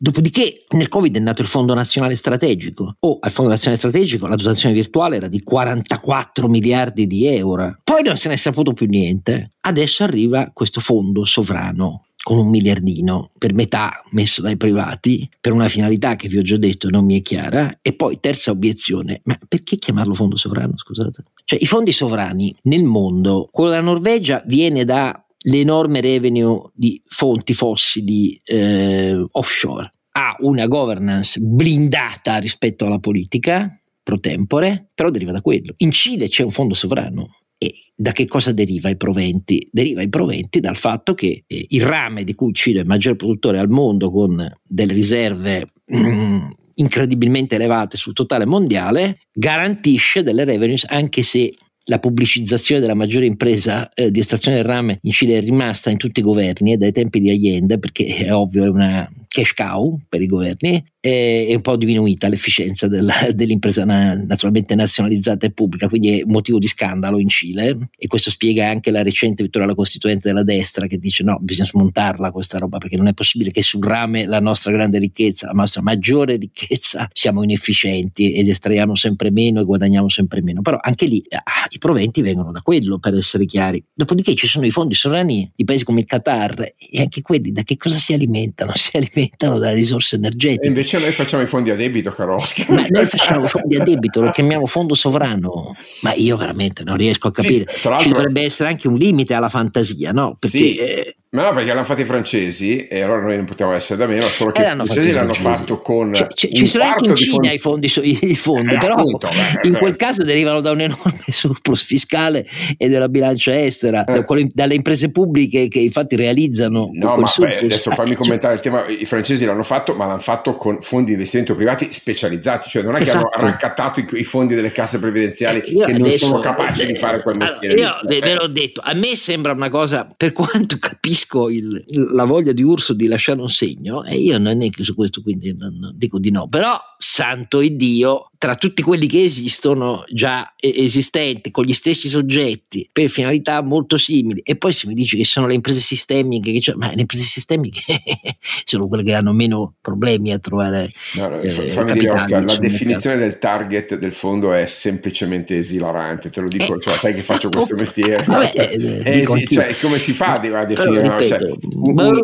Dopodiché 0.00 0.64
nel 0.70 0.86
Covid 0.86 1.16
è 1.16 1.18
nato 1.18 1.42
il 1.42 1.48
Fondo 1.48 1.74
Nazionale 1.74 2.14
Strategico. 2.14 2.94
Oh, 3.00 3.18
al 3.20 3.32
Fondo 3.32 3.50
Nazionale 3.50 3.80
Strategico 3.80 4.28
la 4.28 4.36
dotazione 4.36 4.72
virtuale 4.72 5.16
era 5.16 5.26
di 5.26 5.42
44 5.42 6.46
miliardi 6.46 7.08
di 7.08 7.26
euro. 7.26 7.78
Poi 7.82 8.02
non 8.04 8.16
se 8.16 8.28
ne 8.28 8.34
è 8.34 8.36
saputo 8.36 8.72
più 8.72 8.86
niente. 8.86 9.50
Adesso 9.60 10.04
arriva 10.04 10.50
questo 10.52 10.80
fondo 10.80 11.24
sovrano 11.24 12.04
con 12.22 12.38
un 12.38 12.48
miliardino 12.48 13.30
per 13.38 13.54
metà 13.54 14.02
messo 14.10 14.40
dai 14.40 14.56
privati 14.56 15.28
per 15.40 15.52
una 15.52 15.66
finalità 15.66 16.14
che 16.14 16.28
vi 16.28 16.38
ho 16.38 16.42
già 16.42 16.56
detto 16.56 16.90
non 16.90 17.04
mi 17.04 17.18
è 17.18 17.22
chiara. 17.22 17.78
E 17.82 17.92
poi 17.94 18.20
terza 18.20 18.52
obiezione, 18.52 19.20
ma 19.24 19.36
perché 19.48 19.76
chiamarlo 19.76 20.14
fondo 20.14 20.36
sovrano? 20.36 20.74
Scusate. 20.76 21.24
Cioè 21.44 21.58
i 21.60 21.66
fondi 21.66 21.90
sovrani 21.90 22.54
nel 22.62 22.84
mondo, 22.84 23.48
quello 23.50 23.70
della 23.70 23.82
Norvegia 23.82 24.42
viene 24.46 24.84
da 24.84 25.20
l'enorme 25.40 26.00
revenue 26.00 26.70
di 26.74 27.00
fonti 27.06 27.54
fossili 27.54 28.40
eh, 28.44 29.26
offshore 29.32 29.90
ha 30.18 30.36
una 30.40 30.66
governance 30.66 31.38
blindata 31.40 32.38
rispetto 32.38 32.86
alla 32.86 32.98
politica 32.98 33.80
pro 34.02 34.18
tempore, 34.18 34.90
però 34.92 35.10
deriva 35.10 35.32
da 35.32 35.40
quello. 35.40 35.74
In 35.78 35.92
Cile 35.92 36.28
c'è 36.28 36.42
un 36.42 36.50
fondo 36.50 36.74
sovrano. 36.74 37.36
E 37.56 37.72
da 37.94 38.12
che 38.12 38.26
cosa 38.26 38.52
deriva 38.52 38.88
i 38.88 38.96
proventi? 38.96 39.68
Deriva 39.70 40.00
i 40.00 40.08
proventi 40.08 40.60
dal 40.60 40.76
fatto 40.76 41.14
che 41.14 41.44
eh, 41.46 41.66
il 41.70 41.82
rame 41.82 42.24
di 42.24 42.34
cui 42.34 42.52
Cile 42.52 42.78
è 42.78 42.82
il 42.82 42.88
maggior 42.88 43.16
produttore 43.16 43.58
al 43.58 43.68
mondo 43.68 44.10
con 44.10 44.50
delle 44.62 44.92
riserve 44.92 45.66
mm, 45.94 46.50
incredibilmente 46.74 47.56
elevate 47.56 47.96
sul 47.96 48.12
totale 48.12 48.46
mondiale 48.46 49.22
garantisce 49.32 50.22
delle 50.22 50.44
revenues 50.44 50.84
anche 50.88 51.22
se 51.22 51.52
la 51.88 51.98
pubblicizzazione 51.98 52.80
della 52.80 52.94
maggiore 52.94 53.26
impresa 53.26 53.88
eh, 53.94 54.10
di 54.10 54.20
estrazione 54.20 54.58
del 54.58 54.66
rame 54.66 54.98
in 55.02 55.10
Cile 55.10 55.38
è 55.38 55.40
rimasta 55.40 55.90
in 55.90 55.96
tutti 55.96 56.20
i 56.20 56.22
governi 56.22 56.72
e 56.72 56.76
dai 56.76 56.92
tempi 56.92 57.18
di 57.18 57.30
Allende, 57.30 57.78
perché 57.78 58.04
è 58.04 58.32
ovvio, 58.32 58.64
è 58.64 58.68
una 58.68 59.10
cash 59.26 59.54
cow 59.54 59.98
per 60.08 60.20
i 60.20 60.26
governi, 60.26 60.84
è, 61.00 61.54
un 61.54 61.60
po' 61.60 61.76
diminuita 61.76 62.28
l'efficienza 62.28 62.88
della, 62.88 63.14
dell'impresa 63.32 63.84
na, 63.84 64.14
naturalmente 64.14 64.74
nazionalizzata 64.74 65.46
e 65.46 65.52
pubblica, 65.52 65.88
quindi 65.88 66.20
è 66.20 66.22
motivo 66.26 66.58
di 66.58 66.66
scandalo 66.66 67.18
in 67.18 67.28
Cile 67.28 67.90
e 67.96 68.06
questo 68.06 68.30
spiega 68.30 68.68
anche 68.68 68.90
la 68.90 69.02
recente 69.02 69.42
vittoria 69.42 69.66
alla 69.66 69.76
Costituente 69.76 70.28
della 70.28 70.42
destra 70.42 70.86
che 70.86 70.98
dice 70.98 71.22
no, 71.22 71.38
bisogna 71.40 71.68
smontarla 71.68 72.30
questa 72.30 72.58
roba 72.58 72.78
perché 72.78 72.96
non 72.96 73.06
è 73.06 73.14
possibile 73.14 73.50
che 73.50 73.62
sul 73.62 73.82
rame 73.82 74.26
la 74.26 74.40
nostra 74.40 74.72
grande 74.72 74.98
ricchezza, 74.98 75.46
la 75.46 75.52
nostra 75.52 75.82
maggiore 75.82 76.36
ricchezza, 76.36 77.08
siamo 77.12 77.42
inefficienti 77.42 78.32
ed 78.32 78.48
estraiamo 78.48 78.94
sempre 78.94 79.30
meno 79.30 79.60
e 79.60 79.64
guadagniamo 79.64 80.08
sempre 80.08 80.42
meno, 80.42 80.62
però 80.62 80.78
anche 80.80 81.06
lì 81.06 81.22
ah, 81.30 81.66
i 81.70 81.78
proventi 81.78 82.22
vengono 82.22 82.50
da 82.50 82.60
quello 82.60 82.98
per 82.98 83.14
essere 83.14 83.44
chiari. 83.46 83.82
Dopodiché 83.94 84.34
ci 84.34 84.46
sono 84.46 84.66
i 84.66 84.70
fondi 84.70 84.94
sovrani 84.94 85.50
di 85.54 85.64
paesi 85.64 85.84
come 85.84 86.00
il 86.00 86.06
Qatar 86.06 86.60
e 86.60 87.00
anche 87.00 87.22
quelli 87.22 87.52
da 87.52 87.62
che 87.62 87.76
cosa 87.76 87.96
si 87.96 88.12
alimentano? 88.12 88.72
Si 88.88 88.96
alimentano 88.96 89.58
dalle 89.58 89.74
risorse 89.74 90.16
energetiche. 90.16 90.68
Invece 90.88 90.98
noi 90.98 91.12
facciamo 91.12 91.42
i 91.42 91.46
fondi 91.46 91.70
a 91.70 91.74
debito, 91.74 92.10
caro 92.10 92.36
Oscar. 92.36 92.70
Ma 92.70 92.86
noi 92.88 93.04
facciamo 93.04 93.44
i 93.44 93.48
fondi 93.48 93.76
a 93.76 93.84
debito, 93.84 94.22
lo 94.22 94.30
chiamiamo 94.30 94.66
fondo 94.66 94.94
sovrano, 94.94 95.74
ma 96.00 96.14
io 96.14 96.36
veramente 96.36 96.82
non 96.82 96.96
riesco 96.96 97.28
a 97.28 97.30
capire. 97.30 97.66
Sì, 97.70 97.88
Ci 97.98 98.08
dovrebbe 98.08 98.42
essere 98.42 98.70
anche 98.70 98.88
un 98.88 98.94
limite 98.94 99.34
alla 99.34 99.50
fantasia, 99.50 100.12
no? 100.12 100.34
Perché, 100.38 100.56
sì. 100.56 100.76
eh, 100.76 101.16
ma 101.30 101.42
no, 101.42 101.52
perché 101.52 101.74
l'hanno 101.74 101.84
fatto 101.84 102.00
i 102.00 102.06
francesi 102.06 102.86
e 102.86 103.02
allora 103.02 103.20
noi 103.20 103.36
non 103.36 103.44
potevamo 103.44 103.76
essere 103.76 103.98
da 103.98 104.06
meno, 104.06 104.26
solo 104.28 104.50
che 104.50 104.62
eh, 104.62 104.72
i 104.72 104.74
francesi 104.74 105.12
l'hanno 105.12 105.34
fatto 105.34 105.78
con. 105.78 106.14
Cioè, 106.14 106.26
ci 106.28 106.66
sono 106.66 106.84
anche 106.84 107.10
in 107.10 107.16
Cina 107.16 107.52
i 107.52 107.58
fondi, 107.58 107.92
i 108.02 108.34
fondi 108.34 108.74
eh, 108.74 108.78
però 108.78 108.94
appunto, 108.94 109.28
beh, 109.28 109.68
in 109.68 109.76
quel 109.76 109.96
caso 109.96 110.22
derivano 110.22 110.62
da 110.62 110.70
un 110.70 110.80
enorme 110.80 111.20
surplus 111.28 111.84
fiscale 111.84 112.46
e 112.78 112.88
della 112.88 113.10
bilancia 113.10 113.60
estera, 113.60 114.04
eh. 114.06 114.12
da 114.14 114.24
quelle, 114.24 114.48
dalle 114.50 114.74
imprese 114.74 115.10
pubbliche 115.10 115.68
che 115.68 115.80
infatti 115.80 116.16
realizzano. 116.16 116.88
No, 116.94 117.18
ma 117.18 117.30
beh, 117.36 117.58
adesso 117.58 117.90
fammi 117.90 118.14
commentare 118.14 118.54
il 118.54 118.60
tema: 118.60 118.86
i 118.86 119.04
francesi 119.04 119.44
l'hanno 119.44 119.64
fatto, 119.64 119.92
ma 119.92 120.06
l'hanno 120.06 120.20
fatto 120.20 120.56
con 120.56 120.80
fondi 120.80 121.08
di 121.08 121.12
investimento 121.12 121.54
privati 121.54 121.92
specializzati, 121.92 122.70
cioè 122.70 122.82
non 122.82 122.96
è 122.96 123.02
esatto. 123.02 123.18
che 123.18 123.18
hanno 123.18 123.28
esatto. 123.28 123.50
raccattato 123.50 124.00
i, 124.00 124.06
i, 124.12 124.24
fondi 124.24 124.54
delle 124.54 124.72
casse 124.72 124.98
previdenziali 124.98 125.58
eh, 125.58 125.84
che 125.84 125.92
non 125.92 126.10
sono 126.12 126.38
capaci 126.38 126.86
di 126.86 126.94
fare 126.94 127.22
quel 127.22 127.36
mestiere. 127.36 127.74
Allora, 127.74 128.00
io 128.00 128.20
ve 128.20 128.32
l'ho 128.32 128.48
detto, 128.48 128.80
a 128.82 128.94
me 128.94 129.14
sembra 129.14 129.52
una 129.52 129.68
cosa, 129.68 130.08
per 130.16 130.32
quanto 130.32 130.78
capisco 130.78 131.16
capisco 131.18 131.48
il, 131.48 131.84
la 132.12 132.24
voglia 132.24 132.52
di 132.52 132.62
Urso 132.62 132.94
di 132.94 133.06
lasciare 133.06 133.40
un 133.40 133.48
segno 133.48 134.04
e 134.04 134.16
io 134.16 134.38
non 134.38 134.62
è 134.62 134.70
che 134.70 134.84
su 134.84 134.94
questo 134.94 135.22
quindi 135.22 135.54
non, 135.56 135.76
non 135.78 135.92
dico 135.96 136.18
di 136.18 136.30
no, 136.30 136.46
però 136.46 136.78
santo 136.96 137.60
Dio 137.60 138.30
tra 138.38 138.54
tutti 138.54 138.82
quelli 138.82 139.06
che 139.06 139.22
esistono 139.22 140.04
già 140.08 140.54
esistenti 140.56 141.50
con 141.50 141.64
gli 141.64 141.72
stessi 141.72 142.08
soggetti 142.08 142.88
per 142.90 143.08
finalità 143.08 143.62
molto 143.62 143.96
simili 143.96 144.40
e 144.44 144.56
poi 144.56 144.72
se 144.72 144.86
mi 144.86 144.94
dici 144.94 145.16
che 145.16 145.24
sono 145.24 145.46
le 145.46 145.54
imprese 145.54 145.80
sistemiche 145.80 146.52
che 146.52 146.74
ma 146.76 146.92
le 146.94 147.00
imprese 147.00 147.24
sistemiche 147.24 147.82
sono 148.64 148.86
quelle 148.86 149.02
che 149.02 149.14
hanno 149.14 149.32
meno 149.32 149.74
problemi 149.80 150.32
a 150.32 150.38
trovare 150.38 150.88
no, 151.14 151.28
no, 151.28 151.40
eh, 151.40 151.50
fammi 151.50 151.92
dire 151.92 152.10
Oscar 152.12 152.44
la 152.44 152.56
definizione 152.56 153.16
del 153.16 153.38
target 153.38 153.98
del 153.98 154.12
fondo 154.12 154.52
è 154.52 154.66
semplicemente 154.66 155.58
esilarante 155.58 156.30
te 156.30 156.40
lo 156.40 156.48
dico 156.48 156.76
eh, 156.76 156.80
cioè, 156.80 156.96
sai 156.96 157.14
che 157.14 157.22
faccio 157.22 157.48
questo 157.48 157.74
mestiere? 157.74 158.22
Vabbè, 158.26 158.48
cioè, 158.48 158.70
eh, 158.72 159.20
eh, 159.20 159.26
sì, 159.26 159.46
cioè, 159.48 159.76
come 159.80 159.98
si 159.98 160.12
fa 160.12 160.34
a 160.34 160.64
definire 160.64 161.08
no, 161.08 161.20
cioè, 161.20 161.38
un, 161.74 161.98
un, 161.98 162.20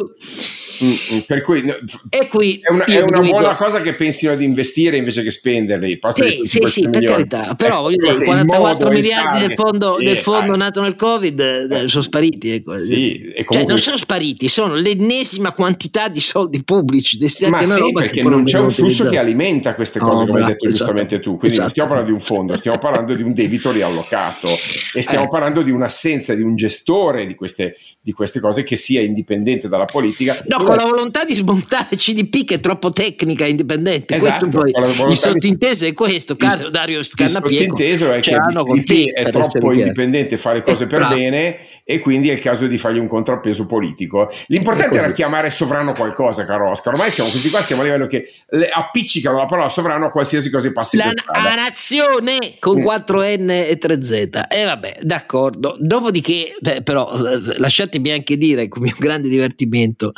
Mm, 0.83 0.89
mm, 0.89 1.19
per 1.27 1.43
cui 1.43 1.63
e 2.09 2.29
qui 2.29 2.61
è 2.63 2.73
una, 2.73 2.85
è 2.85 3.01
una 3.01 3.21
buona 3.21 3.55
cosa 3.55 3.81
che 3.81 3.95
pensino 3.95 4.33
ad 4.33 4.43
investire 4.43 4.97
invece 4.97 5.23
che 5.23 5.31
spenderli. 5.31 5.99
Sì, 6.13 6.41
sì, 6.45 6.61
sì 6.67 6.89
per 6.89 7.05
carità, 7.05 7.55
però 7.55 7.83
voglio 7.83 8.13
dire, 8.13 8.25
44 8.25 8.91
miliardi 8.91 9.41
del 9.41 9.53
fondo, 9.55 9.97
del 9.99 10.19
fondo 10.19 10.57
nato 10.57 10.81
nel 10.81 10.97
Covid 10.97 11.41
eh, 11.41 11.89
sono 11.89 12.03
spariti. 12.03 12.51
Ecco. 12.51 12.77
Sì, 12.77 13.21
comunque... 13.21 13.45
cioè, 13.51 13.65
non 13.65 13.79
sono 13.79 13.97
spariti, 13.97 14.49
sono 14.49 14.75
l'ennesima 14.75 15.53
quantità 15.53 16.09
di 16.09 16.21
soldi 16.21 16.63
pubblici 16.65 17.17
destinati 17.17 17.67
Ma 17.67 17.75
a 17.75 17.77
sì, 17.77 17.93
perché 17.93 18.23
non 18.23 18.45
c'è 18.45 18.59
un 18.59 18.71
flusso 18.71 19.07
che 19.07 19.19
alimenta 19.19 19.75
queste 19.75 19.99
cose, 19.99 20.23
oh, 20.23 20.27
come 20.27 20.41
hai 20.41 20.47
detto 20.47 20.67
esatto, 20.67 20.85
giustamente 20.85 21.21
tu. 21.21 21.37
Quindi 21.37 21.59
esatto. 21.59 21.63
non 21.63 21.71
stiamo 21.71 21.89
parlando 21.89 22.11
di 22.11 22.17
un 22.17 22.25
fondo, 22.25 22.57
stiamo 22.57 22.79
parlando 22.79 23.15
di 23.15 23.23
un 23.23 23.35
debito 23.35 23.71
riallocato 23.71 24.49
e 24.95 25.03
stiamo 25.03 25.25
eh. 25.25 25.29
parlando 25.29 25.63
di 25.63 25.71
un'assenza 25.71 26.35
di 26.35 26.43
un 26.43 26.57
gestore 26.57 27.27
di 27.27 27.35
queste, 27.35 27.77
di 28.01 28.13
queste 28.13 28.41
cose 28.41 28.63
che 28.63 28.77
sia 28.77 29.01
indipendente 29.01 29.69
dalla 29.69 29.85
politica. 29.85 30.43
No, 30.47 30.64
con 30.65 30.77
la 30.77 30.85
volontà 30.85 31.25
di 31.25 31.35
smontare 31.35 31.97
CDP 31.97 32.45
che 32.45 32.55
è 32.55 32.61
troppo 32.61 32.91
tecnica 32.91 33.45
e 33.45 33.51
indipendente. 33.51 34.15
Esatto, 34.15 34.49
poi, 34.49 34.71
il 35.09 35.17
sottinteso 35.17 35.87
è 35.87 35.93
questo, 35.93 36.37
caro 36.37 36.71
Dario 36.71 37.03
Scannapieco. 37.03 37.53
Il 37.53 37.69
sottinteso 37.69 38.13
è 38.13 38.21
che 38.21 38.37
CDP 38.37 39.13
è 39.13 39.31
troppo 39.31 39.73
indipendente, 39.73 40.39
fa 40.39 40.53
le 40.53 40.63
cose 40.63 40.87
per 40.87 41.01
bravo. 41.01 41.15
bene 41.15 41.59
e 41.85 41.99
quindi 41.99 42.31
è 42.31 42.33
il 42.33 42.41
caso 42.41 42.67
di 42.67 42.79
fargli 42.79 42.99
un 42.99 43.09
contrappeso 43.09 43.67
politico. 43.67 44.31
L'importante 44.47 44.97
era 44.97 45.11
chiamare 45.11 45.51
sovrano 45.51 45.93
qualcosa, 45.93 46.45
caro 46.45 46.71
Oscar. 46.71 46.95
Ormai 46.95 47.11
siamo 47.11 47.31
tutti 47.31 47.51
qua, 47.51 47.63
siamo 47.63 47.83
a 47.83 47.85
livello 47.85 48.07
che 48.07 48.29
appiccicano 48.73 49.39
la 49.39 49.47
parola 49.47 49.69
sovrano 49.69 50.07
a 50.07 50.11
qualsiasi 50.11 50.51
cosa 50.51 50.71
passi 50.73 50.97
la, 50.97 51.11
la 51.27 51.55
nazione 51.55 52.57
con 52.59 52.81
mm. 52.81 52.87
4N 52.87 53.51
e 53.51 53.79
3Z. 53.81 54.47
E 54.49 54.61
eh, 54.61 54.65
vabbè, 54.65 54.99
d'accordo. 55.03 55.77
Dopodiché, 55.79 56.57
beh, 56.61 56.83
però, 56.83 57.13
lasciatemi 57.59 58.11
anche 58.11 58.37
dire, 58.37 58.69
con 58.69 58.83
mio 58.83 58.95
grande 58.99 59.29
divertimento, 59.29 60.13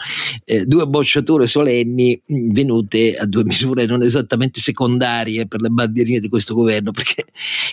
eh, 0.45 0.65
due 0.65 0.87
bocciature 0.87 1.47
solenni 1.47 2.21
venute 2.27 3.17
a 3.17 3.27
due 3.27 3.45
misure 3.47 3.87
non 3.87 4.03
esattamente 4.03 4.61
secondarie 4.61 5.47
per 5.47 5.61
le 5.61 5.69
bandierine 5.69 6.21
di 6.21 6.29
questo 6.29 6.55
governo, 6.55 6.91
perché 6.91 7.25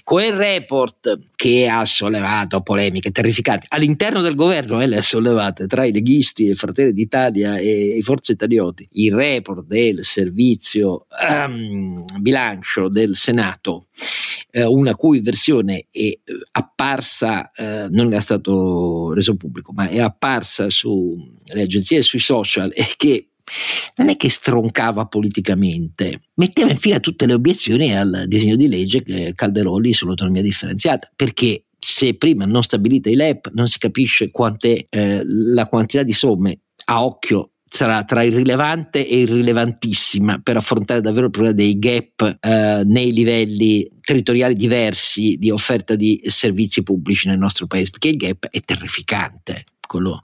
quel 0.04 0.34
report 0.34 1.19
che 1.36 1.67
ha 1.67 1.86
sollevato 1.86 2.62
polemiche 2.62 3.12
terrificanti 3.12 3.67
all'interno 3.69 4.21
del 4.21 4.36
governo, 4.36 4.82
eh, 4.82 4.88
le 4.88 4.97
ha 4.97 5.02
sollevate 5.02 5.67
tra 5.67 5.86
i 5.86 5.91
leghisti 5.91 6.49
e 6.49 6.56
Fratelli 6.56 6.93
d'Italia 6.93 7.58
e 7.58 7.97
i 7.97 8.02
Forze 8.02 8.34
Italioti, 8.34 8.88
il 8.93 9.13
report 9.13 9.65
del 9.65 10.04
servizio 10.04 11.06
um, 11.30 12.04
bilancio 12.19 12.88
del 12.88 13.15
Senato, 13.15 13.88
eh, 14.52 14.63
una 14.63 14.95
cui 14.95 15.19
versione 15.21 15.86
è 15.91 15.99
eh, 15.99 16.21
apparsa, 16.52 17.52
eh, 17.52 17.88
non 17.89 18.13
è 18.13 18.19
stato 18.19 19.13
reso 19.13 19.36
pubblico, 19.36 19.73
ma 19.73 19.88
è 19.88 19.99
apparsa 19.99 20.69
sulle 20.69 21.62
agenzie 21.62 21.97
e 21.97 22.02
sui 22.04 22.19
social 22.19 22.53
e 22.62 22.94
che 22.98 23.28
non 23.98 24.10
è 24.10 24.18
che 24.18 24.30
stroncava 24.30 25.06
politicamente, 25.06 26.22
metteva 26.36 26.72
in 26.72 26.78
fila 26.78 27.00
tutte 27.00 27.26
le 27.26 27.34
obiezioni 27.34 27.96
al 27.96 28.24
disegno 28.28 28.56
di 28.56 28.68
legge 28.68 29.34
Calderoli 29.36 29.94
sull'autonomia 29.94 30.42
differenziata, 30.42 31.12
perché 31.16 31.66
se 31.78 32.16
prima 32.16 32.46
non 32.46 32.63
stabilite 32.63 33.10
i 33.10 33.16
LEP 33.16 33.52
non 33.54 33.68
si 33.68 33.78
capisce 33.78 34.32
quant'è 34.32 34.86
eh, 34.89 35.22
la 35.26 35.68
quantità 35.68 36.04
di 36.04 36.13
somme 36.13 36.60
a 36.86 37.04
occhio 37.04 37.50
sarà 37.74 38.04
tra 38.04 38.22
irrilevante 38.24 39.06
e 39.06 39.18
irrilevantissima 39.22 40.39
per 40.44 40.58
affrontare 40.58 41.02
davvero 41.02 41.26
il 41.26 41.32
problema 41.32 41.56
dei 41.56 41.80
gap 41.80 42.38
eh, 42.39 42.84
nei 42.86 43.12
livelli 43.12 43.89
territoriali 44.00 44.54
diversi 44.54 45.38
di 45.38 45.50
offerta 45.50 45.96
di 45.96 46.22
servizi 46.26 46.84
pubblici 46.84 47.28
nel 47.28 47.39
nostro 47.39 47.66
paese, 47.66 47.89
perché 47.89 48.10
il 48.10 48.18
gap 48.18 48.48
è 48.50 48.60
terrificante 48.62 49.63
quello, 49.93 50.19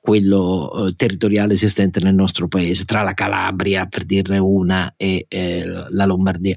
quello 0.00 0.86
eh, 0.86 0.94
territoriale 0.96 1.52
esistente 1.52 2.00
nel 2.00 2.14
nostro 2.14 2.48
paese, 2.48 2.84
tra 2.84 3.02
la 3.02 3.12
Calabria, 3.12 3.84
per 3.86 4.04
dirne 4.04 4.38
una, 4.38 4.94
e 4.96 5.26
eh, 5.28 5.66
la 5.66 6.06
Lombardia. 6.06 6.56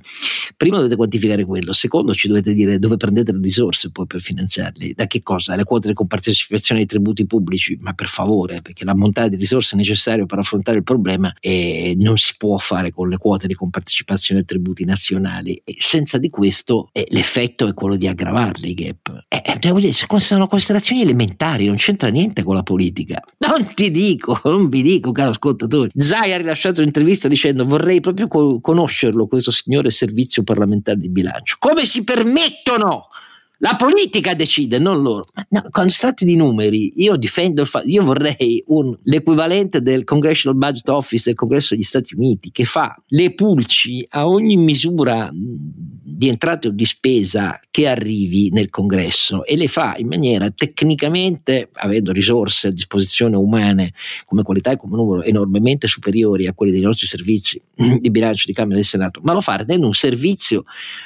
Primo 0.55 0.77
dovete 0.77 0.95
quantificare 0.95 1.43
quello, 1.43 1.73
secondo 1.73 2.13
ci 2.13 2.29
dovete 2.29 2.53
dire 2.53 2.79
dove 2.79 2.95
prendete 2.95 3.33
le 3.33 3.41
risorse 3.41 3.91
poi 3.91 4.05
per 4.07 4.21
finanziarli, 4.21 4.93
da 4.95 5.05
che 5.07 5.21
cosa? 5.21 5.51
Dalle 5.51 5.65
quote 5.65 5.89
di 5.89 5.93
compartecipazione 5.93 6.81
ai 6.81 6.87
tributi 6.87 7.25
pubblici, 7.25 7.77
ma 7.81 7.91
per 7.93 8.07
favore, 8.07 8.61
perché 8.61 8.85
l'ammontare 8.85 9.29
di 9.29 9.35
risorse 9.35 9.75
necessario 9.75 10.25
per 10.25 10.39
affrontare 10.39 10.77
il 10.77 10.83
problema 10.83 11.33
eh, 11.41 11.95
non 11.99 12.15
si 12.15 12.35
può 12.37 12.57
fare 12.57 12.91
con 12.91 13.09
le 13.09 13.17
quote 13.17 13.47
di 13.47 13.53
compartecipazione 13.53 14.41
ai 14.41 14.45
tributi 14.45 14.85
nazionali 14.85 15.61
e 15.63 15.75
senza 15.77 16.17
di 16.17 16.29
questo 16.29 16.89
eh, 16.93 17.05
l'effetto 17.09 17.67
è 17.67 17.73
quello 17.73 17.97
di 17.97 18.07
aggravarli 18.07 18.69
i 18.69 18.73
gap. 18.73 19.25
Eh, 19.27 19.57
devo 19.59 19.79
dire, 19.79 19.91
sono 19.91 20.47
considerazioni 20.47 21.01
elementari, 21.01 21.65
non 21.65 21.75
c'entra 21.75 22.09
niente 22.09 22.43
con 22.45 22.55
la 22.55 22.63
politica. 22.63 23.21
Non 23.39 23.73
ti 23.73 23.91
dico, 23.91 24.39
non 24.45 24.69
vi 24.69 24.81
dico, 24.81 25.11
caro 25.11 25.31
ascoltatore. 25.31 25.89
Zai 25.93 26.31
ha 26.31 26.37
rilasciato 26.37 26.79
un'intervista 26.79 27.27
dicendo 27.27 27.65
vorrei 27.65 27.99
proprio 27.99 28.27
co- 28.27 28.61
conoscerlo, 28.61 29.27
questo 29.27 29.51
signore 29.51 29.91
servizio 29.91 30.43
parlamentare 30.43 30.97
di 30.97 31.09
bilancio. 31.09 31.57
Come 31.59 31.83
si 31.83 32.03
permettono? 32.03 33.09
La 33.59 33.75
politica 33.75 34.33
decide, 34.33 34.77
non 34.79 35.01
loro. 35.01 35.25
No, 35.49 35.63
quando 35.71 35.91
si 35.91 35.99
tratta 35.99 36.25
di 36.25 36.35
numeri, 36.35 37.01
io 37.01 37.15
difendo 37.15 37.61
il 37.61 37.67
fatto, 37.67 37.87
io 37.87 38.03
vorrei 38.03 38.63
un, 38.67 38.97
l'equivalente 39.03 39.81
del 39.81 40.03
Congressional 40.03 40.57
Budget 40.57 40.89
Office 40.89 41.23
del 41.25 41.35
Congresso 41.35 41.73
degli 41.73 41.83
Stati 41.83 42.15
Uniti 42.15 42.51
che 42.51 42.65
fa 42.65 42.95
le 43.07 43.33
pulci 43.33 44.05
a 44.09 44.27
ogni 44.27 44.57
misura 44.57 45.29
di 45.33 46.27
entrata 46.27 46.67
o 46.67 46.71
di 46.71 46.85
spesa 46.85 47.59
che 47.71 47.87
arrivi 47.87 48.49
nel 48.49 48.69
Congresso 48.69 49.45
e 49.45 49.57
le 49.57 49.67
fa 49.67 49.95
in 49.97 50.07
maniera 50.07 50.49
tecnicamente, 50.49 51.69
avendo 51.73 52.11
risorse 52.11 52.67
a 52.67 52.71
disposizione 52.71 53.35
umane 53.35 53.93
come 54.25 54.43
qualità 54.43 54.71
e 54.71 54.77
come 54.77 54.95
numero 54.95 55.23
enormemente 55.23 55.87
superiori 55.87 56.47
a 56.47 56.53
quelli 56.53 56.71
dei 56.71 56.81
nostri 56.81 57.07
servizi 57.07 57.61
di 57.99 58.11
bilancio 58.11 58.45
di 58.47 58.53
Camera 58.53 58.79
e 58.79 58.83
Senato, 58.83 59.21
ma 59.23 59.33
lo 59.33 59.41
fa 59.41 59.55
rendendo 59.57 59.87
un 59.87 59.93
servizio 59.93 60.63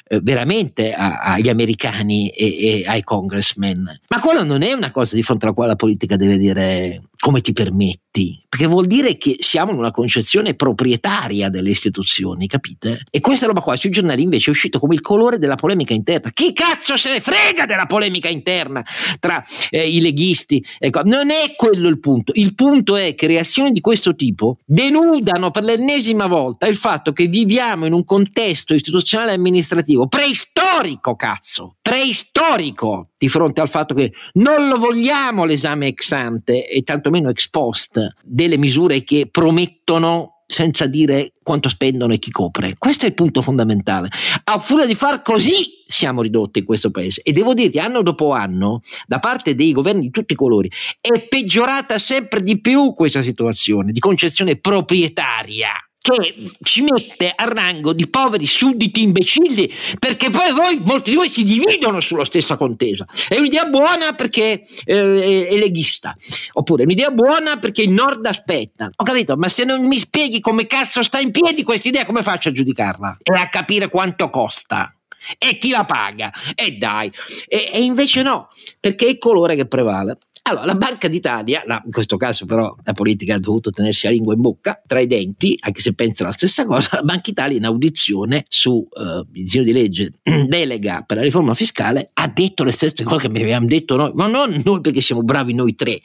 eh, 0.07 0.19
veramente 0.21 0.93
a, 0.93 1.21
agli 1.21 1.49
americani 1.49 2.29
e, 2.39 2.81
e 2.81 2.83
ai 2.87 3.03
congressmen. 3.03 4.01
Ma 4.07 4.19
quello 4.21 4.43
non 4.43 4.61
è 4.61 4.71
una 4.71 4.91
cosa 4.91 5.15
di 5.15 5.23
fronte 5.23 5.45
alla 5.45 5.53
quale 5.53 5.71
la 5.71 5.75
politica 5.75 6.15
deve 6.15 6.37
dire 6.37 7.01
come 7.19 7.41
ti 7.41 7.51
permetti? 7.51 8.41
Perché 8.47 8.65
vuol 8.65 8.87
dire 8.87 9.17
che 9.17 9.35
siamo 9.39 9.71
in 9.71 9.77
una 9.77 9.91
concezione 9.91 10.53
proprietaria 10.53 11.49
delle 11.49 11.69
istituzioni, 11.69 12.47
capite? 12.47 13.03
E 13.09 13.19
questa 13.19 13.45
roba 13.45 13.59
qua 13.59 13.75
sui 13.75 13.89
giornali 13.89 14.23
invece 14.23 14.47
è 14.47 14.49
uscito 14.53 14.79
come 14.79 14.93
il 14.93 15.01
colore 15.01 15.37
della 15.37 15.55
polemica 15.55 15.93
interna. 15.93 16.29
Chi 16.31 16.53
cazzo 16.53 16.97
se 16.97 17.11
ne 17.11 17.19
frega 17.19 17.65
della 17.65 17.85
polemica 17.85 18.29
interna 18.29 18.83
tra 19.19 19.43
eh, 19.69 19.87
i 19.87 19.99
leghisti? 19.99 20.63
Ecco, 20.79 21.01
non 21.03 21.29
è 21.29 21.55
quello 21.55 21.89
il 21.89 21.99
punto. 21.99 22.31
Il 22.35 22.55
punto 22.55 22.95
è 22.95 23.13
che 23.15 23.27
reazioni 23.27 23.71
di 23.71 23.81
questo 23.81 24.15
tipo 24.15 24.57
denudano 24.65 25.51
per 25.51 25.65
l'ennesima 25.65 26.25
volta 26.25 26.67
il 26.67 26.77
fatto 26.77 27.11
che 27.11 27.27
viviamo 27.27 27.85
in 27.85 27.93
un 27.93 28.05
contesto 28.05 28.73
istituzionale 28.73 29.31
e 29.31 29.35
amministrativo 29.35 30.07
preistorico, 30.07 31.15
cazzo, 31.15 31.75
preistorico 31.81 33.08
di 33.19 33.27
fronte 33.27 33.59
al 33.61 33.69
fatto 33.69 33.93
che 33.93 34.13
non 34.35 34.69
lo 34.69 34.77
vogliamo 34.77 35.43
l'esame 35.43 35.87
ex 35.87 36.13
ante 36.13 36.67
e 36.67 36.81
tantomeno 36.83 37.29
ex 37.29 37.49
post 37.49 38.15
delle 38.23 38.57
misure 38.57 39.03
che 39.03 39.27
promettono 39.29 40.43
senza 40.47 40.87
dire 40.87 41.33
quanto 41.43 41.69
spendono 41.69 42.13
e 42.13 42.17
chi 42.17 42.31
copre. 42.31 42.73
Questo 42.77 43.05
è 43.05 43.09
il 43.09 43.13
punto 43.13 43.43
fondamentale. 43.43 44.09
A 44.45 44.57
furia 44.57 44.87
di 44.87 44.95
far 44.95 45.21
così 45.21 45.83
siamo 45.85 46.23
ridotti 46.23 46.59
in 46.59 46.65
questo 46.65 46.89
paese 46.89 47.21
e 47.21 47.33
devo 47.33 47.53
dirti 47.53 47.77
anno 47.77 48.01
dopo 48.01 48.31
anno 48.31 48.81
da 49.05 49.19
parte 49.19 49.53
dei 49.53 49.73
governi 49.73 50.01
di 50.01 50.09
tutti 50.09 50.33
i 50.33 50.35
colori 50.35 50.71
è 50.99 51.27
peggiorata 51.27 51.99
sempre 51.99 52.41
di 52.41 52.59
più 52.61 52.93
questa 52.93 53.21
situazione 53.21 53.91
di 53.91 53.99
concezione 53.99 54.55
proprietaria 54.55 55.69
che 56.11 56.51
ci 56.63 56.81
mette 56.81 57.31
a 57.35 57.45
rango 57.45 57.93
di 57.93 58.07
poveri 58.07 58.45
sudditi 58.45 59.01
imbecilli 59.01 59.71
perché 59.99 60.29
poi 60.29 60.51
voi, 60.51 60.79
molti 60.83 61.11
di 61.11 61.15
voi 61.15 61.29
si 61.29 61.43
dividono 61.43 61.99
sulla 61.99 62.25
stessa 62.25 62.57
contesa. 62.57 63.05
È 63.27 63.37
un'idea 63.37 63.65
buona 63.65 64.13
perché 64.13 64.61
eh, 64.85 65.47
è 65.47 65.57
leghista 65.57 66.15
oppure 66.53 66.83
è 66.83 66.85
un'idea 66.85 67.11
buona 67.11 67.57
perché 67.57 67.81
il 67.81 67.91
nord 67.91 68.25
aspetta. 68.25 68.89
Ho 68.95 69.03
capito 69.03 69.35
ma 69.35 69.49
se 69.49 69.63
non 69.63 69.85
mi 69.87 69.99
spieghi 69.99 70.39
come 70.39 70.65
cazzo 70.65 71.03
sta 71.03 71.19
in 71.19 71.31
piedi 71.31 71.63
questa 71.63 71.87
idea 71.87 72.05
come 72.05 72.23
faccio 72.23 72.49
a 72.49 72.51
giudicarla? 72.51 73.17
E 73.23 73.33
a 73.33 73.49
capire 73.49 73.89
quanto 73.89 74.29
costa. 74.29 74.93
E 75.37 75.57
chi 75.57 75.69
la 75.69 75.85
paga? 75.85 76.31
E 76.55 76.71
dai, 76.77 77.11
e, 77.47 77.69
e, 77.73 77.83
invece 77.83 78.23
no, 78.23 78.47
perché 78.79 79.05
è 79.05 79.09
il 79.09 79.17
colore 79.17 79.55
che 79.55 79.67
prevale. 79.67 80.17
Allora, 80.49 80.65
la 80.65 80.75
Banca 80.75 81.07
d'Italia, 81.07 81.61
la, 81.67 81.79
in 81.85 81.91
questo 81.91 82.17
caso 82.17 82.47
però 82.47 82.75
la 82.83 82.93
politica 82.93 83.35
ha 83.35 83.39
dovuto 83.39 83.69
tenersi 83.69 84.07
la 84.07 84.13
lingua 84.13 84.33
in 84.33 84.41
bocca, 84.41 84.81
tra 84.87 84.99
i 84.99 85.05
denti, 85.05 85.55
anche 85.59 85.79
se 85.79 85.93
pensa 85.93 86.23
la 86.23 86.31
stessa 86.31 86.65
cosa, 86.65 86.95
la 86.95 87.03
Banca 87.03 87.21
d'Italia 87.25 87.55
in 87.55 87.65
audizione 87.65 88.45
su 88.49 88.71
uh, 88.71 89.19
il 89.33 89.43
disegno 89.43 89.63
di 89.65 89.73
legge 89.73 90.13
delega 90.47 91.03
per 91.05 91.17
la 91.17 91.23
riforma 91.23 91.53
fiscale 91.53 92.09
ha 92.13 92.27
detto 92.29 92.63
le 92.63 92.71
stesse 92.71 93.03
cose 93.03 93.27
che 93.27 93.29
mi 93.29 93.43
abbiamo 93.43 93.67
detto 93.67 93.95
noi, 93.95 94.11
ma 94.15 94.25
non 94.25 94.59
noi 94.65 94.81
perché 94.81 95.01
siamo 95.01 95.21
bravi 95.21 95.53
noi 95.53 95.75
tre, 95.75 96.01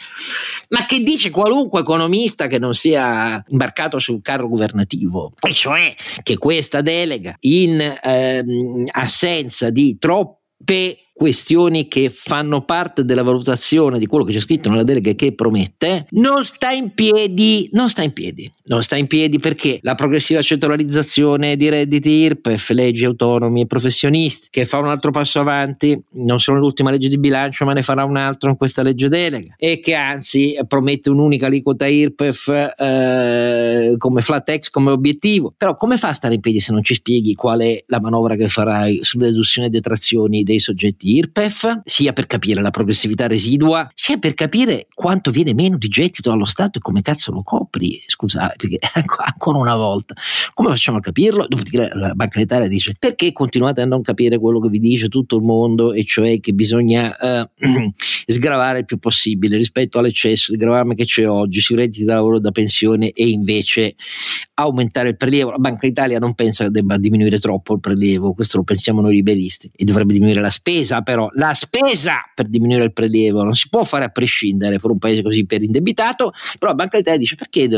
ma 0.69 0.85
che 0.85 1.03
dice 1.03 1.31
qualunque 1.31 1.81
economista 1.81 2.47
che 2.47 2.59
non 2.59 2.75
sia 2.75 3.43
imbarcato 3.49 3.99
sul 3.99 4.21
carro 4.21 4.49
governativo, 4.49 5.33
e 5.41 5.55
cioè 5.55 5.95
che 6.23 6.37
questa 6.37 6.83
delega 6.83 7.35
in 7.41 7.99
ehm, 8.03 8.85
assenza 8.93 9.71
di 9.71 9.97
troppe 9.99 10.99
questioni 11.15 11.87
che 11.87 12.11
fanno 12.11 12.65
parte 12.65 13.05
della 13.05 13.23
valutazione 13.23 14.01
di 14.01 14.07
quello 14.07 14.25
che 14.25 14.33
c'è 14.33 14.41
scritto 14.41 14.69
nella 14.69 14.83
delega 14.83 15.13
che 15.13 15.33
promette, 15.33 16.07
non 16.11 16.43
sta 16.43 16.71
in 16.71 16.93
piedi, 16.93 17.69
non 17.73 17.89
sta 17.89 18.03
in 18.03 18.13
piedi. 18.13 18.53
Non 18.67 18.83
sta 18.83 18.97
in 18.97 19.07
piedi 19.07 19.39
perché 19.39 19.79
la 19.83 19.95
progressiva 19.95 20.41
centralizzazione 20.41 21.55
di 21.55 21.69
redditi 21.69 22.09
IRPEF, 22.09 22.71
leggi 22.71 23.05
autonomi 23.05 23.61
e 23.61 23.67
professionisti, 23.67 24.49
che 24.51 24.65
fa 24.65 24.79
un 24.79 24.89
altro 24.89 25.11
passo 25.11 25.39
avanti, 25.39 26.03
non 26.13 26.41
solo 26.41 26.57
nell'ultima 26.57 26.91
legge 26.91 27.09
di 27.09 27.19
bilancio, 27.19 27.67
ma 27.67 27.75
ne 27.75 27.83
farà 27.83 28.05
un 28.05 28.17
altro 28.17 28.49
in 28.49 28.57
questa 28.57 28.81
legge 28.81 29.09
delega, 29.09 29.55
e 29.59 29.81
che 29.81 29.93
anzi 29.93 30.57
promette 30.67 31.11
un'unica 31.11 31.47
aliquota 31.47 31.87
IRPEF 31.87 32.73
eh, 32.79 33.95
come 33.99 34.23
flat 34.23 34.45
tax 34.47 34.71
come 34.71 34.91
obiettivo. 34.91 35.53
Però 35.55 35.77
come 35.77 35.99
fa 35.99 36.09
a 36.09 36.15
stare 36.15 36.35
in 36.35 36.41
piedi 36.41 36.61
se 36.61 36.73
non 36.73 36.83
ci 36.83 36.95
spieghi 36.95 37.35
qual 37.35 37.61
è 37.61 37.85
la 37.87 38.01
manovra 38.01 38.35
che 38.35 38.49
farai 38.49 39.01
sulle 39.03 39.27
deduzioni 39.27 39.69
e 39.69 39.71
detrazioni 39.71 40.43
dei 40.43 40.59
soggetti 40.59 41.04
di 41.05 41.19
IRPEF, 41.19 41.83
sia 41.85 42.15
per 42.15 42.27
capire 42.27 42.63
la 42.63 42.71
progressività 42.71 43.27
residua, 43.27 43.91
sia 43.95 44.17
per 44.17 44.33
capire 44.33 44.87
quanto 44.95 45.31
viene 45.31 45.53
meno 45.53 45.77
di 45.77 45.89
gettito 45.89 46.33
allo 46.33 46.47
Stato 46.47 46.79
e 46.79 46.81
come 46.81 47.03
cazzo 47.03 47.31
lo 47.31 47.43
copri. 47.43 48.03
Scusate, 48.07 48.79
ancora 49.23 49.59
una 49.59 49.77
volta, 49.77 50.15
come 50.55 50.71
facciamo 50.71 50.97
a 50.97 51.01
capirlo? 51.01 51.47
Dopodiché 51.47 51.91
la 51.93 52.15
Banca 52.15 52.39
d'Italia 52.39 52.69
dice 52.69 52.95
perché 52.99 53.33
continuate 53.33 53.83
a 53.83 53.85
non 53.85 54.01
capire 54.01 54.39
quello 54.39 54.61
che 54.61 54.71
vi 54.71 54.79
dice 54.79 55.09
tutto 55.09 55.37
il 55.37 55.43
mondo, 55.43 55.93
e 55.93 56.05
cioè 56.07 56.41
che 56.41 56.53
bisogna 56.53 57.15
eh, 57.19 57.51
sgravare 58.27 58.79
il 58.79 58.85
più 58.87 58.99
possibile 58.99 59.59
rispetto 59.59 59.99
all'eccesso 59.99 60.53
di 60.53 60.57
gravame 60.57 60.95
che 60.95 61.05
c'è 61.05 61.29
oggi 61.29 61.61
sui 61.61 61.77
redditi 61.77 62.05
da 62.05 62.15
lavoro 62.15 62.41
da 62.41 62.51
pensione 62.51 63.11
e 63.11 63.29
invece 63.29 63.95
aumentare 64.55 65.09
il 65.11 65.17
prelievo. 65.19 65.51
La 65.51 65.59
Banca 65.59 65.87
d'Italia 65.87 66.19
non 66.19 66.35
pensa 66.35 66.65
che 66.65 66.71
debba 66.71 66.97
diminuire 66.97 67.39
troppo 67.39 67.75
il 67.75 67.81
prelievo, 67.81 68.33
questo 68.33 68.57
lo 68.57 68.65
pensiamo 68.65 69.03
noi 69.03 69.17
liberisti, 69.17 69.71
e 69.75 69.85
dovrebbe 69.85 70.15
diminuire 70.15 70.41
la 70.41 70.51
spesa 70.51 70.94
spesa 70.95 71.03
però, 71.03 71.29
la 71.33 71.55
spesa 71.55 72.31
per 72.35 72.47
diminuire 72.49 72.85
il 72.85 72.93
prelievo 72.93 73.43
non 73.43 73.55
si 73.55 73.69
può 73.69 73.85
fare 73.85 74.05
a 74.05 74.09
prescindere 74.09 74.79
per 74.79 74.91
un 74.91 74.99
paese 74.99 75.23
così 75.23 75.41
iperindebitato, 75.41 76.33
però 76.59 76.71
la 76.71 76.77
Banca 76.77 76.97
d'Italia 76.99 77.19
dice 77.19 77.35
perché 77.35 77.69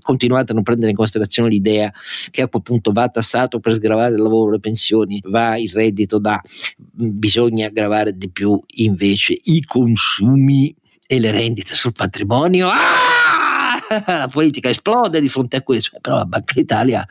continuate 0.00 0.52
a 0.52 0.54
non 0.54 0.62
prendere 0.62 0.90
in 0.90 0.96
considerazione 0.96 1.48
l'idea 1.48 1.92
che 2.30 2.42
a 2.42 2.48
quel 2.48 2.62
punto 2.62 2.92
va 2.92 3.08
tassato 3.08 3.60
per 3.60 3.74
sgravare 3.74 4.14
il 4.14 4.22
lavoro, 4.22 4.52
le 4.52 4.60
pensioni, 4.60 5.20
va 5.26 5.56
il 5.56 5.70
reddito 5.72 6.18
da, 6.18 6.40
bisogna 6.76 7.68
gravare 7.68 8.16
di 8.16 8.30
più 8.30 8.60
invece 8.76 9.38
i 9.44 9.62
consumi 9.64 10.74
e 11.06 11.20
le 11.20 11.30
rendite 11.30 11.74
sul 11.74 11.92
patrimonio. 11.92 12.68
Ah! 12.68 13.13
la 14.06 14.28
politica 14.30 14.68
esplode 14.68 15.20
di 15.20 15.28
fronte 15.28 15.56
a 15.56 15.62
questo, 15.62 15.98
però 16.00 16.16
la 16.16 16.24
Banca 16.24 16.52
d'Italia 16.54 17.06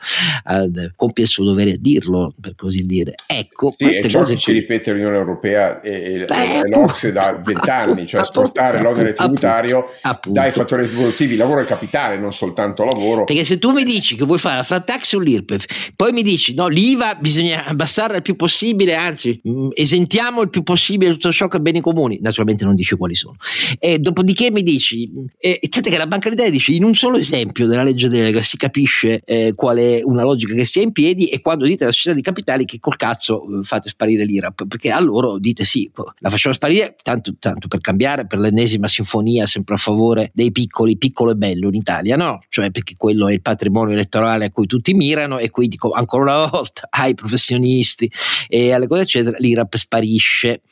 eh, 0.48 0.92
compie 0.94 1.24
il 1.24 1.30
suo 1.30 1.44
dovere 1.44 1.72
a 1.72 1.76
dirlo, 1.78 2.34
per 2.40 2.54
così 2.54 2.84
dire. 2.86 3.14
Ecco, 3.26 3.70
sì, 3.70 3.84
queste 3.84 4.10
cose 4.10 4.36
ci 4.36 4.52
ripete 4.52 4.92
l'Unione 4.92 5.16
Europea 5.16 5.80
e, 5.80 6.24
Beh, 6.26 6.58
e 6.58 6.68
l'Ocse 6.68 7.12
da 7.12 7.40
vent'anni, 7.42 8.06
cioè 8.06 8.20
appunto, 8.20 8.24
spostare 8.24 8.78
appunto, 8.78 8.90
l'onere 8.90 9.12
tributario 9.12 9.86
appunto, 10.02 10.40
dai 10.40 10.52
fattori 10.52 10.86
produttivi, 10.86 11.36
lavoro 11.36 11.60
e 11.60 11.64
capitale, 11.64 12.18
non 12.18 12.32
soltanto 12.32 12.84
lavoro. 12.84 13.24
Perché 13.24 13.44
se 13.44 13.58
tu 13.58 13.72
mi 13.72 13.84
dici 13.84 14.16
che 14.16 14.24
vuoi 14.24 14.38
fare 14.38 14.56
la 14.56 14.62
flat 14.62 14.84
tax 14.84 15.08
sull'IRPEF, 15.08 15.92
poi 15.96 16.12
mi 16.12 16.22
dici 16.22 16.54
no, 16.54 16.68
l'IVA 16.68 17.14
bisogna 17.14 17.64
abbassarla 17.66 18.16
il 18.16 18.22
più 18.22 18.36
possibile, 18.36 18.94
anzi 18.94 19.40
mm, 19.46 19.68
esentiamo 19.72 20.42
il 20.42 20.50
più 20.50 20.62
possibile 20.62 21.12
tutto 21.12 21.32
ciò 21.32 21.48
che 21.48 21.58
è 21.58 21.60
beni 21.60 21.80
comuni, 21.80 22.18
naturalmente 22.20 22.64
non 22.64 22.74
dici 22.74 22.96
quali 22.96 23.14
sono. 23.14 23.36
E 23.78 23.98
dopodiché 23.98 24.50
mi 24.50 24.62
dici, 24.62 25.10
eh, 25.38 25.58
che 25.68 25.98
la 25.98 26.06
Banca 26.06 26.28
d'Italia 26.28 26.50
dice 26.50 26.72
in 26.76 26.84
un 26.84 26.94
solo 26.94 27.16
esempio 27.16 27.66
della 27.66 27.82
legge 27.82 28.08
delega 28.08 28.42
si 28.42 28.56
capisce 28.56 29.22
eh, 29.24 29.52
qual 29.54 29.78
è 29.78 30.00
una 30.02 30.22
logica 30.22 30.54
che 30.54 30.64
sia 30.64 30.82
in 30.82 30.92
piedi 30.92 31.28
e 31.28 31.40
quando 31.40 31.64
dite 31.64 31.84
alla 31.84 31.92
società 31.92 32.14
di 32.14 32.22
capitali 32.22 32.64
che 32.64 32.78
col 32.80 32.96
cazzo 32.96 33.44
eh, 33.44 33.62
fate 33.62 33.88
sparire 33.88 34.24
l'IRAP, 34.24 34.66
perché 34.66 34.90
a 34.90 35.00
loro 35.00 35.38
dite 35.38 35.64
sì, 35.64 35.90
la 36.18 36.30
facciamo 36.30 36.54
sparire 36.54 36.96
tanto, 37.02 37.34
tanto 37.38 37.68
per 37.68 37.80
cambiare, 37.80 38.26
per 38.26 38.38
l'ennesima 38.38 38.88
sinfonia 38.88 39.46
sempre 39.46 39.74
a 39.74 39.78
favore 39.78 40.30
dei 40.34 40.52
piccoli, 40.52 40.96
piccolo 40.96 41.30
e 41.30 41.34
bello 41.34 41.68
in 41.68 41.74
Italia, 41.74 42.16
no? 42.16 42.42
Cioè 42.48 42.70
perché 42.70 42.94
quello 42.96 43.28
è 43.28 43.32
il 43.32 43.42
patrimonio 43.42 43.94
elettorale 43.94 44.46
a 44.46 44.50
cui 44.50 44.66
tutti 44.66 44.94
mirano 44.94 45.38
e 45.38 45.50
quindi 45.50 45.74
dico 45.74 45.90
ancora 45.90 46.22
una 46.22 46.46
volta 46.46 46.86
ai 46.90 47.14
professionisti 47.14 48.10
e 48.48 48.72
alle 48.72 48.86
cose 48.86 49.02
eccetera, 49.02 49.36
l'IRAP 49.38 49.76
sparisce 49.76 50.62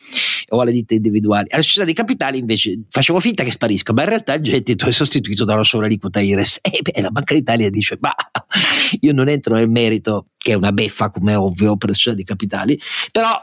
o 0.50 0.60
alle 0.60 0.72
ditte 0.72 0.94
individuali. 0.94 1.46
Alla 1.50 1.62
società 1.62 1.84
di 1.86 1.92
capitali 1.92 2.38
invece 2.38 2.80
facciamo 2.88 3.20
finta 3.20 3.44
che 3.44 3.50
sparisca, 3.50 3.92
ma 3.92 4.02
in 4.02 4.08
realtà 4.08 4.34
il 4.34 4.42
gettito 4.42 4.86
è 4.86 4.92
sostituito 4.92 5.44
da 5.44 5.54
una 5.54 5.64
sola 5.64 5.81
aliquota 5.86 6.20
IRES. 6.20 6.60
E 6.62 7.00
la 7.00 7.10
Banca 7.10 7.34
d'Italia 7.34 7.70
dice: 7.70 7.96
Ma 8.00 8.14
io 9.00 9.12
non 9.12 9.28
entro 9.28 9.54
nel 9.54 9.68
merito, 9.68 10.28
che 10.36 10.52
è 10.52 10.54
una 10.54 10.72
beffa, 10.72 11.10
come 11.10 11.34
ovvio, 11.34 11.76
per 11.76 11.90
la 11.90 11.94
società 11.94 12.16
di 12.16 12.24
capitali, 12.24 12.80
però 13.10 13.38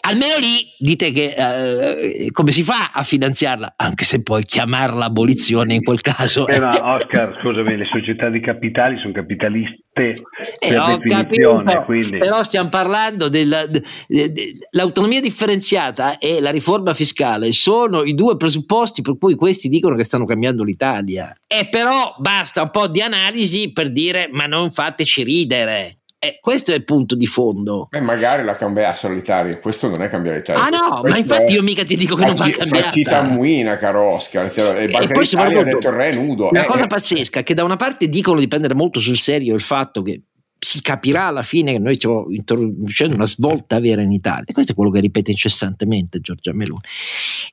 almeno 0.00 0.38
lì 0.38 0.74
dite 0.78 1.10
che 1.10 1.34
eh, 1.36 2.30
come 2.30 2.50
si 2.50 2.62
fa 2.62 2.90
a 2.92 3.02
finanziarla, 3.02 3.74
anche 3.76 4.04
se 4.04 4.22
poi 4.22 4.44
chiamarla 4.44 5.04
abolizione 5.04 5.74
in 5.74 5.82
quel 5.82 6.00
caso. 6.00 6.46
Eh, 6.46 6.58
ma 6.58 6.70
Oscar, 6.94 7.38
scusami, 7.40 7.76
le 7.76 7.86
società 7.90 8.30
di 8.30 8.40
capitali 8.40 8.98
sono 8.98 9.12
capitaliste 9.12 9.82
eh, 9.92 10.16
per 10.58 10.98
definizione. 10.98 11.64
Capito, 11.64 11.84
quindi... 11.84 12.18
Però 12.18 12.42
stiamo 12.42 12.68
parlando 12.70 13.28
dell'autonomia 13.28 15.20
differenziata 15.20 16.18
e 16.18 16.40
la 16.40 16.50
riforma 16.50 16.94
fiscale 16.94 17.52
sono 17.52 18.02
i 18.02 18.14
due 18.14 18.36
presupposti 18.36 19.02
per 19.02 19.18
cui 19.18 19.34
questi 19.34 19.68
dicono 19.68 19.94
che 19.94 20.04
stanno 20.04 20.24
cambiando 20.24 20.64
l'Italia. 20.64 21.34
E 21.46 21.68
però 21.68 22.14
basta 22.18 22.62
un 22.62 22.70
po' 22.70 22.88
di 22.88 23.02
analisi 23.02 23.72
per 23.72 23.92
dire 23.92 24.28
ma 24.32 24.46
non 24.46 24.70
fateci 24.70 25.22
ridere. 25.22 25.98
Eh, 26.24 26.38
questo 26.40 26.70
è 26.70 26.76
il 26.76 26.84
punto 26.84 27.16
di 27.16 27.26
fondo. 27.26 27.88
E 27.90 28.00
magari 28.00 28.44
la 28.44 28.54
cambiassero 28.54 29.12
l'Italia, 29.12 29.58
questo 29.58 29.88
non 29.88 30.04
è 30.04 30.08
cambiare 30.08 30.36
l'Italia. 30.36 30.62
Ah 30.62 30.68
no, 30.68 31.02
ma 31.02 31.16
infatti 31.16 31.54
io 31.54 31.62
mica 31.62 31.84
ti 31.84 31.96
dico 31.96 32.14
che 32.14 32.24
non 32.24 32.34
va 32.34 32.48
cambiata. 32.48 32.90
Cita 32.90 33.22
Muina, 33.22 33.76
caro 33.76 34.12
Oscar, 34.12 34.46
e, 34.46 34.84
e 34.84 34.88
Banca 34.88 35.18
d'Italia 35.18 35.60
ha 35.60 35.64
detto 35.64 35.88
il 35.88 35.94
re 35.94 36.14
nudo. 36.14 36.50
La 36.52 36.62
eh, 36.62 36.66
cosa 36.66 36.84
eh. 36.84 36.86
pazzesca 36.86 37.42
che 37.42 37.54
da 37.54 37.64
una 37.64 37.74
parte 37.74 38.06
dicono 38.06 38.38
di 38.38 38.46
prendere 38.46 38.74
molto 38.74 39.00
sul 39.00 39.16
serio 39.16 39.56
il 39.56 39.60
fatto 39.60 40.02
che 40.02 40.22
si 40.64 40.80
capirà 40.80 41.26
alla 41.26 41.42
fine 41.42 41.72
che 41.72 41.80
noi 41.80 41.96
stiamo 41.96 42.26
introducendo 42.30 43.16
una 43.16 43.26
svolta 43.26 43.80
vera 43.80 44.00
in 44.00 44.12
Italia. 44.12 44.44
E 44.46 44.52
questo 44.52 44.72
è 44.72 44.74
quello 44.76 44.92
che 44.92 45.00
ripete 45.00 45.32
incessantemente 45.32 46.20
Giorgia 46.20 46.52
Meloni. 46.52 46.78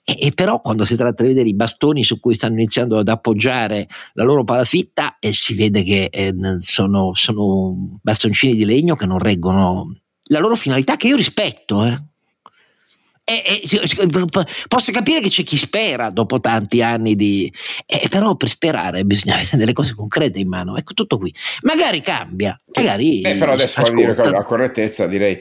E, 0.03 0.27
e, 0.27 0.31
però 0.31 0.61
quando 0.61 0.85
si 0.85 0.95
tratta 0.95 1.23
di 1.23 1.29
vedere 1.29 1.49
i 1.49 1.55
bastoni 1.55 2.03
su 2.03 2.19
cui 2.19 2.35
stanno 2.35 2.53
iniziando 2.53 2.99
ad 2.99 3.07
appoggiare 3.07 3.87
la 4.13 4.23
loro 4.23 4.43
palafitta, 4.43 5.17
eh, 5.17 5.33
si 5.33 5.55
vede 5.55 5.81
che 5.81 6.09
eh, 6.11 6.35
sono, 6.59 7.15
sono, 7.15 7.97
bastoncini 7.99 8.53
di 8.53 8.63
legno 8.63 8.95
che 8.95 9.07
non 9.07 9.17
reggono 9.17 9.95
la 10.25 10.39
loro 10.39 10.55
finalità, 10.55 10.95
che 10.95 11.07
io 11.07 11.15
rispetto. 11.15 11.83
Eh. 11.85 12.08
Eh, 13.29 13.61
eh, 13.61 14.45
posso 14.67 14.91
capire 14.91 15.21
che 15.21 15.29
c'è 15.29 15.43
chi 15.43 15.55
spera 15.55 16.09
dopo 16.09 16.39
tanti 16.39 16.81
anni 16.81 17.15
di... 17.15 17.51
Eh, 17.85 18.07
però 18.09 18.35
per 18.35 18.49
sperare 18.49 19.05
bisogna 19.05 19.35
avere 19.37 19.55
delle 19.55 19.73
cose 19.73 19.93
concrete 19.93 20.39
in 20.39 20.47
mano. 20.47 20.75
Ecco 20.77 20.93
tutto 20.93 21.19
qui. 21.19 21.31
Magari 21.61 22.01
cambia, 22.01 22.57
magari... 22.73 23.21
Eh, 23.21 23.35
però 23.35 23.53
adesso 23.53 23.81
voglio 23.81 23.95
dire 23.95 24.15
con 24.15 24.31
la 24.31 24.43
correttezza 24.43 25.05
direi... 25.05 25.37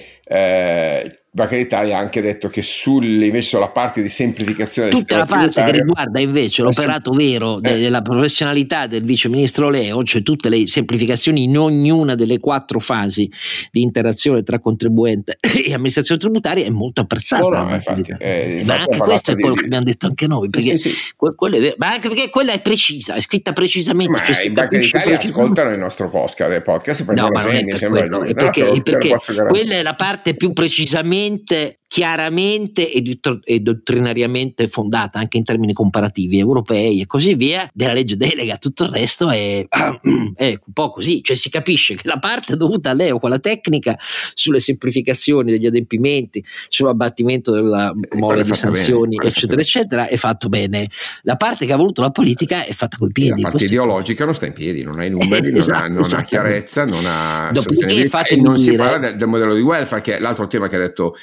Banca 1.30 1.56
d'Italia 1.56 1.98
ha 1.98 2.00
anche 2.00 2.22
detto 2.22 2.48
che 2.48 2.62
sulle, 2.62 3.26
invece 3.26 3.48
sulla 3.48 3.68
parte 3.68 4.00
di 4.00 4.08
semplificazione 4.08 4.88
tutta 4.88 5.18
la 5.18 5.26
parte 5.26 5.62
che 5.62 5.72
riguarda 5.72 6.20
invece 6.20 6.62
l'operato 6.62 7.10
vero 7.12 7.60
eh. 7.62 7.78
della 7.78 8.00
professionalità 8.00 8.86
del 8.86 9.04
vice 9.04 9.28
ministro 9.28 9.68
Leo, 9.68 10.02
cioè 10.04 10.22
tutte 10.22 10.48
le 10.48 10.66
semplificazioni 10.66 11.42
in 11.42 11.58
ognuna 11.58 12.14
delle 12.14 12.38
quattro 12.40 12.80
fasi 12.80 13.30
di 13.70 13.82
interazione 13.82 14.42
tra 14.42 14.58
contribuente 14.58 15.36
e 15.40 15.74
amministrazione 15.74 16.18
tributaria 16.18 16.64
è 16.64 16.70
molto 16.70 17.02
apprezzata. 17.02 17.62
No, 17.62 17.68
no, 17.68 17.74
infatti, 17.74 18.14
eh, 18.18 18.62
ma 18.64 18.80
anche 18.80 18.96
questo 18.96 19.32
è 19.32 19.34
quello 19.34 19.52
di... 19.52 19.60
che 19.60 19.64
abbiamo 19.66 19.84
detto 19.84 20.06
anche 20.06 20.26
noi, 20.26 20.48
perché 20.48 20.78
sì, 20.78 20.90
sì. 20.90 20.96
Quello 21.14 21.58
ma 21.76 21.92
anche 21.92 22.08
perché 22.08 22.30
quella 22.30 22.52
è 22.52 22.62
precisa, 22.62 23.14
è 23.14 23.20
scritta 23.20 23.52
precisamente. 23.52 24.18
Ma 24.18 24.24
cioè 24.24 24.46
in 24.46 24.54
Banca 24.54 24.78
d'Italia 24.78 25.18
ascoltano 25.18 25.70
il 25.70 25.78
nostro 25.78 26.08
podcast, 26.08 26.62
podcast 26.62 27.04
no, 27.12 27.28
ma 27.28 27.42
non 27.42 27.54
è 27.54 27.64
per 27.66 27.88
quello, 27.90 28.22
è 28.22 28.32
perché, 28.32 28.80
perché 28.82 29.16
quella 29.46 29.74
è 29.74 29.82
la 29.82 29.94
parte 29.94 30.34
più 30.34 30.54
precisamente 30.54 31.16
chiaramente 31.18 31.80
chiaramente 31.88 32.92
e, 32.92 33.60
dottrinariamente 33.60 34.68
fondata 34.68 35.18
anche 35.18 35.38
in 35.38 35.44
termini 35.44 35.72
comparativi 35.72 36.38
europei 36.38 37.00
e 37.00 37.06
così 37.06 37.34
via 37.34 37.68
della 37.72 37.94
legge 37.94 38.18
delega 38.18 38.58
tutto 38.58 38.84
il 38.84 38.90
resto 38.90 39.30
è, 39.30 39.66
è, 40.36 40.48
un 40.48 40.72
po' 40.72 40.90
così. 40.90 41.22
Cioè 41.22 41.34
si 41.34 41.48
capisce 41.48 41.94
che 41.94 42.06
la 42.06 42.18
parte 42.18 42.56
dovuta 42.56 42.90
a 42.90 42.92
Leo 42.92 43.18
quella 43.18 43.38
tecnica 43.38 43.98
sulle 44.34 44.60
semplificazioni 44.60 45.50
degli 45.50 45.64
adempimenti 45.64 46.44
sull'abbattimento 46.68 47.52
della 47.52 47.92
mole 48.16 48.42
di 48.42 48.54
sanzioni 48.54 49.16
bene, 49.16 49.30
eccetera 49.30 49.60
eccetera 49.60 50.06
è 50.08 50.16
fatto 50.16 50.50
bene. 50.50 50.86
La 51.22 51.36
parte 51.36 51.64
che 51.64 51.72
ha 51.72 51.76
voluto 51.76 52.02
la 52.02 52.10
politica 52.10 52.66
è 52.66 52.72
fatta 52.72 52.98
coi 52.98 53.12
piedi 53.12 53.40
la 53.40 53.48
parte 53.48 53.64
ideologica 53.64 54.26
non 54.26 54.34
sta 54.34 54.46
in 54.46 54.52
piedi 54.52 54.82
non 54.82 54.98
ha 54.98 55.04
i 55.06 55.10
numeri 55.10 55.50
non, 55.52 55.60
esatto, 55.60 55.82
ha, 55.82 55.88
non 55.88 56.12
ha, 56.12 56.22
chiarezza 56.22 56.84
non 56.84 57.06
ha 57.06 57.50
e 57.50 58.36
non 58.36 58.54
dire... 58.56 58.70
si 58.70 58.76
parla 58.76 58.98
del, 58.98 59.16
del 59.16 59.28
modello 59.28 59.54
di 59.54 59.62
welfare 59.62 60.02
che 60.02 60.16
è 60.16 60.20
l'altro 60.20 60.46
tema 60.46 60.68
che 60.68 60.76
ha 60.76 60.80
detto 60.80 61.14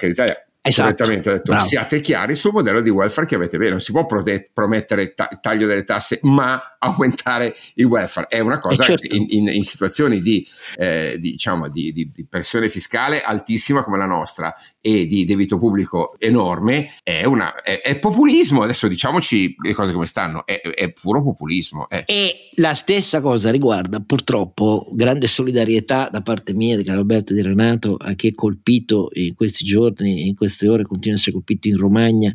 Banca 0.00 0.06
d'Italia 0.06 0.44
Esatto, 0.62 1.04
ha 1.04 1.06
detto 1.06 1.40
bravo. 1.42 1.64
siate 1.64 2.00
chiari 2.00 2.34
sul 2.34 2.52
modello 2.52 2.82
di 2.82 2.90
welfare 2.90 3.26
che 3.26 3.34
avete 3.34 3.56
bene, 3.56 3.70
non 3.70 3.80
si 3.80 3.92
può 3.92 4.04
prote- 4.04 4.50
promettere 4.52 5.14
ta- 5.14 5.38
taglio 5.40 5.66
delle 5.66 5.84
tasse 5.84 6.18
ma 6.24 6.76
aumentare 6.78 7.54
il 7.74 7.86
welfare, 7.86 8.26
è 8.26 8.40
una 8.40 8.58
cosa 8.58 8.84
certo. 8.84 9.14
in, 9.14 9.24
in, 9.28 9.48
in, 9.48 9.64
situazioni 9.64 10.20
di, 10.20 10.46
eh, 10.76 11.16
di, 11.18 11.30
diciamo, 11.32 11.70
di, 11.70 11.92
di, 11.92 12.26
pressione 12.28 12.68
fiscale 12.68 13.22
altissima 13.22 13.82
come 13.82 13.96
la 13.96 14.04
nostra 14.04 14.54
e 14.80 15.06
di 15.06 15.24
debito 15.24 15.58
pubblico 15.58 16.14
enorme 16.18 16.92
è, 17.02 17.24
una, 17.24 17.60
è, 17.60 17.80
è 17.80 17.98
populismo, 17.98 18.62
adesso 18.62 18.88
diciamoci 18.88 19.54
le 19.62 19.74
cose 19.74 19.92
come 19.92 20.06
stanno, 20.06 20.46
è, 20.46 20.60
è 20.60 20.90
puro 20.92 21.22
populismo. 21.22 21.88
È. 21.88 22.04
E 22.06 22.48
la 22.54 22.74
stessa 22.74 23.20
cosa 23.20 23.50
riguarda 23.50 24.00
purtroppo 24.00 24.88
grande 24.92 25.26
solidarietà 25.26 26.08
da 26.10 26.22
parte 26.22 26.54
mia 26.54 26.76
di 26.76 26.84
Carlo 26.84 27.04
Di 27.04 27.42
Renato 27.42 27.96
a 27.96 28.14
chi 28.14 28.28
è 28.28 28.34
colpito 28.34 29.10
in 29.12 29.34
questi 29.34 29.64
giorni, 29.64 30.26
in 30.26 30.34
queste 30.34 30.68
ore, 30.68 30.84
continua 30.84 31.16
a 31.16 31.20
essere 31.20 31.36
colpito 31.36 31.68
in 31.68 31.76
Romagna 31.76 32.32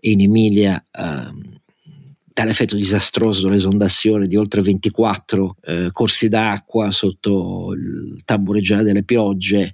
e 0.00 0.10
in 0.10 0.20
Emilia. 0.20 0.82
Uh, 0.92 1.60
dall'effetto 2.32 2.76
disastroso 2.76 3.46
dell'esondazione 3.46 4.26
di 4.26 4.36
oltre 4.36 4.62
24 4.62 5.56
eh, 5.64 5.88
corsi 5.92 6.28
d'acqua 6.28 6.90
sotto 6.90 7.72
il 7.74 8.22
tambureggiare 8.24 8.84
delle 8.84 9.04
piogge 9.04 9.72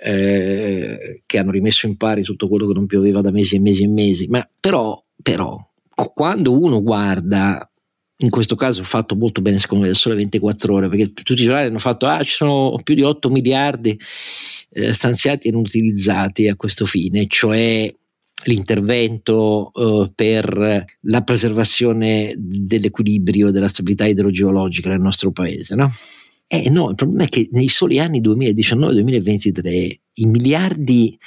eh, 0.00 1.22
che 1.26 1.38
hanno 1.38 1.50
rimesso 1.50 1.86
in 1.86 1.96
pari 1.96 2.22
tutto 2.22 2.48
quello 2.48 2.66
che 2.66 2.74
non 2.74 2.86
pioveva 2.86 3.20
da 3.20 3.30
mesi 3.30 3.56
e 3.56 3.60
mesi 3.60 3.82
e 3.82 3.88
mesi. 3.88 4.26
Ma 4.28 4.48
però, 4.60 5.02
però 5.22 5.58
quando 6.14 6.58
uno 6.58 6.82
guarda 6.82 7.70
in 8.20 8.30
questo 8.30 8.56
caso 8.56 8.82
fatto 8.82 9.14
molto 9.14 9.40
bene 9.40 9.58
secondo 9.58 9.84
me 9.84 9.90
da 9.90 9.96
sole 9.96 10.16
24 10.16 10.74
ore 10.74 10.88
perché 10.88 11.12
tutti 11.12 11.40
i 11.40 11.44
giornali 11.44 11.68
hanno 11.68 11.78
fatto 11.78 12.06
ah 12.06 12.22
ci 12.24 12.34
sono 12.34 12.76
più 12.82 12.96
di 12.96 13.02
8 13.02 13.30
miliardi 13.30 13.96
eh, 14.70 14.92
stanziati 14.92 15.46
e 15.46 15.50
non 15.52 15.60
utilizzati 15.60 16.48
a 16.48 16.56
questo 16.56 16.84
fine 16.84 17.26
cioè 17.28 17.92
l'intervento 18.44 19.70
uh, 19.72 20.12
per 20.14 20.84
la 21.00 21.22
preservazione 21.22 22.34
dell'equilibrio 22.36 23.50
della 23.50 23.68
stabilità 23.68 24.06
idrogeologica 24.06 24.88
nel 24.88 25.00
nostro 25.00 25.32
paese, 25.32 25.74
no? 25.74 25.92
Eh 26.50 26.70
no, 26.70 26.88
il 26.88 26.94
problema 26.94 27.24
è 27.24 27.28
che 27.28 27.46
nei 27.50 27.68
soli 27.68 27.98
anni 27.98 28.22
2019-2023 28.22 29.94
i 30.14 30.26
miliardi 30.26 31.18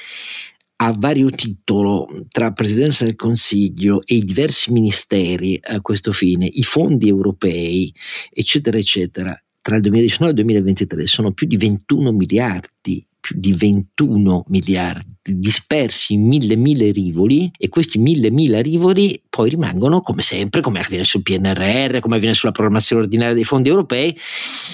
a 0.77 0.95
vario 0.97 1.29
titolo 1.29 2.07
tra 2.27 2.51
Presidenza 2.53 3.05
del 3.05 3.15
Consiglio 3.15 4.01
e 4.03 4.15
i 4.15 4.23
diversi 4.23 4.71
ministeri 4.71 5.59
a 5.61 5.79
questo 5.81 6.11
fine, 6.11 6.47
i 6.47 6.63
fondi 6.63 7.07
europei, 7.07 7.93
eccetera, 8.33 8.79
eccetera, 8.79 9.39
tra 9.61 9.75
il 9.75 9.81
2019 9.81 10.31
e 10.31 10.33
il 10.33 10.47
2023 10.47 11.05
sono 11.05 11.33
più 11.33 11.45
di 11.45 11.57
21 11.57 12.11
miliardi 12.11 13.05
più 13.21 13.39
di 13.39 13.53
21 13.53 14.45
miliardi 14.47 15.05
dispersi 15.23 16.13
in 16.13 16.27
mille 16.27 16.55
mille 16.55 16.91
rivoli 16.91 17.51
e 17.57 17.69
questi 17.69 17.99
mille 17.99 18.31
mille 18.31 18.61
rivoli 18.61 19.21
poi 19.29 19.51
rimangono 19.51 20.01
come 20.01 20.23
sempre, 20.23 20.61
come 20.61 20.79
avviene 20.79 21.03
sul 21.03 21.21
PNRR, 21.21 21.99
come 21.99 22.15
avviene 22.15 22.33
sulla 22.33 22.51
programmazione 22.51 23.03
ordinaria 23.03 23.33
dei 23.33 23.43
fondi 23.43 23.69
europei, 23.69 24.17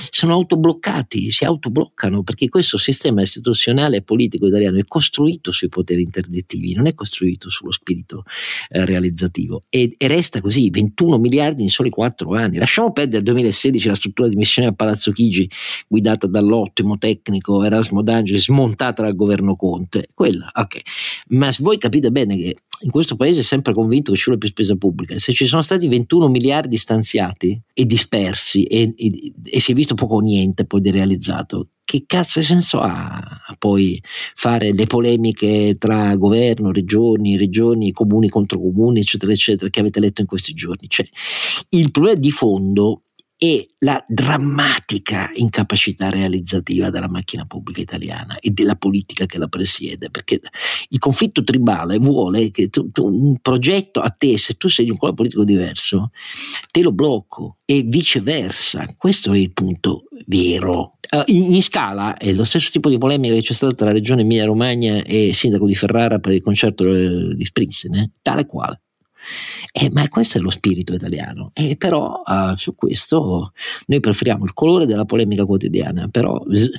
sono 0.09 0.33
autobloccati, 0.33 1.31
si 1.31 1.43
autobloccano 1.43 2.23
perché 2.23 2.47
questo 2.47 2.77
sistema 2.77 3.21
istituzionale 3.21 3.97
e 3.97 4.01
politico 4.01 4.47
italiano 4.47 4.77
è 4.79 4.85
costruito 4.85 5.51
sui 5.51 5.67
poteri 5.67 6.01
interdittivi, 6.01 6.73
non 6.73 6.87
è 6.87 6.93
costruito 6.93 7.49
sullo 7.49 7.71
spirito 7.71 8.23
eh, 8.69 8.85
realizzativo 8.85 9.63
e, 9.69 9.95
e, 9.97 10.07
resta 10.07 10.39
così, 10.39 10.69
21 10.69 11.17
miliardi 11.17 11.63
in 11.63 11.69
soli 11.69 11.89
4 11.89 12.33
anni. 12.33 12.57
Lasciamo 12.57 12.93
perdere 12.93 13.17
il 13.17 13.25
2016 13.25 13.87
la 13.87 13.95
struttura 13.95 14.29
di 14.29 14.35
missione 14.35 14.69
a 14.69 14.73
Palazzo 14.73 15.11
Chigi 15.11 15.49
guidata 15.87 16.25
dall'ottimo 16.25 16.97
tecnico 16.97 17.63
Erasmo 17.63 18.01
D'Angeli 18.01 18.39
smontata 18.39 19.03
dal 19.03 19.15
governo 19.15 19.55
Conte, 19.55 20.07
quella, 20.37 20.51
ok, 20.53 20.81
ma 21.29 21.51
voi 21.59 21.77
capite 21.77 22.11
bene 22.11 22.37
che 22.37 22.55
in 22.81 22.91
questo 22.91 23.15
paese 23.15 23.39
è 23.39 23.43
sempre 23.43 23.73
convinto 23.73 24.11
che 24.11 24.17
ci 24.17 24.25
vuole 24.25 24.39
più 24.39 24.49
spesa 24.49 24.75
pubblica. 24.75 25.17
Se 25.17 25.33
ci 25.33 25.47
sono 25.47 25.63
stati 25.63 25.87
21 25.87 26.27
miliardi 26.27 26.77
stanziati 26.77 27.59
e 27.73 27.85
dispersi 27.85 28.63
e, 28.63 28.93
e, 28.95 29.33
e 29.43 29.59
si 29.59 29.71
è 29.71 29.75
visto 29.75 29.95
poco 29.95 30.15
o 30.15 30.19
niente 30.19 30.65
poi 30.65 30.81
di 30.81 30.91
realizzato, 30.91 31.69
che 31.83 32.03
cazzo 32.05 32.39
di 32.39 32.45
senso 32.45 32.79
ha 32.81 33.41
poi 33.57 34.01
fare 34.35 34.73
le 34.73 34.85
polemiche 34.85 35.77
tra 35.79 36.15
governo, 36.17 36.71
regioni, 36.71 37.37
regioni, 37.37 37.91
comuni 37.91 38.27
contro 38.27 38.59
comuni, 38.59 38.99
eccetera, 38.99 39.31
eccetera, 39.31 39.69
che 39.69 39.79
avete 39.79 39.99
letto 39.99 40.21
in 40.21 40.27
questi 40.27 40.53
giorni? 40.53 40.87
Cioè, 40.87 41.07
il 41.69 41.89
problema 41.91 42.19
di 42.19 42.31
fondo 42.31 43.03
e 43.37 43.75
la 43.79 44.03
drammatica 44.07 45.29
incapacità 45.35 46.09
realizzativa 46.09 46.89
della 46.89 47.07
macchina 47.07 47.45
pubblica 47.45 47.81
italiana 47.81 48.39
e 48.39 48.49
della 48.49 48.75
politica 48.75 49.27
che 49.27 49.37
la 49.37 49.47
presiede, 49.47 50.09
perché 50.09 50.41
il 50.89 50.97
conflitto 50.97 51.43
tribale 51.43 51.99
vuole 51.99 52.49
che 52.49 52.69
tu, 52.69 52.89
tu, 52.91 53.05
un 53.05 53.37
progetto 53.39 53.99
a 54.01 54.09
te, 54.09 54.37
se 54.39 54.55
tu 54.55 54.69
sei 54.69 54.85
di 54.85 54.91
un 54.91 54.97
colore 54.97 55.17
politico 55.17 55.43
diverso, 55.43 56.09
te 56.71 56.81
lo 56.81 56.91
blocco 56.91 57.57
e 57.65 57.83
viceversa. 57.83 58.87
Questo 58.97 59.33
è 59.33 59.37
il 59.37 59.53
punto 59.53 60.05
vero. 60.25 60.97
Uh, 61.09 61.21
in, 61.27 61.53
in, 61.53 61.61
scala 61.61 62.17
è 62.17 62.33
lo 62.33 62.43
stesso 62.43 62.69
tipo 62.71 62.89
di 62.89 62.97
polemica 62.97 63.35
che 63.35 63.41
c'è 63.41 63.53
stata 63.53 63.73
tra 63.73 63.85
la 63.85 63.93
regione 63.93 64.21
Emilia 64.21 64.45
Romagna 64.45 65.03
e 65.03 65.27
il 65.27 65.35
sindaco 65.35 65.67
di 65.67 65.75
Ferrara 65.75 66.19
per 66.19 66.33
il 66.33 66.41
concerto 66.41 66.91
eh, 66.91 67.35
di 67.35 67.45
Springsteen, 67.45 67.95
eh? 67.95 68.11
tale 68.21 68.45
quale. 68.45 68.81
Eh, 69.71 69.89
ma 69.91 70.07
questo 70.07 70.37
è 70.37 70.41
lo 70.41 70.49
spirito 70.49 70.93
italiano. 70.93 71.51
E 71.53 71.75
però 71.75 72.21
uh, 72.25 72.55
su 72.55 72.75
questo 72.75 73.53
noi 73.87 73.99
preferiamo 73.99 74.45
il 74.45 74.53
colore 74.53 74.85
della 74.85 75.05
polemica 75.05 75.45
quotidiana, 75.45 76.07
però 76.07 76.43
s- 76.51 76.69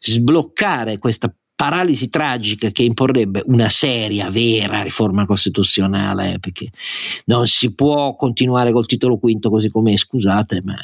sbloccare 0.00 0.98
questa 0.98 1.32
paralisi 1.54 2.08
tragica 2.08 2.70
che 2.70 2.84
imporrebbe 2.84 3.42
una 3.46 3.68
seria, 3.68 4.30
vera 4.30 4.82
riforma 4.82 5.26
costituzionale, 5.26 6.38
perché 6.38 6.70
non 7.24 7.48
si 7.48 7.74
può 7.74 8.14
continuare 8.14 8.70
col 8.70 8.86
titolo 8.86 9.18
quinto 9.18 9.50
così 9.50 9.68
com'è, 9.68 9.96
scusate, 9.96 10.62
ma... 10.62 10.76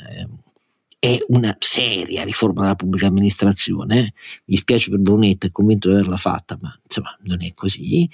È 1.05 1.19
una 1.29 1.55
seria 1.59 2.25
riforma 2.25 2.63
della 2.63 2.77
pubblica 2.77 3.09
amministrazione, 3.09 4.15
mi 4.47 4.57
spiace 4.57 4.89
per 4.89 5.01
Brunetta, 5.01 5.47
è 5.47 5.51
convinto 5.51 5.89
di 5.91 5.97
averla 5.97 6.17
fatta, 6.17 6.57
ma 6.63 6.75
insomma 6.83 7.15
non 7.25 7.43
è 7.43 7.53
così, 7.53 8.09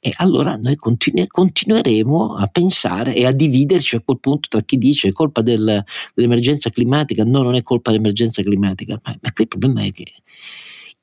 e 0.00 0.12
allora 0.16 0.56
noi 0.56 0.74
continu- 0.74 1.28
continueremo 1.28 2.34
a 2.34 2.48
pensare 2.48 3.14
e 3.14 3.26
a 3.26 3.30
dividerci 3.30 3.94
a 3.94 4.00
quel 4.00 4.18
punto 4.18 4.48
tra 4.48 4.60
chi 4.62 4.76
dice 4.76 5.06
è 5.06 5.12
colpa 5.12 5.40
del, 5.40 5.84
dell'emergenza 6.14 6.68
climatica, 6.70 7.22
no 7.22 7.42
non 7.42 7.54
è 7.54 7.62
colpa 7.62 7.92
dell'emergenza 7.92 8.42
climatica, 8.42 9.00
ma, 9.04 9.16
ma 9.20 9.32
qui 9.32 9.44
il 9.44 9.48
problema 9.48 9.84
è 9.84 9.92
che 9.92 10.12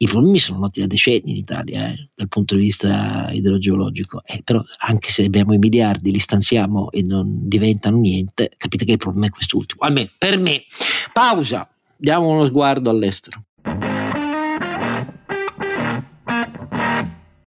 i 0.02 0.08
problemi 0.08 0.40
sono 0.40 0.60
noti 0.60 0.80
da 0.80 0.88
decenni 0.88 1.32
in 1.32 1.36
Italia 1.36 1.90
eh, 1.90 2.10
dal 2.16 2.30
punto 2.30 2.56
di 2.56 2.62
vista 2.62 3.28
idrogeologico, 3.32 4.22
eh, 4.24 4.42
però 4.46 4.64
anche 4.78 5.12
se 5.12 5.26
abbiamo 5.26 5.54
i 5.54 5.58
miliardi, 5.58 6.12
li 6.12 6.20
stanziamo 6.20 6.90
e 6.90 7.02
non 7.02 7.50
diventano 7.50 7.98
niente, 7.98 8.52
capite 8.56 8.86
che 8.86 8.94
il 8.94 8.98
problema 8.98 9.26
è 9.26 9.30
quest'ultimo. 9.30 9.82
Almeno 9.82 10.08
per 10.18 10.38
me. 10.38 10.64
Pausa, 11.12 11.70
diamo 11.98 12.30
uno 12.30 12.46
sguardo 12.46 12.90
all'estero. 12.90 13.44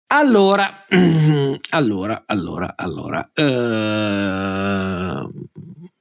Allora, 0.09 0.84
allora, 1.70 2.24
allora, 2.26 2.74
allora. 2.76 3.30
Uh, 3.36 5.30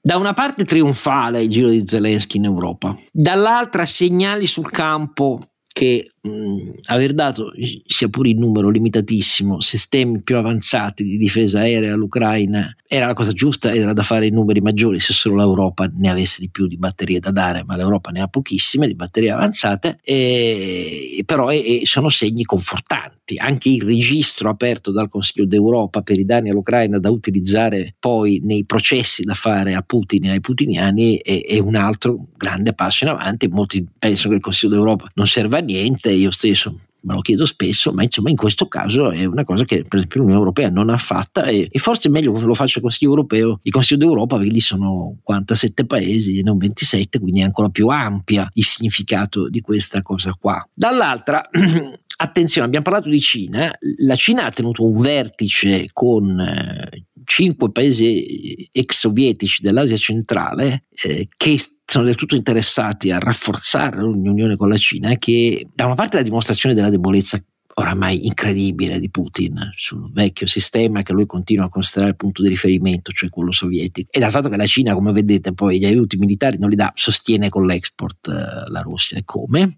da 0.02 0.18
una 0.18 0.34
parte 0.34 0.66
trionfale 0.66 1.44
il 1.44 1.50
giro 1.50 1.70
di 1.70 1.86
Zelensky 1.86 2.38
in 2.38 2.46
Europa, 2.46 2.98
dall'altra 3.12 3.86
segnali 3.86 4.48
sul 4.48 4.72
campo 4.72 5.39
che 5.72 6.14
mh, 6.22 6.72
aver 6.86 7.13
dato, 7.13 7.51
sia 7.86 8.09
pure 8.09 8.30
in 8.30 8.39
numero 8.39 8.69
limitatissimo, 8.69 9.61
sistemi 9.61 10.22
più 10.22 10.38
avanzati 10.38 11.03
di 11.03 11.17
difesa 11.17 11.59
aerea 11.59 11.93
all'Ucraina 11.93 12.76
era 12.93 13.05
la 13.05 13.13
cosa 13.13 13.32
giusta, 13.32 13.74
era 13.74 13.93
da 13.93 14.03
fare 14.03 14.28
in 14.28 14.34
numeri 14.34 14.59
maggiori 14.59 14.99
se 14.99 15.13
solo 15.13 15.38
l'Europa 15.38 15.89
ne 15.93 16.09
avesse 16.09 16.41
di 16.41 16.49
più 16.49 16.67
di 16.67 16.76
batterie 16.76 17.22
da 17.22 17.32
dare, 17.32 17.63
ma 17.63 17.78
l'Europa 17.78 18.11
ne 18.11 18.19
ha 18.19 18.28
pochissime 18.28 18.86
di 18.86 18.95
batterie 18.95 19.32
avanzate, 19.32 19.99
e, 20.03 21.24
però 21.26 21.49
e, 21.49 21.84
e 21.84 21.86
sono 21.86 22.09
segni 22.09 22.43
confortanti. 22.43 23.38
Anche 23.38 23.69
il 23.69 23.84
registro 23.84 24.49
aperto 24.49 24.91
dal 24.91 25.07
Consiglio 25.07 25.45
d'Europa 25.45 26.01
per 26.01 26.19
i 26.19 26.26
danni 26.26 26.49
all'Ucraina 26.49 26.99
da 26.99 27.09
utilizzare 27.09 27.95
poi 27.97 28.41
nei 28.43 28.65
processi 28.65 29.24
da 29.24 29.36
fare 29.36 29.74
a 29.74 29.82
Putin 29.82 30.26
e 30.26 30.32
ai 30.32 30.41
putiniani 30.41 31.15
è, 31.15 31.45
è 31.45 31.59
un 31.59 31.76
altro 31.76 32.28
grande 32.36 32.74
passo 32.74 33.05
in 33.05 33.11
avanti. 33.11 33.47
Molti 33.47 33.88
pensano 33.97 34.32
che 34.32 34.36
il 34.36 34.41
Consiglio 34.41 34.74
d'Europa 34.74 35.09
non 35.13 35.28
serva 35.28 35.59
a 35.59 35.61
niente, 35.61 36.11
io 36.14 36.32
stesso 36.32 36.76
me 37.01 37.14
lo 37.14 37.22
chiedo 37.22 37.45
spesso, 37.45 37.91
ma 37.93 38.03
insomma 38.03 38.30
in 38.30 38.36
questo 38.36 38.68
caso 38.68 39.12
è 39.12 39.26
una 39.26 39.43
cosa 39.43 39.64
che 39.64 39.84
per 39.88 39.97
esempio 39.97 40.20
l'Unione 40.20 40.39
Europea 40.39 40.70
non 40.70 40.89
ha 40.89 40.97
fatta 40.97 41.45
e, 41.45 41.68
e 41.72 41.80
forse 41.80 42.09
è 42.09 42.12
meglio 42.12 42.32
che 42.34 42.41
lo 42.41 42.53
faccia 42.53 42.78
il 42.78 42.84
Consiglio 42.84 43.12
Europeo, 43.12 43.59
il 43.64 43.72
Consiglio 43.72 44.05
d'Europa 44.05 44.38
perché 44.38 44.51
lì 44.51 44.59
sono 44.59 45.18
47 45.24 45.86
paesi 45.86 46.39
e 46.39 46.43
non 46.43 46.57
27, 46.57 47.20
quindi 47.20 47.39
è 47.39 47.43
ancora 47.43 47.70
più 47.70 47.88
ampia 47.88 48.49
il 48.53 48.66
significato 48.66 49.49
di 49.49 49.62
questa 49.62 50.01
cosa 50.01 50.36
qua. 50.39 50.64
Dall'altra 50.74 51.47
attenzione, 52.18 52.68
abbiamo 52.68 52.86
parlato 52.86 53.09
di 53.09 53.20
Cina, 53.20 53.74
la 53.97 54.16
Cina 54.16 54.45
ha 54.45 54.51
tenuto 54.51 54.86
un 54.86 55.01
vertice 55.01 55.89
con 55.91 56.39
eh, 56.39 57.05
cinque 57.24 57.72
paesi 57.72 58.70
ex 58.72 58.99
sovietici 58.99 59.64
dell'Asia 59.64 59.97
centrale 59.97 60.86
eh, 61.03 61.28
che 61.36 61.59
sono 61.92 62.06
del 62.06 62.16
tutto 62.16 62.36
interessati 62.36 63.12
a 63.12 63.20
rafforzare 63.20 64.00
l'unione 64.00 64.56
con 64.56 64.70
la 64.70 64.78
Cina, 64.78 65.14
che 65.18 65.68
da 65.74 65.88
una 65.88 65.96
parte 65.96 66.16
è 66.16 66.20
la 66.20 66.26
dimostrazione 66.26 66.74
della 66.74 66.89
debolezza 66.89 67.38
oramai 67.74 68.26
incredibile 68.26 68.98
di 68.98 69.10
Putin 69.10 69.72
sul 69.76 70.10
vecchio 70.10 70.48
sistema 70.48 71.04
che 71.04 71.12
lui 71.12 71.26
continua 71.26 71.66
a 71.66 71.70
considerare 71.70 72.12
il 72.12 72.18
punto 72.18 72.44
di 72.44 72.48
riferimento, 72.48 73.12
cioè 73.12 73.30
quello 73.30 73.52
sovietico, 73.52 74.10
e 74.10 74.20
dal 74.20 74.32
fatto 74.32 74.48
che 74.48 74.56
la 74.56 74.66
Cina, 74.68 74.94
come 74.94 75.12
vedete, 75.12 75.52
poi 75.54 75.80
gli 75.80 75.86
aiuti 75.86 76.16
militari 76.16 76.58
non 76.58 76.70
li 76.70 76.78
dà, 76.78 76.94
sostiene 76.96 77.50
con 77.50 77.66
l'export 77.66 78.26
eh, 78.30 78.70
la 78.70 78.80
Russia. 78.80 79.18
E 79.18 79.24
come? 79.26 79.78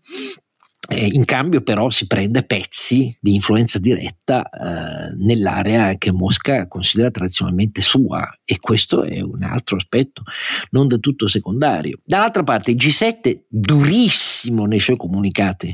Eh, 0.90 1.08
in 1.14 1.24
cambio 1.24 1.62
però 1.62 1.90
si 1.90 2.08
prende 2.08 2.44
pezzi 2.44 3.16
di 3.22 3.36
influenza 3.36 3.80
diretta 3.80 4.50
eh, 4.50 5.16
nell'area 5.18 5.96
che 5.98 6.12
Mosca 6.12 6.68
considera 6.68 7.10
tradizionalmente 7.10 7.82
sua 7.82 8.30
e 8.44 8.60
questo 8.60 9.04
è 9.04 9.22
un 9.22 9.44
altro 9.44 9.78
aspetto 9.78 10.24
non 10.72 10.90
del 10.90 11.00
tutto 11.00 11.30
secondario. 11.30 12.00
Dall'altra 12.04 12.44
parte 12.44 12.72
il 12.72 12.78
G7 12.78 13.44
durissimo 13.48 14.66
nei 14.66 14.82
suoi 14.82 14.98
comunicati 14.98 15.74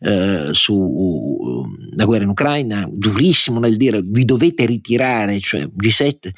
eh, 0.00 0.48
sulla 0.52 2.04
guerra 2.06 2.24
in 2.24 2.30
Ucraina, 2.30 2.88
durissimo 2.90 3.60
nel 3.60 3.76
dire 3.76 4.00
vi 4.02 4.24
dovete 4.24 4.64
ritirare, 4.64 5.38
cioè 5.38 5.64
G7, 5.64 6.30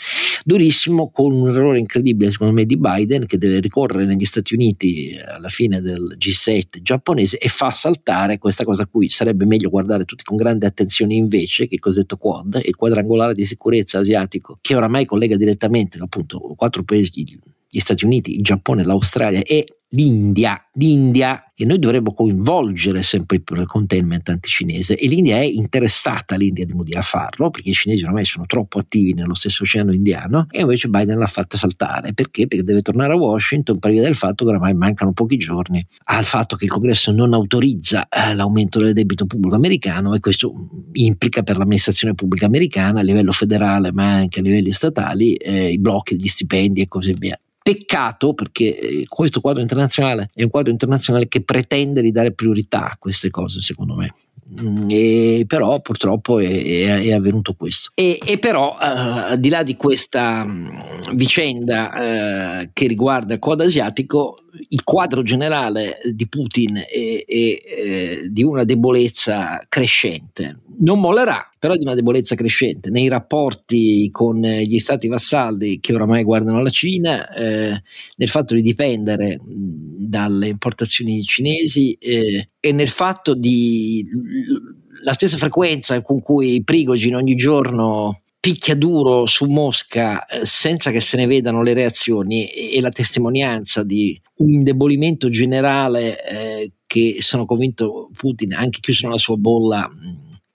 durissimo 0.45 1.13
con 1.13 1.31
un 1.31 1.51
errore 1.51 1.79
incredibile 1.79 2.33
secondo 2.33 2.53
me 2.53 2.65
di 2.65 2.77
Biden 2.77 3.27
che 3.27 3.39
deve 3.39 3.61
ricorrere 3.61 4.07
negli 4.07 4.25
Stati 4.25 4.55
Uniti 4.55 5.17
alla 5.25 5.49
fine 5.49 5.81
del 5.81 6.17
G7 6.19 6.83
giapponese 6.83 7.39
e 7.39 7.47
fa 7.47 7.71
saltare 7.71 8.07
sfruttare 8.09 8.39
questa 8.39 8.65
cosa 8.65 8.85
a 8.85 8.87
cui 8.87 9.09
sarebbe 9.09 9.45
meglio 9.45 9.69
guardare 9.69 10.05
tutti 10.05 10.25
con 10.25 10.37
grande 10.37 10.67
attenzione 10.67 11.15
invece 11.15 11.69
che 11.69 11.75
il 11.75 11.81
cosiddetto 11.81 12.17
Quad, 12.17 12.61
il 12.65 12.75
quadrangolare 12.75 13.35
di 13.35 13.45
sicurezza 13.45 13.99
asiatico, 13.99 14.59
che 14.61 14.75
oramai 14.75 15.05
collega 15.05 15.37
direttamente 15.37 15.99
appunto 16.01 16.39
quattro 16.57 16.83
paesi, 16.83 17.39
gli 17.71 17.79
Stati 17.79 18.07
Uniti, 18.07 18.35
il 18.35 18.43
Giappone, 18.43 18.83
l'Australia 18.83 19.43
e 19.43 19.78
l'India, 19.91 20.69
l'India 20.75 21.43
che 21.55 21.65
noi 21.65 21.81
dovremmo 21.81 22.13
coinvolgere 22.13 23.03
sempre 23.03 23.41
più 23.41 23.57
nel 23.57 23.67
containment 23.67 24.29
anticinese. 24.29 24.97
E 24.97 25.09
l'India 25.09 25.39
è 25.39 25.45
interessata 25.45 26.37
l'India 26.37 26.65
di 26.65 26.73
Modi 26.73 26.95
a 26.95 27.03
farlo 27.03 27.51
perché 27.51 27.71
i 27.71 27.73
cinesi 27.73 28.05
ormai 28.05 28.25
sono 28.25 28.47
troppo 28.47 28.79
attivi 28.79 29.13
nello 29.13 29.35
stesso 29.35 29.65
oceano 29.65 29.93
indiano 29.93 30.47
e 30.51 30.61
invece 30.61 30.89
Biden 30.89 31.19
l'ha 31.19 31.27
fatta 31.27 31.57
saltare. 31.57 32.13
Perché? 32.13 32.47
Perché 32.47 32.65
deve 32.65 32.83
tornare 32.83 33.15
a 33.15 33.17
Washington 33.17 33.79
per 33.81 33.91
via 33.91 34.03
del 34.03 34.15
fatto 34.15 34.45
che 34.45 34.53
ormai 34.53 34.75
mancano 34.75 35.13
pochi 35.13 35.37
giorni 35.37 35.85
al 36.05 36.25
fatto 36.25 36.55
che 36.55 36.65
il 36.67 36.71
congresso 36.71 37.11
non 37.11 37.33
autorizza 37.33 38.09
eh, 38.09 38.35
l'aumento 38.35 38.79
del 38.79 38.93
debito 38.93 39.27
pubblico 39.27 39.57
americano 39.57 40.15
e 40.15 40.21
questo 40.21 40.53
implica 40.93 41.43
per 41.43 41.57
l'amministrazione 41.57 42.15
pubblica 42.15 42.47
americana 42.47 43.01
a 43.01 43.03
livello 43.03 43.33
federale 43.33 43.91
ma 43.93 44.13
anche 44.13 44.39
a 44.39 44.43
livelli 44.43 44.71
statali 44.71 45.35
eh, 45.35 45.73
i 45.73 45.79
blocchi 45.79 46.17
degli 46.17 46.29
stipendi 46.29 46.83
e 46.83 46.89
così 46.89 47.15
via 47.19 47.39
Peccato 47.69 48.33
perché 48.33 48.79
eh, 48.79 49.05
questo 49.07 49.43
quadro 49.43 49.61
internazionale 49.61 50.31
è 50.33 50.43
un 50.43 50.49
quadro 50.49 50.73
internazionale 50.73 51.29
che 51.29 51.43
pretende 51.43 52.01
di 52.01 52.11
dare 52.11 52.33
priorità 52.33 52.93
a 52.93 52.97
queste 52.99 53.29
cose, 53.29 53.61
secondo 53.61 53.95
me. 53.95 54.11
Mm, 54.63 54.87
e 54.89 55.45
però 55.47 55.79
purtroppo 55.81 56.39
è, 56.39 56.47
è, 56.47 57.01
è 57.03 57.13
avvenuto 57.13 57.53
questo. 57.53 57.91
E, 57.95 58.19
e 58.25 58.39
però, 58.39 58.71
uh, 58.71 58.77
al 58.81 59.39
di 59.39 59.51
là 59.51 59.63
di 59.63 59.77
questa 59.77 60.45
um, 60.47 61.15
vicenda 61.15 62.63
uh, 62.63 62.71
che 62.73 62.87
riguarda 62.87 63.35
il 63.35 63.41
quadro 63.41 63.67
asiatico, 63.67 64.39
il 64.71 64.83
quadro 64.83 65.23
generale 65.23 65.99
di 66.15 66.27
Putin 66.27 66.77
è, 66.77 67.25
è 67.27 68.29
di 68.31 68.43
una 68.43 68.65
debolezza 68.65 69.61
crescente. 69.69 70.61
Non 70.79 71.01
mollerà, 71.01 71.47
però 71.59 71.75
di 71.75 71.85
una 71.85 71.95
debolezza 71.95 72.35
crescente. 72.35 72.91
Nei 72.91 73.09
rapporti 73.09 74.09
con 74.11 74.41
gli 74.41 74.79
stati 74.79 75.09
vassalli 75.09 75.81
che 75.81 75.95
oramai 75.95 76.23
guardano 76.25 76.63
la 76.63 76.71
Cina, 76.71 77.33
eh, 77.33 77.83
nel 78.17 78.29
fatto 78.29 78.55
di 78.55 78.63
dipendere 78.63 79.41
dalle 79.43 80.49
importazioni 80.49 81.23
cinesi 81.23 81.93
eh, 81.95 82.49
e 82.61 82.73
nel 82.73 82.89
fatto 82.89 83.35
di 83.35 84.07
la 85.03 85.13
stessa 85.13 85.37
frequenza 85.37 86.01
con 86.03 86.21
cui 86.21 86.63
Prigogine 86.65 87.17
ogni 87.17 87.37
giorno 87.37 88.23
picchia 88.41 88.75
duro 88.75 89.27
su 89.27 89.47
Mosca 89.47 90.25
eh, 90.25 90.45
senza 90.45 90.91
che 90.91 91.01
se 91.01 91.17
ne 91.17 91.27
vedano 91.27 91.63
le 91.63 91.75
reazioni 91.75 92.47
e 92.47 92.81
la 92.81 92.91
testimonianza 92.91 93.83
di 93.83 94.19
un 94.37 94.53
indebolimento 94.53 95.29
generale 95.29 96.25
eh, 96.25 96.73
che 96.87 97.17
sono 97.21 97.45
convinto 97.45 98.09
Putin, 98.17 98.55
anche 98.55 98.81
chiuso 98.81 99.07
nella 99.07 99.19
sua 99.19 99.37
bolla, 99.37 99.91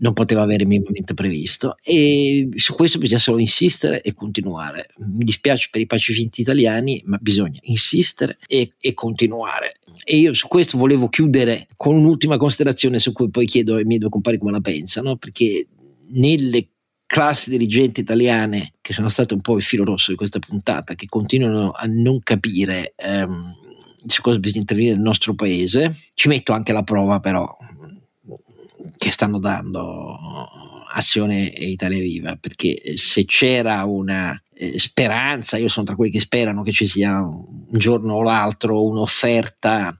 non 0.03 0.13
poteva 0.13 0.41
avere 0.41 0.65
minimamente 0.65 1.13
previsto 1.13 1.77
e 1.81 2.49
su 2.55 2.75
questo 2.75 2.97
bisogna 2.97 3.19
solo 3.19 3.39
insistere 3.39 4.01
e 4.01 4.13
continuare. 4.13 4.89
Mi 4.97 5.23
dispiace 5.23 5.69
per 5.71 5.79
i 5.79 5.87
pacifisti 5.87 6.41
italiani, 6.41 7.01
ma 7.05 7.17
bisogna 7.21 7.59
insistere 7.63 8.37
e, 8.45 8.71
e 8.79 8.93
continuare. 8.93 9.77
E 10.03 10.17
io 10.17 10.33
su 10.33 10.49
questo 10.49 10.77
volevo 10.77 11.07
chiudere 11.07 11.67
con 11.77 11.95
un'ultima 11.95 12.35
considerazione 12.35 12.99
su 12.99 13.13
cui 13.13 13.29
poi 13.29 13.45
chiedo 13.45 13.75
ai 13.75 13.85
miei 13.85 13.99
due 13.99 14.09
compari 14.09 14.37
come 14.37 14.51
la 14.51 14.59
pensano, 14.59 15.15
perché 15.15 15.67
nelle 16.09 16.67
classi 17.05 17.49
dirigenti 17.49 18.01
italiane 18.01 18.73
che 18.81 18.91
sono 18.91 19.07
state 19.07 19.33
un 19.33 19.41
po' 19.41 19.55
il 19.55 19.63
filo 19.63 19.85
rosso 19.85 20.11
di 20.11 20.17
questa 20.17 20.39
puntata, 20.39 20.95
che 20.95 21.05
continuano 21.07 21.71
a 21.71 21.85
non 21.85 22.19
capire 22.21 22.93
ehm, 22.97 23.55
su 24.05 24.21
cosa 24.21 24.37
bisogna 24.37 24.61
intervenire 24.61 24.95
nel 24.95 25.03
nostro 25.03 25.33
paese, 25.33 25.95
ci 26.13 26.27
metto 26.27 26.51
anche 26.51 26.73
la 26.73 26.83
prova 26.83 27.21
però 27.21 27.55
che 28.97 29.11
stanno 29.11 29.39
dando 29.39 30.17
Azione 30.93 31.51
e 31.53 31.69
Italia 31.69 31.99
Viva, 31.99 32.35
perché 32.35 32.97
se 32.97 33.25
c'era 33.25 33.83
una 33.85 34.39
eh, 34.53 34.77
speranza, 34.79 35.57
io 35.57 35.67
sono 35.67 35.85
tra 35.85 35.95
quelli 35.95 36.11
che 36.11 36.19
sperano 36.19 36.61
che 36.61 36.71
ci 36.71 36.87
sia 36.87 37.19
un 37.19 37.65
giorno 37.71 38.15
o 38.15 38.21
l'altro 38.21 38.83
un'offerta 38.85 39.97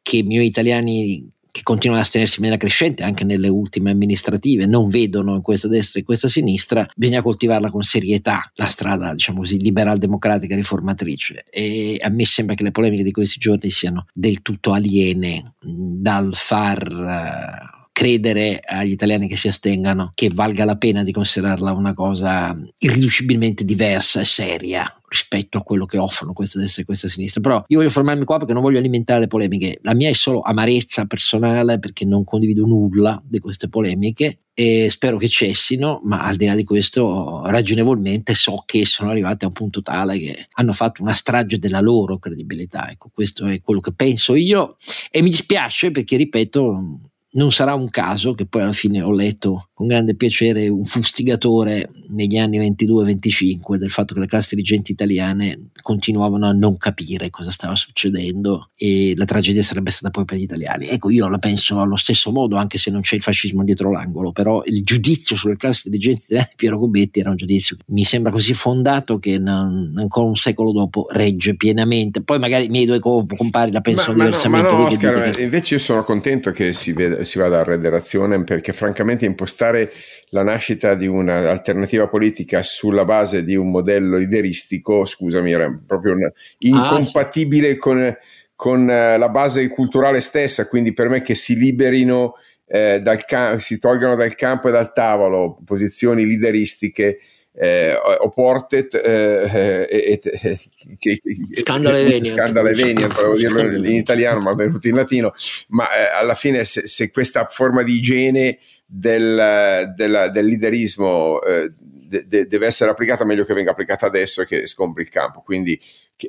che 0.00 0.16
i 0.18 0.22
miei 0.22 0.46
italiani 0.46 1.30
che 1.52 1.62
continuano 1.62 2.00
a 2.00 2.04
astenersi 2.04 2.36
in 2.36 2.44
maniera 2.44 2.64
crescente 2.64 3.02
anche 3.02 3.24
nelle 3.24 3.48
ultime 3.48 3.90
amministrative, 3.90 4.64
non 4.64 4.88
vedono 4.88 5.34
in 5.34 5.42
questa 5.42 5.68
destra 5.68 5.96
e 5.96 5.98
in 6.00 6.06
questa 6.06 6.26
sinistra, 6.26 6.88
bisogna 6.96 7.20
coltivarla 7.20 7.68
con 7.68 7.82
serietà, 7.82 8.50
la 8.54 8.68
strada, 8.68 9.12
diciamo 9.12 9.40
così, 9.40 9.58
liberal-democratica 9.58 10.54
riformatrice. 10.54 11.44
E 11.50 11.98
a 12.00 12.08
me 12.08 12.24
sembra 12.24 12.54
che 12.54 12.62
le 12.62 12.70
polemiche 12.70 13.02
di 13.02 13.10
questi 13.10 13.38
giorni 13.38 13.68
siano 13.68 14.06
del 14.14 14.40
tutto 14.40 14.72
aliene 14.72 15.56
dal 15.60 16.32
far 16.34 16.82
eh, 16.90 17.71
credere 17.92 18.60
agli 18.64 18.92
italiani 18.92 19.28
che 19.28 19.36
si 19.36 19.48
astengano 19.48 20.12
che 20.14 20.30
valga 20.32 20.64
la 20.64 20.76
pena 20.76 21.04
di 21.04 21.12
considerarla 21.12 21.72
una 21.72 21.92
cosa 21.92 22.56
irriducibilmente 22.78 23.64
diversa 23.64 24.20
e 24.20 24.24
seria 24.24 24.96
rispetto 25.08 25.58
a 25.58 25.62
quello 25.62 25.84
che 25.84 25.98
offrono 25.98 26.32
questa 26.32 26.58
destra 26.58 26.82
e 26.82 26.84
questa 26.86 27.06
sinistra. 27.06 27.42
Però 27.42 27.62
io 27.66 27.78
voglio 27.78 27.90
fermarmi 27.90 28.24
qua 28.24 28.38
perché 28.38 28.54
non 28.54 28.62
voglio 28.62 28.78
alimentare 28.78 29.20
le 29.20 29.26
polemiche. 29.26 29.78
La 29.82 29.94
mia 29.94 30.08
è 30.08 30.14
solo 30.14 30.40
amarezza 30.40 31.04
personale 31.04 31.78
perché 31.78 32.06
non 32.06 32.24
condivido 32.24 32.64
nulla 32.64 33.22
di 33.22 33.38
queste 33.38 33.68
polemiche 33.68 34.38
e 34.54 34.88
spero 34.90 35.18
che 35.18 35.28
cessino, 35.28 36.00
ma 36.04 36.24
al 36.24 36.36
di 36.36 36.46
là 36.46 36.54
di 36.54 36.64
questo 36.64 37.42
ragionevolmente 37.44 38.34
so 38.34 38.62
che 38.64 38.86
sono 38.86 39.10
arrivate 39.10 39.44
a 39.44 39.48
un 39.48 39.54
punto 39.54 39.82
tale 39.82 40.18
che 40.18 40.48
hanno 40.52 40.72
fatto 40.72 41.02
una 41.02 41.14
strage 41.14 41.58
della 41.58 41.80
loro 41.80 42.18
credibilità. 42.18 42.90
Ecco, 42.90 43.10
questo 43.12 43.46
è 43.46 43.60
quello 43.60 43.80
che 43.80 43.92
penso 43.92 44.34
io 44.34 44.76
e 45.10 45.20
mi 45.20 45.28
dispiace 45.28 45.90
perché, 45.90 46.16
ripeto, 46.16 47.11
non 47.32 47.50
sarà 47.52 47.74
un 47.74 47.88
caso 47.88 48.34
che 48.34 48.46
poi 48.46 48.62
alla 48.62 48.72
fine 48.72 49.00
ho 49.00 49.12
letto 49.12 49.68
con 49.72 49.86
grande 49.86 50.14
piacere 50.14 50.68
un 50.68 50.84
fustigatore 50.84 51.88
negli 52.08 52.36
anni 52.36 52.58
22-25 52.58 53.76
del 53.76 53.90
fatto 53.90 54.14
che 54.14 54.20
le 54.20 54.26
classi 54.26 54.54
dirigenti 54.54 54.92
italiane 54.92 55.70
continuavano 55.80 56.46
a 56.46 56.52
non 56.52 56.76
capire 56.76 57.30
cosa 57.30 57.50
stava 57.50 57.74
succedendo 57.74 58.70
e 58.76 59.14
la 59.16 59.24
tragedia 59.24 59.62
sarebbe 59.62 59.90
stata 59.90 60.10
poi 60.10 60.24
per 60.24 60.36
gli 60.36 60.42
italiani. 60.42 60.88
Ecco, 60.88 61.10
io 61.10 61.28
la 61.28 61.38
penso 61.38 61.80
allo 61.80 61.96
stesso 61.96 62.30
modo, 62.30 62.56
anche 62.56 62.78
se 62.78 62.90
non 62.90 63.00
c'è 63.00 63.16
il 63.16 63.22
fascismo 63.22 63.64
dietro 63.64 63.90
l'angolo, 63.90 64.32
però 64.32 64.62
il 64.66 64.82
giudizio 64.82 65.34
sulle 65.36 65.56
classi 65.56 65.88
dirigenti 65.88 66.24
italiane 66.24 66.48
di 66.50 66.56
Piero 66.56 66.78
Gobetti 66.78 67.20
era 67.20 67.30
un 67.30 67.36
giudizio 67.36 67.76
che 67.76 67.84
mi 67.86 68.04
sembra 68.04 68.30
così 68.30 68.52
fondato 68.52 69.18
che 69.18 69.38
non, 69.38 69.94
ancora 69.96 70.26
un 70.26 70.36
secolo 70.36 70.72
dopo 70.72 71.06
regge 71.10 71.56
pienamente. 71.56 72.22
Poi 72.22 72.38
magari 72.38 72.66
i 72.66 72.68
miei 72.68 72.84
due 72.84 72.98
compari 72.98 73.72
la 73.72 73.80
pensano 73.80 74.16
ma, 74.16 74.24
diversamente. 74.24 74.66
Ma 74.66 74.72
no, 74.72 74.78
ma 74.78 74.84
no 74.84 74.90
Oscar, 74.90 75.40
invece 75.40 75.74
io 75.74 75.80
sono 75.80 76.04
contento 76.04 76.50
che 76.52 76.72
si, 76.72 76.92
veda, 76.92 77.21
si 77.24 77.38
vada 77.38 77.60
a 77.60 77.64
redazione 77.64 78.42
perché 78.44 78.72
francamente 78.72 79.24
impostare 79.24 79.92
la 80.30 80.42
nascita 80.42 80.94
di 80.94 81.06
un'alternativa 81.06 82.08
politica 82.08 82.62
sulla 82.62 83.04
base 83.04 83.44
di 83.44 83.54
un 83.54 83.70
modello 83.70 84.16
lideristico, 84.16 85.04
scusami, 85.04 85.52
era 85.52 85.82
proprio 85.86 86.14
una, 86.14 86.32
incompatibile 86.58 87.68
ah, 87.68 87.72
sì. 87.72 87.78
con, 87.78 88.16
con 88.54 88.82
uh, 88.82 89.18
la 89.18 89.28
base 89.28 89.66
culturale 89.68 90.20
stessa, 90.20 90.66
quindi 90.68 90.92
per 90.92 91.08
me 91.08 91.22
che 91.22 91.34
si 91.34 91.56
liberino, 91.56 92.34
eh, 92.66 93.00
dal 93.02 93.20
si 93.60 93.78
tolgano 93.78 94.14
dal 94.14 94.34
campo 94.34 94.68
e 94.68 94.72
dal 94.72 94.94
tavolo 94.94 95.58
posizioni 95.64 96.24
lideristiche 96.24 97.18
eh, 97.54 97.94
o 97.94 98.30
portet 98.30 98.94
eh, 98.94 99.86
eh, 99.90 100.20
eh, 100.22 100.60
che, 100.98 101.20
scandalo 101.60 101.96
eveniant 101.98 102.34
scandalo 102.34 102.68
eveniant 102.68 103.12
volevo 103.12 103.36
dirlo 103.36 103.60
in 103.60 103.94
italiano 103.94 104.40
ma 104.40 104.52
è 104.52 104.54
venuto 104.54 104.88
in 104.88 104.94
latino. 104.94 105.32
Ma 105.68 105.84
eh, 105.90 106.18
alla 106.18 106.34
fine 106.34 106.64
se, 106.64 106.86
se, 106.86 107.10
questa 107.10 107.46
forma 107.46 107.82
di 107.82 107.96
igiene 107.96 108.58
del, 108.86 109.92
del, 109.94 110.30
del 110.32 110.46
liderismo 110.46 111.42
eh, 111.42 111.72
de, 111.78 112.26
de, 112.26 112.46
deve 112.46 112.66
essere 112.66 112.90
applicata 112.90 113.24
meglio 113.24 113.44
che 113.44 113.54
venga 113.54 113.70
applicata 113.72 114.06
adesso 114.06 114.42
e 114.42 114.46
che 114.46 114.66
scompri 114.66 115.02
il 115.02 115.10
campo. 115.10 115.42
Quindi 115.42 115.78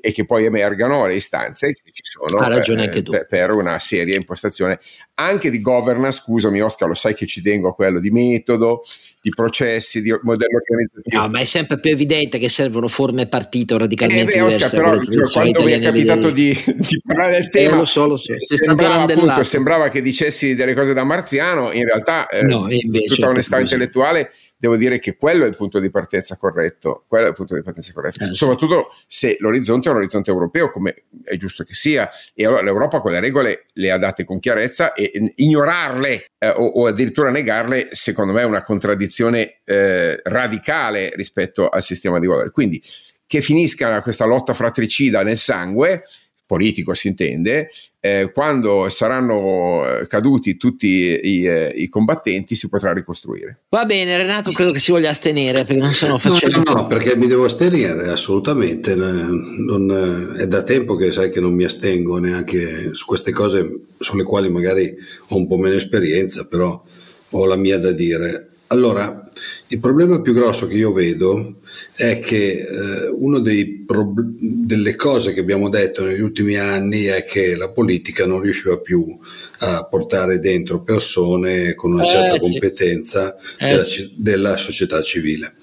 e 0.01 0.11
che 0.11 0.25
poi 0.25 0.45
emergano 0.45 1.05
le 1.05 1.15
istanze 1.15 1.73
che 1.73 1.91
ci 1.91 2.03
sono 2.03 2.41
eh, 2.49 3.03
per, 3.03 3.27
per, 3.27 3.51
una 3.51 3.77
seria 3.77 4.15
impostazione 4.15 4.79
anche 5.15 5.49
di 5.49 5.61
governance. 5.61 6.21
Scusami 6.21 6.61
Oscar 6.61 6.87
lo 6.87 6.95
sai 6.95 7.13
che 7.13 7.27
ci 7.27 7.41
tengo 7.41 7.69
a 7.69 7.75
quello 7.75 7.99
di 7.99 8.09
metodo 8.09 8.83
di 9.23 9.29
processi, 9.29 10.01
di 10.01 10.09
modello 10.21 10.57
organizzativo. 10.57 11.21
No, 11.21 11.29
ma 11.29 11.39
è 11.39 11.45
sempre 11.45 11.79
più 11.79 11.91
evidente 11.91 12.37
che 12.39 12.49
servono 12.49 12.89
forme 12.89 13.25
partito 13.25 13.77
radicalmente 13.77 14.33
eh 14.33 14.41
beh, 14.41 14.47
diverse. 14.49 14.65
Oscar, 14.65 14.81
però 14.81 15.29
quando 15.31 15.63
mi 15.63 15.71
è 15.71 15.79
capitato 15.79 16.29
di, 16.29 16.49
di, 16.75 17.01
parlare 17.05 17.31
del 17.31 17.47
tema, 17.47 17.75
eh, 17.75 17.77
lo 17.77 17.85
so, 17.85 18.05
lo 18.05 18.17
so. 18.17 18.33
Sembrava, 18.37 19.03
appunto, 19.03 19.43
sembrava, 19.43 19.87
che 19.87 20.01
dicessi 20.01 20.55
delle 20.55 20.73
cose 20.73 20.93
da 20.93 21.05
marziano, 21.05 21.71
in 21.71 21.85
realtà, 21.85 22.27
eh, 22.27 22.41
no, 22.41 22.67
invece, 22.69 23.15
tutta 23.15 23.29
onestà 23.29 23.61
intellettuale, 23.61 24.29
devo 24.63 24.77
dire 24.77 24.97
che 24.97 25.17
quello 25.17 25.43
è 25.43 25.49
il 25.49 25.57
punto 25.57 25.77
di 25.81 25.89
partenza 25.89 26.37
corretto, 26.37 27.03
quello 27.09 27.25
è 27.25 27.27
il 27.27 27.35
punto 27.35 27.53
di 27.53 27.61
partenza 27.61 27.91
corretto, 27.91 28.23
eh, 28.23 28.33
soprattutto 28.33 28.95
se 29.07 29.35
l'orizzonte 29.39 29.89
è 29.89 29.91
un 29.91 29.97
orizzonte 29.97 30.31
europeo, 30.31 30.69
come 30.69 31.03
è 31.25 31.35
giusto 31.35 31.65
che 31.65 31.73
sia, 31.73 32.09
e 32.33 32.45
allora 32.45 32.61
l'Europa 32.61 33.01
quelle 33.01 33.19
regole 33.19 33.65
le 33.73 33.91
ha 33.91 33.97
date 33.97 34.23
con 34.23 34.39
chiarezza 34.39 34.93
e 34.93 35.33
ignorarle 35.35 36.27
eh, 36.37 36.47
o, 36.47 36.65
o, 36.65 36.87
addirittura 36.87 37.29
negarle, 37.29 37.89
secondo 37.91 38.31
me 38.31 38.39
è 38.39 38.45
una 38.45 38.61
contraddizione 38.61 39.59
eh, 39.65 40.21
radicale 40.23 41.11
rispetto 41.15 41.67
al 41.67 41.83
sistema 41.83 42.17
di 42.17 42.27
valori. 42.27 42.49
Quindi 42.51 42.81
che 43.27 43.41
finisca 43.41 44.01
questa 44.01 44.23
lotta 44.23 44.53
fratricida 44.53 45.23
nel 45.23 45.37
sangue, 45.37 46.05
politico 46.45 46.93
si 46.93 47.07
intende, 47.07 47.69
eh, 47.99 48.31
quando 48.33 48.89
saranno 48.89 49.87
eh, 49.87 50.07
caduti 50.07 50.57
tutti 50.57 50.87
i, 50.87 51.47
eh, 51.47 51.73
i, 51.75 51.87
combattenti 51.87 52.55
si 52.55 52.69
potrà 52.69 52.91
ricostruire. 52.93 53.61
Va 53.69 53.85
bene 53.85 54.17
Renato, 54.17 54.51
credo 54.51 54.71
che 54.71 54.79
si 54.79 54.91
voglia 54.91 55.09
astenere 55.09 55.63
perché 55.63 55.81
non 55.81 55.93
sono 55.93 56.17
facendo... 56.17 56.57
No, 56.57 56.63
no, 56.63 56.81
no, 56.81 56.87
perché 56.87 57.15
mi 57.15 57.27
devo 57.27 57.45
astenere 57.45 58.09
assolutamente, 58.09 58.95
non, 58.95 60.35
è 60.37 60.45
da 60.47 60.63
tempo 60.63 60.95
che 60.95 61.11
sai 61.11 61.31
che 61.31 61.39
non 61.39 61.53
mi 61.53 61.63
astengo 61.63 62.17
neanche 62.17 62.93
su 62.93 63.05
queste 63.05 63.31
cose 63.31 63.85
sulle 63.99 64.23
quali 64.23 64.49
magari 64.49 64.93
ho 65.29 65.37
un 65.37 65.47
po' 65.47 65.57
meno 65.57 65.75
esperienza, 65.75 66.45
però 66.47 66.83
ho 67.29 67.45
la 67.45 67.55
mia 67.55 67.79
da 67.79 67.91
dire. 67.91 68.49
Allora, 68.73 69.29
il 69.67 69.79
problema 69.79 70.19
più 70.19 70.33
grosso 70.33 70.65
che 70.65 70.73
io 70.73 70.91
vedo 70.91 71.59
è 71.93 72.19
che 72.19 72.57
eh, 72.57 73.07
una 73.11 73.39
prob- 73.85 74.19
delle 74.39 74.95
cose 74.95 75.31
che 75.33 75.41
abbiamo 75.41 75.69
detto 75.69 76.03
negli 76.03 76.21
ultimi 76.21 76.55
anni 76.55 77.03
è 77.03 77.23
che 77.23 77.55
la 77.55 77.69
politica 77.69 78.25
non 78.25 78.41
riusciva 78.41 78.79
più 78.79 79.15
a 79.59 79.85
portare 79.85 80.39
dentro 80.39 80.81
persone 80.81 81.75
con 81.75 81.93
una 81.93 82.05
eh, 82.05 82.09
certa 82.09 82.33
sì. 82.33 82.39
competenza 82.39 83.35
eh, 83.59 83.67
della, 83.67 83.83
sì. 83.83 84.13
della, 84.15 84.57
società 84.57 85.03
civile. 85.03 85.53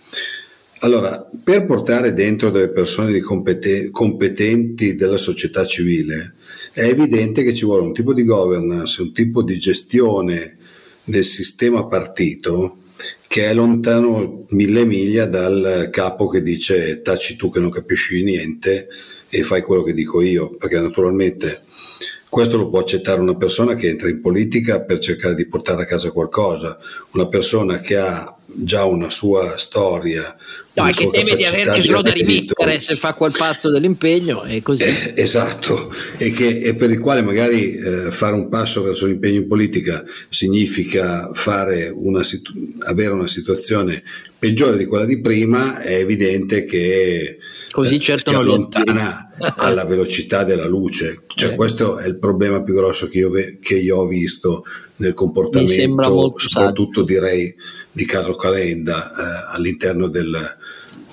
Allora, 0.82 1.28
per 1.42 1.66
portare 1.66 2.14
dentro 2.14 2.50
delle 2.50 2.70
persone 2.70 3.12
di 3.12 3.20
competen- 3.20 3.90
competenti 3.90 4.94
della 4.94 5.16
società 5.16 5.66
civile, 5.66 6.34
è 6.72 6.84
evidente 6.84 7.42
che 7.42 7.56
ci 7.56 7.64
vuole 7.64 7.82
un 7.82 7.92
tipo 7.92 8.14
di 8.14 8.22
governance, 8.22 9.02
un 9.02 9.12
tipo 9.12 9.42
di 9.42 9.58
gestione 9.58 10.58
del 11.02 11.24
sistema 11.24 11.86
partito 11.86 12.76
che 13.30 13.44
è 13.44 13.54
lontano 13.54 14.46
mille 14.48 14.84
miglia 14.84 15.24
dal 15.24 15.88
capo 15.92 16.26
che 16.26 16.42
dice 16.42 17.00
taci 17.00 17.36
tu 17.36 17.48
che 17.48 17.60
non 17.60 17.70
capisci 17.70 18.24
niente 18.24 18.88
e 19.28 19.42
fai 19.42 19.62
quello 19.62 19.84
che 19.84 19.92
dico 19.92 20.20
io, 20.20 20.56
perché 20.56 20.80
naturalmente 20.80 21.62
questo 22.28 22.56
lo 22.56 22.68
può 22.68 22.80
accettare 22.80 23.20
una 23.20 23.36
persona 23.36 23.76
che 23.76 23.86
entra 23.86 24.08
in 24.08 24.20
politica 24.20 24.82
per 24.82 24.98
cercare 24.98 25.36
di 25.36 25.46
portare 25.46 25.82
a 25.82 25.86
casa 25.86 26.10
qualcosa, 26.10 26.76
una 27.12 27.28
persona 27.28 27.78
che 27.78 27.98
ha 27.98 28.36
già 28.44 28.84
una 28.84 29.10
sua 29.10 29.56
storia, 29.58 30.36
No, 30.72 30.86
è 30.86 30.92
che 30.92 31.10
teme 31.10 31.34
di 31.34 31.44
avercelo 31.44 32.00
da 32.00 32.12
rimettere 32.12 32.80
se 32.80 32.94
fa 32.94 33.14
quel 33.14 33.34
passo 33.36 33.70
dell'impegno 33.70 34.44
e 34.44 34.62
così. 34.62 34.84
Eh, 34.84 35.14
esatto, 35.16 35.92
e, 36.16 36.30
che, 36.30 36.60
e, 36.60 36.74
per 36.74 36.90
il 36.90 37.00
quale 37.00 37.22
magari 37.22 37.74
eh, 37.74 38.12
fare 38.12 38.34
un 38.34 38.48
passo 38.48 38.82
verso 38.82 39.06
l'impegno 39.06 39.40
in 39.40 39.48
politica 39.48 40.04
significa 40.28 41.30
una 41.92 42.22
avere 42.84 43.12
una 43.12 43.26
situazione 43.26 44.02
peggiore 44.40 44.78
di 44.78 44.86
quella 44.86 45.04
di 45.04 45.20
prima, 45.20 45.80
è 45.80 45.96
evidente 45.96 46.64
che 46.64 47.38
così 47.70 47.96
eh, 47.96 48.00
certo 48.00 48.30
si 48.30 48.36
allontana 48.36 49.30
alla 49.56 49.84
velocità 49.84 50.42
della 50.42 50.66
luce. 50.66 51.22
Cioè, 51.28 51.52
eh. 51.52 51.54
Questo 51.54 51.98
è 51.98 52.08
il 52.08 52.18
problema 52.18 52.62
più 52.62 52.74
grosso 52.74 53.06
che 53.08 53.18
io, 53.18 53.30
ve- 53.30 53.58
che 53.60 53.74
io 53.74 53.98
ho 53.98 54.06
visto 54.06 54.64
nel 54.96 55.12
comportamento, 55.12 56.34
soprattutto 56.38 57.02
direi 57.02 57.54
di 57.92 58.04
Carlo 58.06 58.34
Calenda 58.34 59.10
eh, 59.10 59.54
all'interno 59.56 60.08
del, 60.08 60.34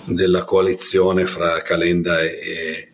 della 0.05 0.43
coalizione 0.45 1.25
fra 1.25 1.61
Calenda 1.61 2.21
e, 2.21 2.91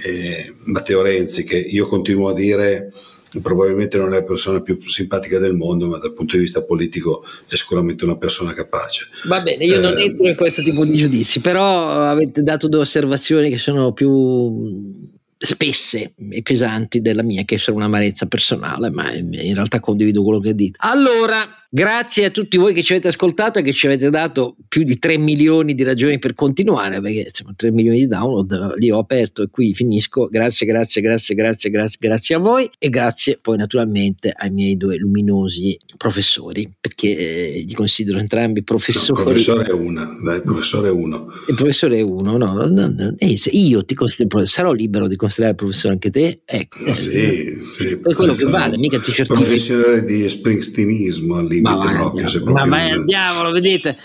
e, 0.00 0.54
Matteo 0.64 1.02
Renzi, 1.02 1.44
che 1.44 1.58
io 1.58 1.88
continuo 1.88 2.28
a 2.28 2.34
dire 2.34 2.92
probabilmente 3.40 3.98
non 3.98 4.12
è 4.12 4.18
la 4.18 4.24
persona 4.24 4.60
più 4.60 4.80
simpatica 4.82 5.38
del 5.38 5.54
mondo, 5.54 5.88
ma 5.88 5.98
dal 5.98 6.12
punto 6.12 6.36
di 6.36 6.42
vista 6.42 6.62
politico 6.62 7.24
è 7.46 7.54
sicuramente 7.54 8.04
una 8.04 8.16
persona 8.16 8.52
capace. 8.52 9.08
Va 9.24 9.40
bene, 9.40 9.64
io 9.64 9.76
eh, 9.76 9.80
non 9.80 9.98
entro 9.98 10.28
in 10.28 10.36
questo 10.36 10.62
tipo 10.62 10.84
di 10.84 10.96
giudizi, 10.96 11.40
però 11.40 11.90
avete 11.90 12.42
dato 12.42 12.68
due 12.68 12.80
osservazioni 12.80 13.50
che 13.50 13.58
sono 13.58 13.92
più 13.92 15.10
spesse 15.38 16.14
e 16.30 16.42
pesanti 16.42 17.00
della 17.00 17.22
mia, 17.22 17.44
che 17.44 17.58
sono 17.58 17.78
un'amarezza 17.78 18.26
personale, 18.26 18.90
ma 18.90 19.12
in 19.12 19.54
realtà 19.54 19.80
condivido 19.80 20.22
quello 20.22 20.40
che 20.40 20.54
dite. 20.54 20.78
Allora, 20.80 21.61
Grazie 21.74 22.26
a 22.26 22.30
tutti 22.30 22.58
voi 22.58 22.74
che 22.74 22.82
ci 22.82 22.92
avete 22.92 23.08
ascoltato 23.08 23.58
e 23.58 23.62
che 23.62 23.72
ci 23.72 23.86
avete 23.86 24.10
dato 24.10 24.56
più 24.68 24.82
di 24.82 24.98
3 24.98 25.16
milioni 25.16 25.74
di 25.74 25.82
ragioni 25.82 26.18
per 26.18 26.34
continuare, 26.34 27.00
perché 27.00 27.24
insomma 27.28 27.54
3 27.56 27.70
milioni 27.70 28.00
di 28.00 28.06
download 28.06 28.74
li 28.76 28.90
ho 28.90 28.98
aperto 28.98 29.40
e 29.40 29.48
qui 29.50 29.72
finisco. 29.72 30.28
Grazie, 30.30 30.66
grazie, 30.66 31.00
grazie, 31.00 31.34
grazie, 31.34 31.70
grazie, 31.70 31.98
grazie 31.98 32.34
a 32.34 32.38
voi 32.40 32.68
e 32.78 32.90
grazie 32.90 33.38
poi 33.40 33.56
naturalmente 33.56 34.34
ai 34.36 34.50
miei 34.50 34.76
due 34.76 34.98
luminosi 34.98 35.78
professori, 35.96 36.70
perché 36.78 37.16
eh, 37.16 37.64
li 37.66 37.72
considero 37.72 38.18
entrambi 38.18 38.62
professori. 38.62 39.20
No, 39.20 39.24
professore 39.24 39.64
è 39.64 39.72
una, 39.72 40.14
dai, 40.22 40.42
professore 40.42 40.88
è 40.88 40.92
uno. 40.92 41.32
Il 41.48 41.54
professore 41.54 41.96
è 41.96 42.02
uno, 42.02 42.36
no, 42.36 42.48
no, 42.48 42.66
no 42.66 43.14
eh, 43.16 43.34
io 43.52 43.82
ti 43.86 43.94
considero 43.94 44.44
sarò 44.44 44.72
libero 44.72 45.08
di 45.08 45.16
considerare 45.16 45.56
professore 45.56 45.94
anche 45.94 46.10
te? 46.10 46.42
Ecco. 46.44 46.84
Eh, 46.84 46.94
sì, 46.94 47.56
sì. 47.62 47.98
È 48.02 48.12
quello 48.12 48.34
che 48.34 48.44
vale, 48.44 48.76
mica 48.76 49.00
ti 49.00 49.10
certifico. 49.10 49.42
Professore 49.42 50.04
di 50.04 50.28
springsteenismo 50.28 51.36
al 51.36 51.60
ma 51.62 51.78
proprio. 51.78 52.26
Andiamo, 52.26 52.52
ma 52.52 52.64
vai 52.66 52.90
al 52.90 53.04
diavolo, 53.04 53.52
vedete 53.52 53.96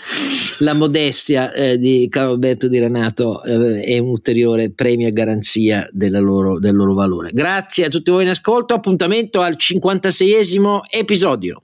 la 0.58 0.74
modestia 0.74 1.52
eh, 1.52 1.78
di 1.78 2.08
Carlo 2.10 2.32
Alberto 2.32 2.68
Di 2.68 2.78
Renato 2.78 3.42
eh, 3.42 3.80
è 3.82 3.98
un 3.98 4.08
ulteriore 4.08 4.70
premio 4.70 5.08
e 5.08 5.12
garanzia 5.12 5.88
loro, 5.92 6.58
del 6.58 6.74
loro 6.74 6.94
valore. 6.94 7.30
Grazie 7.32 7.84
a 7.86 7.88
tutti 7.88 8.10
voi 8.10 8.24
in 8.24 8.30
ascolto, 8.30 8.74
appuntamento 8.74 9.40
al 9.40 9.56
56esimo 9.56 10.80
episodio. 10.90 11.62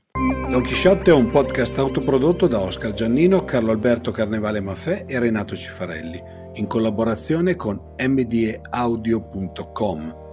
Don 0.49 0.63
Chisciotte 0.63 1.11
è 1.11 1.15
un 1.15 1.31
podcast 1.31 1.77
autoprodotto 1.79 2.47
da 2.47 2.61
Oscar 2.61 2.93
Giannino, 2.93 3.45
Carlo 3.45 3.73
Alberto 3.73 4.13
Carnevale 4.13 4.61
Maffè 4.61 5.07
e 5.09 5.19
Renato 5.19 5.57
Cifarelli, 5.57 6.23
in 6.55 6.67
collaborazione 6.69 7.57
con 7.57 7.81
mdeaudio.com. 7.99 8.63